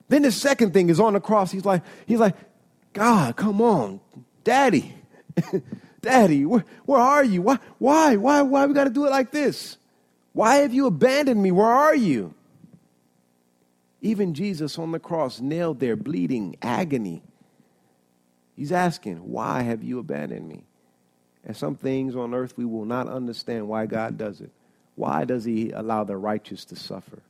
Then 0.08 0.22
the 0.22 0.32
second 0.32 0.72
thing 0.72 0.90
is 0.90 1.00
on 1.00 1.14
the 1.14 1.20
cross. 1.20 1.50
He's 1.50 1.64
like, 1.64 1.82
he's 2.06 2.18
like, 2.18 2.34
God, 2.92 3.36
come 3.36 3.60
on, 3.60 4.00
Daddy, 4.44 4.94
Daddy, 6.00 6.46
where, 6.46 6.64
where 6.86 7.00
are 7.00 7.24
you? 7.24 7.42
Why, 7.42 7.58
why, 7.78 8.16
why, 8.16 8.42
why 8.42 8.66
we 8.66 8.74
got 8.74 8.84
to 8.84 8.90
do 8.90 9.06
it 9.06 9.10
like 9.10 9.30
this? 9.30 9.76
Why 10.32 10.56
have 10.56 10.72
you 10.72 10.86
abandoned 10.86 11.42
me? 11.42 11.50
Where 11.50 11.66
are 11.66 11.94
you? 11.94 12.34
Even 14.00 14.34
Jesus 14.34 14.78
on 14.78 14.92
the 14.92 14.98
cross, 14.98 15.40
nailed 15.40 15.80
there, 15.80 15.96
bleeding, 15.96 16.56
agony. 16.62 17.22
He's 18.58 18.72
asking, 18.72 19.16
Why 19.18 19.62
have 19.62 19.82
you 19.82 19.98
abandoned 19.98 20.48
me? 20.48 20.64
And 21.44 21.56
some 21.56 21.76
things 21.76 22.14
on 22.16 22.34
earth 22.34 22.54
we 22.58 22.66
will 22.66 22.84
not 22.84 23.08
understand 23.08 23.68
why 23.68 23.86
God 23.86 24.18
does 24.18 24.40
it. 24.40 24.50
Why 24.96 25.24
does 25.24 25.44
He 25.44 25.70
allow 25.70 26.04
the 26.04 26.16
righteous 26.16 26.64
to 26.66 26.76
suffer? 26.76 27.22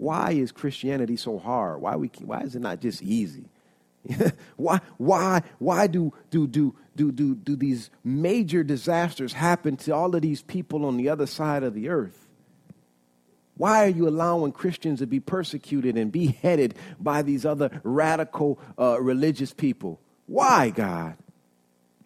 why 0.00 0.30
is 0.30 0.50
Christianity 0.50 1.16
so 1.16 1.38
hard? 1.38 1.82
Why, 1.82 1.94
we, 1.94 2.10
why 2.20 2.40
is 2.40 2.56
it 2.56 2.62
not 2.62 2.80
just 2.80 3.02
easy? 3.02 3.44
why, 4.56 4.80
why, 4.96 5.42
why 5.58 5.88
do, 5.88 6.14
do, 6.30 6.46
do, 6.46 6.74
do, 6.96 7.12
do, 7.12 7.34
do 7.34 7.54
these 7.54 7.90
major 8.02 8.64
disasters 8.64 9.34
happen 9.34 9.76
to 9.76 9.94
all 9.94 10.16
of 10.16 10.22
these 10.22 10.40
people 10.40 10.86
on 10.86 10.96
the 10.96 11.10
other 11.10 11.26
side 11.26 11.62
of 11.62 11.74
the 11.74 11.90
earth? 11.90 12.26
Why 13.58 13.84
are 13.84 13.90
you 13.90 14.08
allowing 14.08 14.52
Christians 14.52 15.00
to 15.00 15.06
be 15.06 15.20
persecuted 15.20 15.98
and 15.98 16.10
beheaded 16.10 16.76
by 16.98 17.20
these 17.20 17.44
other 17.44 17.82
radical 17.84 18.58
uh, 18.78 18.98
religious 19.02 19.52
people? 19.52 20.00
Why, 20.30 20.70
God? 20.70 21.16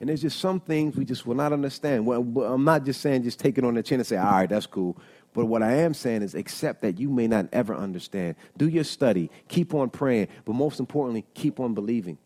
And 0.00 0.08
there's 0.08 0.22
just 0.22 0.40
some 0.40 0.58
things 0.58 0.96
we 0.96 1.04
just 1.04 1.26
will 1.26 1.34
not 1.34 1.52
understand. 1.52 2.06
Well, 2.06 2.22
I'm 2.42 2.64
not 2.64 2.86
just 2.86 3.02
saying 3.02 3.22
just 3.22 3.38
take 3.38 3.58
it 3.58 3.64
on 3.64 3.74
the 3.74 3.82
chin 3.82 4.00
and 4.00 4.06
say, 4.06 4.16
all 4.16 4.32
right, 4.32 4.48
that's 4.48 4.64
cool. 4.64 4.96
But 5.34 5.44
what 5.44 5.62
I 5.62 5.72
am 5.72 5.92
saying 5.92 6.22
is 6.22 6.34
accept 6.34 6.80
that 6.80 6.98
you 6.98 7.10
may 7.10 7.26
not 7.26 7.48
ever 7.52 7.74
understand. 7.74 8.36
Do 8.56 8.66
your 8.66 8.84
study. 8.84 9.30
Keep 9.48 9.74
on 9.74 9.90
praying. 9.90 10.28
But 10.46 10.54
most 10.54 10.80
importantly, 10.80 11.26
keep 11.34 11.60
on 11.60 11.74
believing. 11.74 12.16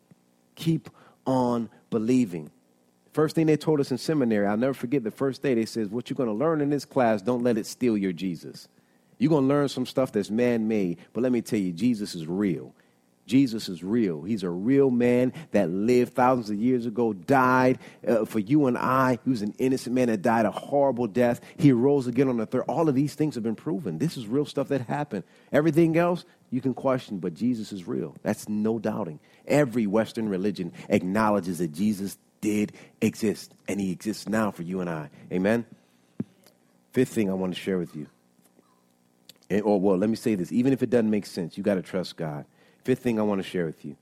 Keep 0.55 0.89
on 1.27 1.69
believing. 1.91 2.53
First 3.13 3.35
thing 3.35 3.47
they 3.47 3.57
told 3.57 3.81
us 3.81 3.91
in 3.91 3.99
seminary, 3.99 4.47
I'll 4.47 4.57
never 4.57 4.75
forget 4.75 5.03
the 5.03 5.11
first 5.11 5.43
day 5.43 5.55
they 5.55 5.65
says, 5.65 5.89
what 5.89 6.09
you're 6.09 6.17
going 6.17 6.29
to 6.29 6.33
learn 6.33 6.61
in 6.61 6.71
this 6.71 6.85
class, 6.85 7.23
don't 7.23 7.43
let 7.43 7.59
it 7.59 7.67
steal 7.67 7.99
your 7.99 8.13
Jesus. 8.13 8.69
You're 9.19 9.31
going 9.31 9.49
to 9.49 9.49
learn 9.49 9.69
some 9.69 9.85
stuff 9.85 10.13
that's 10.13 10.31
man-made, 10.31 10.99
but 11.13 11.25
let 11.25 11.33
me 11.33 11.43
tell 11.43 11.59
you, 11.59 11.73
Jesus 11.73 12.15
is 12.15 12.29
real. 12.29 12.73
Jesus 13.29 13.69
is 13.69 13.85
real. 13.85 14.23
He's 14.23 14.43
a 14.43 14.51
real 14.51 14.91
man 14.91 15.33
that 15.53 15.71
lived 15.71 16.15
thousands 16.15 16.51
of 16.51 16.57
years 16.57 16.87
ago, 16.87 17.13
died 17.13 17.79
uh, 18.07 18.25
for 18.25 18.41
you 18.41 18.67
and 18.67 18.77
I. 18.77 19.19
He 19.25 19.31
was 19.31 19.43
an 19.43 19.55
innocent 19.59 19.95
man 19.95 20.09
that 20.09 20.23
died 20.23 20.47
a 20.47 20.51
horrible 20.51 21.07
death. 21.07 21.41
He 21.57 21.71
rose 21.71 22.07
again 22.07 22.29
on 22.29 22.39
the 22.39 22.47
third. 22.47 22.65
All 22.67 22.89
of 22.89 22.95
these 22.95 23.15
things 23.15 23.35
have 23.37 23.45
been 23.45 23.55
proven. 23.55 23.99
This 23.99 24.17
is 24.17 24.27
real 24.27 24.47
stuff 24.47 24.69
that 24.69 24.81
happened. 24.81 25.25
Everything 25.53 25.97
else 25.97 26.25
you 26.51 26.61
can 26.61 26.75
question, 26.75 27.19
but 27.19 27.35
Jesus 27.35 27.73
is 27.73 27.87
real. 27.87 28.17
That's 28.23 28.49
no 28.49 28.79
doubting. 28.79 29.21
Every 29.47 29.87
Western 29.87 30.29
religion 30.29 30.73
acknowledges 30.89 31.59
that 31.59 31.73
Jesus 31.73 32.17
did 32.41 32.73
exist, 33.01 33.53
and 33.67 33.81
he 33.81 33.93
exists 33.93 34.29
now 34.29 34.51
for 34.51 34.63
you 34.63 34.81
and 34.81 34.89
I. 34.89 35.11
Amen? 35.31 35.67
Fifth 36.93 37.11
thing 37.11 37.31
I 37.31 37.35
want 37.35 37.55
to 37.55 37.61
share 37.61 37.79
with 37.79 37.95
you. 37.95 38.07
And, 39.51 39.63
or, 39.63 39.81
well, 39.81 39.97
let 39.97 40.11
me 40.11 40.17
say 40.17 40.35
this. 40.35 40.53
Even 40.53 40.73
if 40.73 40.83
it 40.83 40.91
doesn't 40.91 41.11
make 41.11 41.27
sense, 41.27 41.57
you 41.57 41.63
got 41.63 41.75
to 41.75 41.83
trust 41.83 42.17
God. 42.17 42.45
Fifth 42.89 43.01
thing 43.01 43.21
I 43.21 43.23
want 43.23 43.39
to 43.43 43.47
share 43.47 43.67
with 43.67 43.85
you. 43.85 43.99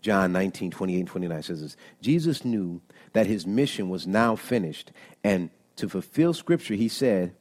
John 0.00 0.32
19, 0.32 0.70
28 0.70 1.00
and 1.00 1.06
29 1.06 1.42
says 1.42 1.60
this 1.60 1.76
Jesus 2.00 2.46
knew 2.46 2.80
that 3.12 3.26
his 3.26 3.46
mission 3.46 3.90
was 3.90 4.06
now 4.06 4.36
finished, 4.36 4.90
and 5.22 5.50
to 5.76 5.86
fulfill 5.86 6.32
scripture, 6.32 6.72
he 6.72 6.88
said, 6.88 7.34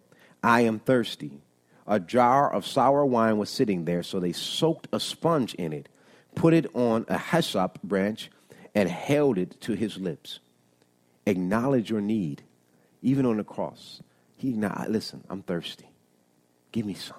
I 0.43 0.63
am 0.63 0.79
thirsty. 0.79 1.43
A 1.87 1.97
jar 1.97 2.51
of 2.51 2.67
sour 2.67 3.05
wine 3.05 3.37
was 3.37 3.49
sitting 3.49 3.85
there, 3.85 4.03
so 4.03 4.19
they 4.19 4.33
soaked 4.33 4.89
a 4.91 4.99
sponge 4.99 5.53
in 5.53 5.71
it, 5.71 5.87
put 6.35 6.53
it 6.53 6.65
on 6.75 7.05
a 7.07 7.17
hyssop 7.17 7.81
branch, 7.81 8.29
and 8.75 8.89
held 8.89 9.37
it 9.37 9.61
to 9.61 9.75
his 9.75 9.97
lips. 9.97 10.41
Acknowledge 11.25 11.89
your 11.89 12.01
need, 12.01 12.43
even 13.01 13.25
on 13.25 13.37
the 13.37 13.45
cross. 13.45 14.01
He 14.35 14.51
now 14.51 14.83
listen, 14.89 15.23
I'm 15.29 15.41
thirsty. 15.41 15.87
Give 16.73 16.85
me 16.85 16.95
some. 16.95 17.15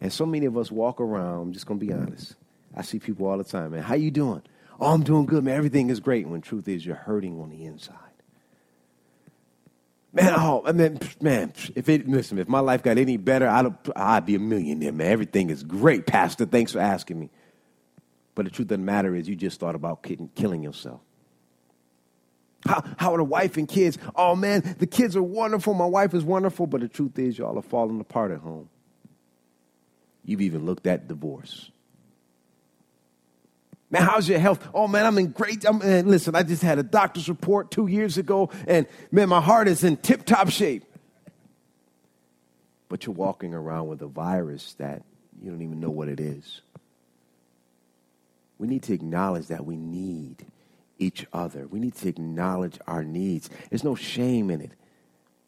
And 0.00 0.12
so 0.12 0.26
many 0.26 0.46
of 0.46 0.58
us 0.58 0.72
walk 0.72 1.00
around, 1.00 1.42
I'm 1.42 1.52
just 1.52 1.66
gonna 1.66 1.78
be 1.78 1.92
honest 1.92 2.34
I 2.76 2.82
see 2.82 2.98
people 2.98 3.26
all 3.26 3.38
the 3.38 3.44
time, 3.44 3.72
man. 3.72 3.82
How 3.82 3.94
you 3.94 4.10
doing? 4.10 4.42
Oh, 4.78 4.92
I'm 4.92 5.02
doing 5.02 5.24
good, 5.26 5.42
man. 5.42 5.56
Everything 5.56 5.88
is 5.88 6.00
great. 6.00 6.28
When 6.28 6.42
truth 6.42 6.68
is, 6.68 6.84
you're 6.84 6.94
hurting 6.94 7.40
on 7.40 7.48
the 7.48 7.64
inside. 7.64 7.96
Man, 10.12 10.34
oh, 10.36 10.62
man, 10.72 10.98
man. 11.20 11.52
If 11.74 11.88
it 11.88 12.08
listen, 12.08 12.38
if 12.38 12.48
my 12.48 12.60
life 12.60 12.82
got 12.82 12.98
any 12.98 13.16
better, 13.16 13.48
I'd 13.48 13.66
I'd 13.94 14.26
be 14.26 14.34
a 14.34 14.38
millionaire, 14.38 14.92
man. 14.92 15.10
Everything 15.10 15.50
is 15.50 15.62
great, 15.62 16.06
Pastor. 16.06 16.46
Thanks 16.46 16.72
for 16.72 16.78
asking 16.78 17.18
me. 17.20 17.30
But 18.34 18.44
the 18.44 18.50
truth 18.50 18.70
of 18.70 18.78
the 18.78 18.84
matter 18.84 19.14
is, 19.14 19.28
you 19.28 19.36
just 19.36 19.60
thought 19.60 19.74
about 19.74 20.06
killing 20.34 20.62
yourself. 20.62 21.00
How, 22.66 22.82
how 22.96 23.14
are 23.14 23.18
the 23.18 23.24
wife 23.24 23.56
and 23.56 23.68
kids? 23.68 23.98
Oh 24.14 24.34
man, 24.34 24.76
the 24.78 24.86
kids 24.86 25.16
are 25.16 25.22
wonderful. 25.22 25.74
My 25.74 25.86
wife 25.86 26.14
is 26.14 26.24
wonderful, 26.24 26.66
but 26.66 26.80
the 26.80 26.88
truth 26.88 27.18
is, 27.18 27.38
y'all 27.38 27.58
are 27.58 27.62
falling 27.62 28.00
apart 28.00 28.30
at 28.30 28.40
home. 28.40 28.68
You've 30.24 30.40
even 30.40 30.66
looked 30.66 30.86
at 30.86 31.08
divorce. 31.08 31.70
Man, 33.90 34.02
how's 34.02 34.28
your 34.28 34.38
health? 34.38 34.66
Oh 34.74 34.88
man, 34.88 35.06
I'm 35.06 35.16
in 35.18 35.28
great. 35.28 35.64
I'm, 35.64 35.78
man, 35.78 36.08
listen, 36.08 36.34
I 36.34 36.42
just 36.42 36.62
had 36.62 36.78
a 36.78 36.82
doctor's 36.82 37.28
report 37.28 37.70
two 37.70 37.86
years 37.86 38.18
ago, 38.18 38.50
and 38.66 38.86
man, 39.12 39.28
my 39.28 39.40
heart 39.40 39.68
is 39.68 39.84
in 39.84 39.96
tip 39.96 40.24
top 40.24 40.50
shape. 40.50 40.84
But 42.88 43.06
you're 43.06 43.14
walking 43.14 43.54
around 43.54 43.88
with 43.88 44.02
a 44.02 44.06
virus 44.06 44.74
that 44.74 45.02
you 45.40 45.50
don't 45.50 45.62
even 45.62 45.80
know 45.80 45.90
what 45.90 46.08
it 46.08 46.20
is. 46.20 46.62
We 48.58 48.66
need 48.66 48.82
to 48.84 48.94
acknowledge 48.94 49.48
that 49.48 49.64
we 49.64 49.76
need 49.76 50.46
each 50.98 51.26
other. 51.32 51.66
We 51.66 51.78
need 51.78 51.94
to 51.96 52.08
acknowledge 52.08 52.78
our 52.86 53.04
needs. 53.04 53.50
There's 53.70 53.84
no 53.84 53.94
shame 53.94 54.50
in 54.50 54.60
it. 54.60 54.72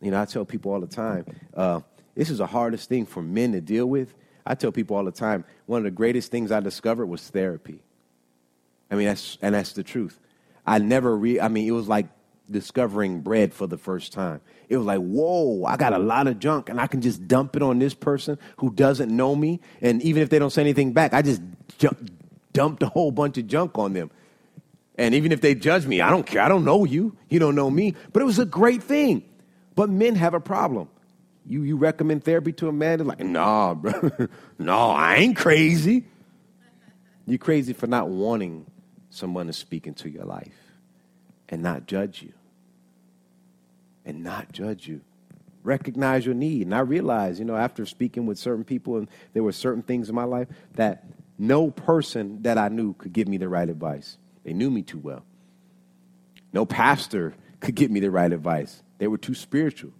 You 0.01 0.11
know, 0.11 0.21
I 0.21 0.27
tell 0.27 0.45
people 0.45 0.73
all 0.73 0.81
the 0.81 0.87
time, 0.87 1.25
uh, 1.55 1.81
this 2.15 2.31
is 2.31 2.39
the 2.39 2.47
hardest 2.47 2.89
thing 2.89 3.07
for 3.07 3.23
men 3.23 3.53
to 3.53 3.61
deal 3.61 3.87
with. 3.87 4.15
I 4.45 4.55
tell 4.55 4.73
people 4.73 4.97
all 4.97 5.05
the 5.05 5.11
time, 5.11 5.45
one 5.67 5.79
of 5.79 5.85
the 5.85 5.91
greatest 5.91 6.31
things 6.31 6.53
I 6.53 6.61
discovered 6.61 7.07
was 7.07 7.23
therapy. 7.29 7.81
I 8.91 8.95
mean, 8.95 9.07
that's, 9.07 9.39
and 9.43 9.55
that's 9.55 9.73
the 9.73 9.83
truth. 9.83 10.19
I 10.67 10.79
never 10.79 11.17
re, 11.17 11.41
I 11.41 11.49
mean, 11.49 11.67
it 11.67 11.73
was 11.73 11.89
like 11.89 12.07
discovering 12.51 13.21
bread 13.21 13.53
for 13.53 13.67
the 13.67 13.79
first 13.79 14.13
time. 14.13 14.41
It 14.69 14.77
was 14.77 14.87
like, 14.87 15.01
whoa, 15.01 15.65
I 15.65 15.77
got 15.77 15.93
a 15.93 15.99
lot 15.99 16.27
of 16.27 16.39
junk 16.39 16.69
and 16.69 16.81
I 16.81 16.87
can 16.87 17.01
just 17.01 17.27
dump 17.27 17.57
it 17.57 17.63
on 17.63 17.79
this 17.79 17.95
person 17.95 18.39
who 18.59 18.71
doesn't 18.71 19.15
know 19.15 19.35
me. 19.35 19.61
And 19.81 20.03
even 20.03 20.23
if 20.23 20.31
they 20.31 20.39
don't 20.39 20.51
say 20.51 20.63
anything 20.63 20.93
back, 20.93 21.15
I 21.15 21.23
just 21.23 21.43
ju- 21.79 21.97
dumped 22.53 22.83
a 22.83 22.89
whole 22.89 23.11
bunch 23.11 23.39
of 23.39 23.47
junk 23.47 23.79
on 23.79 23.93
them. 23.93 24.11
And 24.97 25.15
even 25.15 25.33
if 25.33 25.41
they 25.41 25.55
judge 25.55 25.87
me, 25.87 26.01
I 26.01 26.11
don't 26.11 26.27
care. 26.27 26.43
I 26.43 26.49
don't 26.49 26.65
know 26.65 26.85
you. 26.85 27.17
You 27.29 27.39
don't 27.39 27.55
know 27.55 27.71
me. 27.71 27.95
But 28.13 28.23
it 28.23 28.25
was 28.25 28.39
a 28.39 28.45
great 28.45 28.83
thing. 28.83 29.23
But 29.75 29.91
men 29.91 30.17
have 30.17 30.35
a 30.35 30.41
problem. 30.41 30.89
You, 31.47 31.63
you 31.63 31.77
recommend 31.77 32.25
therapy 32.25 32.53
to 32.55 32.69
a 32.69 32.73
man, 32.73 32.99
they're 32.99 33.07
like, 33.07 33.21
nah, 33.21 33.75
bro. 33.75 34.11
no, 34.59 34.91
I 34.91 35.17
ain't 35.17 35.37
crazy. 35.37 36.05
You're 37.27 37.39
crazy 37.39 37.73
for 37.73 37.87
not 37.87 38.09
wanting 38.09 38.67
someone 39.11 39.47
to 39.47 39.53
speak 39.53 39.87
into 39.87 40.09
your 40.09 40.25
life 40.25 40.69
and 41.49 41.63
not 41.63 41.87
judge 41.87 42.23
you. 42.23 42.33
And 44.05 44.23
not 44.23 44.53
judge 44.53 44.87
you. 44.87 45.01
Recognize 45.63 46.25
your 46.25 46.35
need. 46.35 46.63
And 46.63 46.75
I 46.75 46.81
realized, 46.81 47.39
you 47.39 47.45
know, 47.45 47.57
after 47.57 47.85
speaking 47.85 48.27
with 48.27 48.39
certain 48.39 48.65
people, 48.65 48.97
and 48.97 49.09
there 49.35 49.43
were 49.43 49.53
certain 49.53 49.83
things 49.83 50.09
in 50.09 50.15
my 50.15 50.25
life 50.25 50.49
that 50.75 51.05
no 51.39 51.71
person 51.71 52.43
that 52.43 52.59
I 52.59 52.69
knew 52.69 52.95
could 52.95 53.13
give 53.13 53.29
me 53.29 53.37
the 53.37 53.49
right 53.49 53.69
advice. 53.69 54.17
They 54.45 54.53
knew 54.53 54.71
me 54.71 54.83
too 54.83 54.99
well. 54.99 55.25
No 56.53 56.65
pastor 56.65 57.35
could 57.61 57.75
give 57.75 57.91
me 57.91 58.01
the 58.01 58.11
right 58.11 58.33
advice. 58.33 58.83
They 58.99 59.09
were 59.09 59.19
too 59.19 59.35
spiritual. 59.35 59.93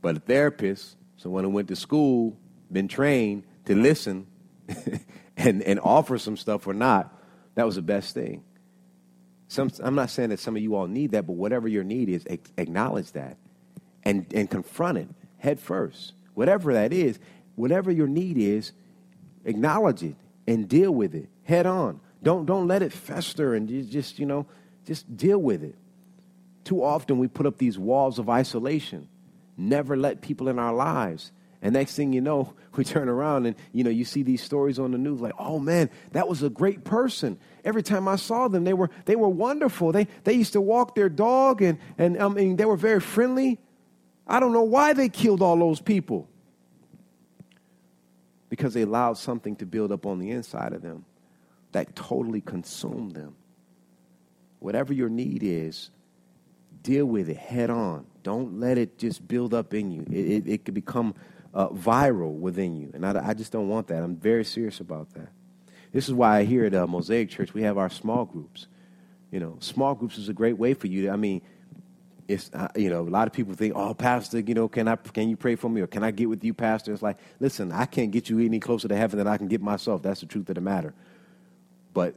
But 0.00 0.16
a 0.16 0.20
therapist, 0.20 0.96
someone 1.16 1.44
who 1.44 1.50
went 1.50 1.68
to 1.68 1.76
school, 1.76 2.36
been 2.70 2.88
trained 2.88 3.44
to 3.66 3.76
listen 3.76 4.26
and, 5.36 5.62
and 5.62 5.78
offer 5.80 6.18
some 6.18 6.36
stuff 6.36 6.66
or 6.66 6.74
not, 6.74 7.16
that 7.54 7.66
was 7.66 7.76
the 7.76 7.82
best 7.82 8.14
thing. 8.14 8.42
Some, 9.48 9.70
I'm 9.82 9.94
not 9.94 10.10
saying 10.10 10.30
that 10.30 10.40
some 10.40 10.56
of 10.56 10.62
you 10.62 10.74
all 10.74 10.86
need 10.86 11.12
that, 11.12 11.26
but 11.26 11.34
whatever 11.34 11.68
your 11.68 11.84
need 11.84 12.08
is, 12.08 12.24
acknowledge 12.56 13.12
that 13.12 13.36
and, 14.02 14.26
and 14.34 14.48
confront 14.48 14.98
it 14.98 15.08
head 15.38 15.60
first. 15.60 16.14
Whatever 16.34 16.72
that 16.72 16.92
is, 16.92 17.18
whatever 17.56 17.90
your 17.90 18.06
need 18.06 18.38
is, 18.38 18.72
acknowledge 19.44 20.02
it 20.02 20.14
and 20.46 20.68
deal 20.68 20.90
with 20.90 21.14
it 21.14 21.28
head 21.44 21.66
on. 21.66 22.00
Don't, 22.22 22.46
don't 22.46 22.68
let 22.68 22.82
it 22.82 22.92
fester 22.92 23.54
and 23.54 23.68
just, 23.90 24.18
you 24.18 24.26
know, 24.26 24.46
just 24.86 25.16
deal 25.16 25.38
with 25.38 25.62
it. 25.62 25.74
Too 26.64 26.82
often 26.82 27.18
we 27.18 27.28
put 27.28 27.46
up 27.46 27.58
these 27.58 27.78
walls 27.78 28.18
of 28.18 28.30
isolation, 28.30 29.08
never 29.56 29.96
let 29.96 30.20
people 30.20 30.48
in 30.48 30.58
our 30.58 30.72
lives. 30.72 31.32
And 31.62 31.74
next 31.74 31.94
thing 31.94 32.12
you 32.12 32.20
know, 32.20 32.54
we 32.76 32.84
turn 32.84 33.08
around 33.08 33.46
and 33.46 33.56
you 33.72 33.84
know 33.84 33.90
you 33.90 34.04
see 34.04 34.22
these 34.22 34.42
stories 34.42 34.78
on 34.78 34.90
the 34.90 34.98
news 34.98 35.20
like, 35.20 35.34
"Oh 35.38 35.58
man, 35.58 35.88
that 36.10 36.28
was 36.28 36.42
a 36.42 36.50
great 36.50 36.84
person." 36.84 37.38
Every 37.64 37.82
time 37.82 38.08
I 38.08 38.16
saw 38.16 38.48
them, 38.48 38.64
they 38.64 38.74
were 38.74 38.90
they 39.04 39.16
were 39.16 39.28
wonderful. 39.28 39.92
They 39.92 40.08
they 40.24 40.32
used 40.34 40.52
to 40.54 40.60
walk 40.60 40.94
their 40.94 41.08
dog 41.08 41.62
and 41.62 41.78
and 41.96 42.20
I 42.20 42.28
mean 42.28 42.56
they 42.56 42.64
were 42.64 42.76
very 42.76 43.00
friendly. 43.00 43.60
I 44.26 44.40
don't 44.40 44.52
know 44.52 44.62
why 44.62 44.92
they 44.92 45.08
killed 45.08 45.42
all 45.42 45.56
those 45.56 45.80
people. 45.80 46.28
Because 48.48 48.74
they 48.74 48.82
allowed 48.82 49.16
something 49.16 49.56
to 49.56 49.66
build 49.66 49.92
up 49.92 50.04
on 50.04 50.18
the 50.18 50.30
inside 50.30 50.74
of 50.74 50.82
them 50.82 51.06
that 51.72 51.96
totally 51.96 52.42
consumed 52.42 53.12
them. 53.12 53.34
Whatever 54.58 54.92
your 54.92 55.08
need 55.08 55.42
is, 55.42 55.90
deal 56.82 57.06
with 57.06 57.28
it 57.28 57.36
head 57.36 57.70
on. 57.70 58.06
Don't 58.22 58.60
let 58.60 58.78
it 58.78 58.98
just 58.98 59.26
build 59.26 59.54
up 59.54 59.74
in 59.74 59.90
you. 59.90 60.02
It, 60.10 60.26
it, 60.26 60.48
it 60.48 60.64
could 60.64 60.74
become 60.74 61.14
uh, 61.54 61.68
viral 61.68 62.32
within 62.38 62.76
you. 62.76 62.90
And 62.94 63.04
I, 63.06 63.28
I, 63.28 63.34
just 63.34 63.52
don't 63.52 63.68
want 63.68 63.88
that. 63.88 64.02
I'm 64.02 64.16
very 64.16 64.44
serious 64.44 64.80
about 64.80 65.12
that. 65.14 65.28
This 65.92 66.08
is 66.08 66.14
why 66.14 66.44
here 66.44 66.64
at 66.64 66.74
uh, 66.74 66.86
Mosaic 66.86 67.28
Church, 67.28 67.52
we 67.52 67.62
have 67.62 67.76
our 67.76 67.90
small 67.90 68.24
groups. 68.24 68.66
You 69.30 69.40
know, 69.40 69.56
small 69.60 69.94
groups 69.94 70.18
is 70.18 70.28
a 70.28 70.32
great 70.32 70.56
way 70.58 70.74
for 70.74 70.86
you 70.86 71.02
to, 71.02 71.10
I 71.10 71.16
mean, 71.16 71.42
it's, 72.28 72.50
uh, 72.54 72.68
you 72.76 72.88
know, 72.88 73.02
a 73.02 73.10
lot 73.10 73.26
of 73.26 73.34
people 73.34 73.54
think, 73.54 73.74
oh, 73.76 73.92
Pastor, 73.92 74.40
you 74.40 74.54
know, 74.54 74.68
can, 74.68 74.88
I, 74.88 74.96
can 74.96 75.28
you 75.28 75.36
pray 75.36 75.56
for 75.56 75.68
me 75.68 75.82
or 75.82 75.86
can 75.86 76.02
I 76.02 76.10
get 76.10 76.28
with 76.28 76.42
you, 76.44 76.54
Pastor? 76.54 76.92
It's 76.92 77.02
like, 77.02 77.18
listen, 77.40 77.72
I 77.72 77.84
can't 77.84 78.10
get 78.10 78.30
you 78.30 78.38
any 78.40 78.58
closer 78.58 78.88
to 78.88 78.96
heaven 78.96 79.18
than 79.18 79.26
I 79.26 79.36
can 79.36 79.48
get 79.48 79.60
myself. 79.60 80.02
That's 80.02 80.20
the 80.20 80.26
truth 80.26 80.48
of 80.48 80.54
the 80.54 80.60
matter. 80.60 80.94
But 81.92 82.14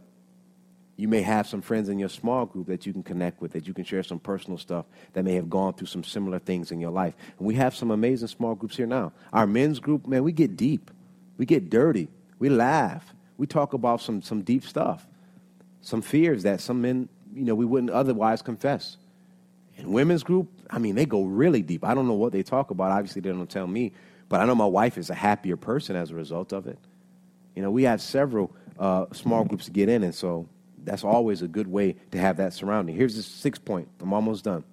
you 0.98 1.08
may 1.08 1.22
have 1.22 1.46
some 1.46 1.62
friends 1.62 1.90
in 1.90 2.00
your 2.00 2.10
small 2.10 2.46
group 2.46 2.68
that 2.68 2.86
you 2.86 2.94
can 2.94 3.04
connect 3.04 3.42
with, 3.42 3.52
that 3.52 3.68
you 3.68 3.74
can 3.74 3.84
share 3.84 4.04
some 4.04 4.20
personal 4.20 4.58
stuff 4.58 4.86
that 5.14 5.26
may 5.26 5.36
have 5.36 5.50
gone 5.50 5.74
through 5.74 5.88
some 5.88 6.04
similar 6.04 6.40
things 6.40 6.72
in 6.72 6.80
your 6.80 6.92
life. 6.92 7.14
And 7.38 7.46
we 7.46 7.56
have 7.56 7.76
some 7.76 7.92
amazing 7.92 8.30
small 8.30 8.56
groups 8.56 8.78
here 8.78 8.88
now. 8.88 9.12
Our 9.34 9.46
men's 9.46 9.80
group, 9.80 10.08
man, 10.08 10.24
we 10.24 10.32
get 10.32 10.56
deep, 10.56 10.92
we 11.38 11.46
get 11.46 11.70
dirty, 11.70 12.08
we 12.40 12.50
laugh, 12.50 13.14
we 13.38 13.46
talk 13.46 13.74
about 13.74 14.02
some, 14.02 14.22
some 14.22 14.42
deep 14.42 14.64
stuff, 14.64 15.06
some 15.82 16.02
fears 16.02 16.44
that 16.44 16.62
some 16.62 16.82
men, 16.82 17.10
you 17.34 17.44
know, 17.44 17.56
we 17.56 17.66
wouldn't 17.66 17.92
otherwise 17.92 18.42
confess. 18.42 18.96
And 19.78 19.88
women's 19.88 20.24
group, 20.24 20.50
I 20.70 20.80
mean, 20.80 20.96
they 20.96 21.06
go 21.06 21.24
really 21.24 21.62
deep. 21.62 21.84
I 21.84 21.94
don't 21.94 22.08
know 22.08 22.14
what 22.14 22.32
they 22.32 22.44
talk 22.44 22.72
about. 22.72 22.92
Obviously, 22.92 23.22
they 23.22 23.30
don't 23.30 23.50
tell 23.50 23.68
me, 23.68 23.92
but 24.30 24.40
I 24.40 24.46
know 24.46 24.56
my 24.56 24.66
wife 24.66 24.98
is 24.98 25.10
a 25.10 25.14
happier 25.14 25.58
person 25.58 25.98
as 25.98 26.12
a 26.12 26.16
result 26.16 26.54
of 26.54 26.68
it. 26.68 26.80
You 27.54 27.62
know, 27.62 27.72
we 27.72 27.84
have 27.84 28.02
several 28.02 28.56
uh, 28.80 29.08
small 29.12 29.44
groups 29.44 29.66
to 29.66 29.72
get 29.72 29.90
in, 29.90 30.04
and 30.04 30.16
so 30.16 30.48
that's 30.86 31.04
always 31.04 31.42
a 31.42 31.48
good 31.48 31.68
way 31.68 31.96
to 32.12 32.18
have 32.18 32.38
that 32.38 32.54
surrounding. 32.54 32.96
Here's 32.96 33.16
the 33.16 33.24
sixth 33.24 33.66
point. 33.66 33.90
I'm 34.00 34.14
almost 34.14 34.44
done. 34.44 34.64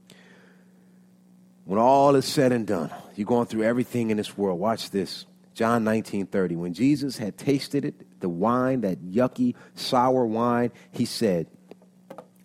When 1.64 1.78
all 1.78 2.16
is 2.16 2.24
said 2.24 2.52
and 2.52 2.66
done, 2.66 2.90
you're 3.14 3.26
going 3.26 3.46
through 3.46 3.62
everything 3.62 4.10
in 4.10 4.16
this 4.16 4.36
world. 4.36 4.58
Watch 4.58 4.90
this. 4.90 5.26
John 5.54 5.84
19 5.84 6.26
30. 6.26 6.56
When 6.56 6.74
Jesus 6.74 7.18
had 7.18 7.36
tasted 7.36 7.84
it, 7.84 8.20
the 8.20 8.28
wine, 8.28 8.80
that 8.82 9.04
yucky, 9.04 9.54
sour 9.74 10.26
wine, 10.26 10.72
he 10.90 11.04
said, 11.04 11.46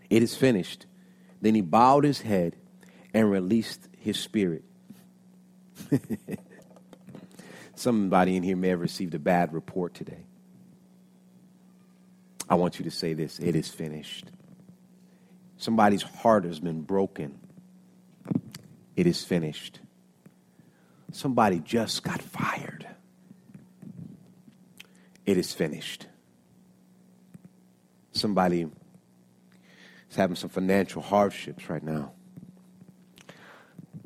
It 0.10 0.22
is 0.22 0.36
finished. 0.36 0.86
Then 1.42 1.56
he 1.56 1.62
bowed 1.62 2.04
his 2.04 2.22
head 2.22 2.56
and 3.14 3.32
released 3.32 3.88
his 3.98 4.20
spirit. 4.20 4.64
Somebody 7.76 8.36
in 8.36 8.44
here 8.44 8.56
may 8.56 8.70
have 8.70 8.82
received 8.82 9.14
a 9.16 9.20
bad 9.20 9.54
report 9.54 9.94
today. 9.94 10.27
I 12.50 12.56
want 12.56 12.80
you 12.80 12.86
to 12.86 12.92
say 12.92 13.14
this 13.14 13.40
it 13.40 13.56
is 13.56 13.70
finished. 13.70 14.32
Somebody's 15.58 16.04
heart 16.04 16.46
has 16.46 16.60
been 16.60 16.82
broken. 16.82 17.40
It 18.96 19.08
is 19.08 19.24
finished. 19.24 19.80
Somebody 21.12 21.60
just 21.60 22.04
got 22.04 22.22
fired. 22.22 22.88
It 25.26 25.38
is 25.38 25.54
finished. 25.54 26.08
Somebody 28.12 28.68
is 30.10 30.16
having 30.16 30.36
some 30.36 30.50
financial 30.50 31.02
hardships 31.02 31.70
right 31.70 31.84
now. 31.84 32.14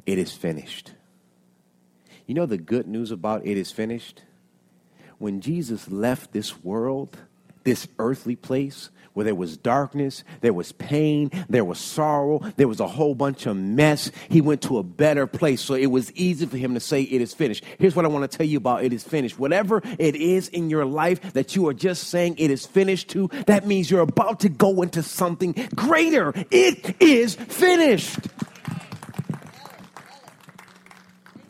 It 0.06 0.18
is 0.18 0.34
finished. 0.34 0.94
You 2.26 2.36
know 2.36 2.46
the 2.46 2.58
good 2.58 2.88
news 2.88 3.12
about 3.12 3.46
it 3.46 3.58
is 3.58 3.72
finished? 3.72 4.24
When 5.18 5.42
Jesus 5.42 5.90
left 5.92 6.32
this 6.32 6.64
world, 6.64 7.18
this 7.64 7.88
earthly 8.00 8.36
place 8.36 8.90
where 9.14 9.26
there 9.26 9.36
was 9.36 9.58
darkness, 9.58 10.24
there 10.42 10.54
was 10.54 10.72
pain, 10.72 11.30
there 11.50 11.66
was 11.66 11.80
sorrow, 11.80 12.40
there 12.56 12.68
was 12.68 12.80
a 12.80 12.88
whole 12.88 13.14
bunch 13.14 13.46
of 13.46 13.58
mess. 13.58 14.12
He 14.30 14.42
went 14.42 14.62
to 14.64 14.78
a 14.78 14.84
better 14.84 15.28
place. 15.28 15.62
So 15.62 15.74
it 15.74 15.88
was 15.88 16.12
easy 16.14 16.46
for 16.46 16.58
him 16.58 16.74
to 16.74 16.80
say, 16.80 17.02
It 17.02 17.22
is 17.22 17.34
finished. 17.34 17.64
Here's 17.78 17.96
what 17.96 18.06
I 18.06 18.08
want 18.08 18.30
to 18.30 18.38
tell 18.38 18.46
you 18.46 18.58
about 18.58 18.84
it 18.84 18.94
is 18.94 19.04
finished. 19.04 19.38
Whatever 19.38 19.82
it 20.00 20.16
is 20.16 20.48
in 20.48 20.70
your 20.70 20.86
life 20.86 21.34
that 21.34 21.56
you 21.56 21.68
are 21.68 21.74
just 21.74 22.06
saying 22.06 22.36
it 22.38 22.52
is 22.52 22.66
finished 22.66 23.10
to, 23.10 23.30
that 23.48 23.68
means 23.68 23.92
you're 23.92 24.02
about 24.02 24.42
to 24.42 24.50
go 24.50 24.82
into 24.82 25.04
something 25.04 25.54
greater. 25.76 26.34
It 26.50 27.02
is 27.02 27.36
finished. 27.36 28.20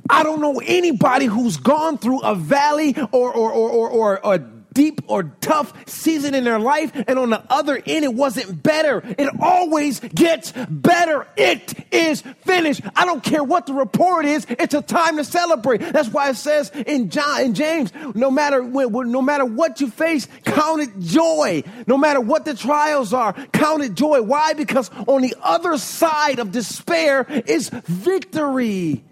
I 0.09 0.23
don't 0.23 0.41
know 0.41 0.61
anybody 0.65 1.25
who's 1.25 1.55
gone 1.55 1.97
through 1.97 2.19
a 2.19 2.35
valley 2.35 2.97
or, 3.13 3.33
or, 3.33 3.51
or, 3.51 3.69
or, 3.69 3.89
or 3.89 4.35
a 4.35 4.60
deep 4.73 5.01
or 5.07 5.23
tough 5.41 5.73
season 5.87 6.33
in 6.35 6.43
their 6.43 6.59
life, 6.59 6.91
and 7.07 7.19
on 7.19 7.29
the 7.29 7.43
other 7.49 7.81
end, 7.85 8.05
it 8.05 8.13
wasn't 8.13 8.63
better. 8.63 9.01
It 9.17 9.29
always 9.41 9.99
gets 9.99 10.53
better. 10.69 11.27
It 11.35 11.73
is 11.93 12.21
finished. 12.45 12.81
I 12.95 13.05
don't 13.05 13.23
care 13.23 13.43
what 13.43 13.65
the 13.65 13.73
report 13.73 14.25
is. 14.25 14.45
It's 14.49 14.73
a 14.73 14.81
time 14.81 15.17
to 15.17 15.23
celebrate. 15.23 15.79
That's 15.79 16.09
why 16.09 16.29
it 16.29 16.35
says 16.35 16.71
in 16.71 17.09
John 17.09 17.41
in 17.41 17.53
James, 17.53 17.91
no 18.15 18.31
matter 18.31 18.63
no 18.63 19.21
matter 19.21 19.45
what 19.45 19.81
you 19.81 19.89
face, 19.89 20.27
count 20.45 20.81
it 20.81 20.99
joy. 20.99 21.63
No 21.87 21.97
matter 21.97 22.21
what 22.21 22.45
the 22.45 22.53
trials 22.53 23.13
are, 23.13 23.33
count 23.33 23.83
it 23.83 23.95
joy. 23.95 24.21
Why? 24.21 24.53
Because 24.53 24.89
on 25.07 25.21
the 25.21 25.35
other 25.41 25.77
side 25.77 26.39
of 26.39 26.51
despair 26.51 27.25
is 27.45 27.69
victory. 27.69 29.03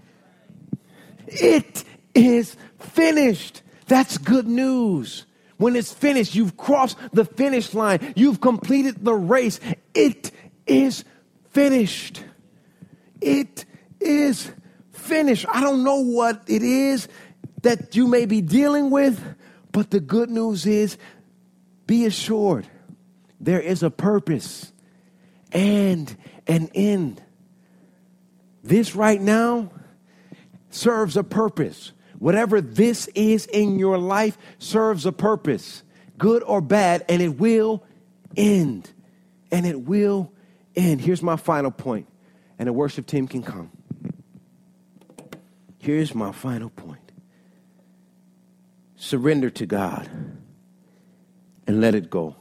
It 1.28 1.84
is 2.16 2.56
finished. 2.80 3.62
That's 3.88 4.18
good 4.18 4.48
news. 4.48 5.26
When 5.60 5.76
it's 5.76 5.92
finished, 5.92 6.36
you've 6.36 6.56
crossed 6.56 6.98
the 7.12 7.26
finish 7.26 7.74
line. 7.74 8.14
You've 8.16 8.40
completed 8.40 9.04
the 9.04 9.14
race. 9.14 9.60
It 9.94 10.32
is 10.66 11.04
finished. 11.50 12.24
It 13.20 13.66
is 14.00 14.54
finished. 14.94 15.46
I 15.50 15.60
don't 15.60 15.84
know 15.84 16.00
what 16.00 16.44
it 16.48 16.64
is 16.64 17.10
that 17.64 17.94
you 17.94 18.08
may 18.08 18.26
be 18.26 18.40
dealing 18.40 18.90
with, 18.90 19.22
but 19.74 19.92
the 19.92 20.00
good 20.00 20.30
news 20.30 20.66
is 20.66 20.98
be 21.86 22.06
assured 22.06 22.66
there 23.42 23.60
is 23.60 23.84
a 23.84 23.90
purpose 23.90 24.72
and 25.52 26.16
an 26.48 26.70
end. 26.74 27.22
This 28.64 28.96
right 28.96 29.20
now 29.22 29.72
serves 30.70 31.18
a 31.18 31.24
purpose. 31.24 31.92
Whatever 32.20 32.62
this 32.62 33.08
is 33.16 33.46
in 33.46 33.80
your 33.80 33.98
life 33.98 34.38
serves 34.60 35.06
a 35.06 35.12
purpose, 35.12 35.84
good 36.18 36.44
or 36.44 36.62
bad, 36.62 37.06
and 37.10 37.22
it 37.22 37.40
will 37.40 37.84
end. 38.36 38.92
And 39.52 39.66
it 39.66 39.82
will 39.82 40.32
end. 40.76 41.02
Here's 41.02 41.24
my 41.24 41.38
final 41.38 41.72
point, 41.72 42.08
and 42.60 42.68
the 42.68 42.74
worship 42.74 43.08
team 43.08 43.28
can 43.28 43.42
come. 43.42 43.72
Here's 45.80 46.14
my 46.14 46.32
final 46.32 46.70
point 46.70 47.00
surrender 48.98 49.50
to 49.50 49.66
God 49.66 50.10
and 51.66 51.80
let 51.80 51.96
it 51.96 52.10
go. 52.10 52.36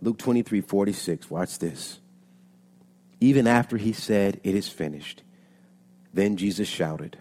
Luke 0.00 0.16
23 0.16 0.60
46, 0.60 1.28
watch 1.28 1.58
this. 1.58 1.98
Even 3.20 3.46
after 3.46 3.76
he 3.76 3.92
said, 3.92 4.40
It 4.44 4.54
is 4.54 4.68
finished, 4.68 5.22
then 6.14 6.36
Jesus 6.36 6.68
shouted, 6.68 7.18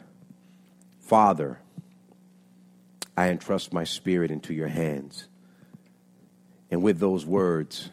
Father, 1.10 1.57
I 3.18 3.30
entrust 3.30 3.74
my 3.74 3.84
spirit 3.84 4.30
into 4.30 4.53
your 4.53 4.68
hands. 4.68 5.28
And 6.70 6.84
with 6.84 6.99
those 6.99 7.26
words, 7.26 7.89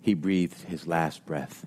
he 0.00 0.14
breathed 0.14 0.62
his 0.68 0.86
last 0.86 1.26
breath. 1.26 1.66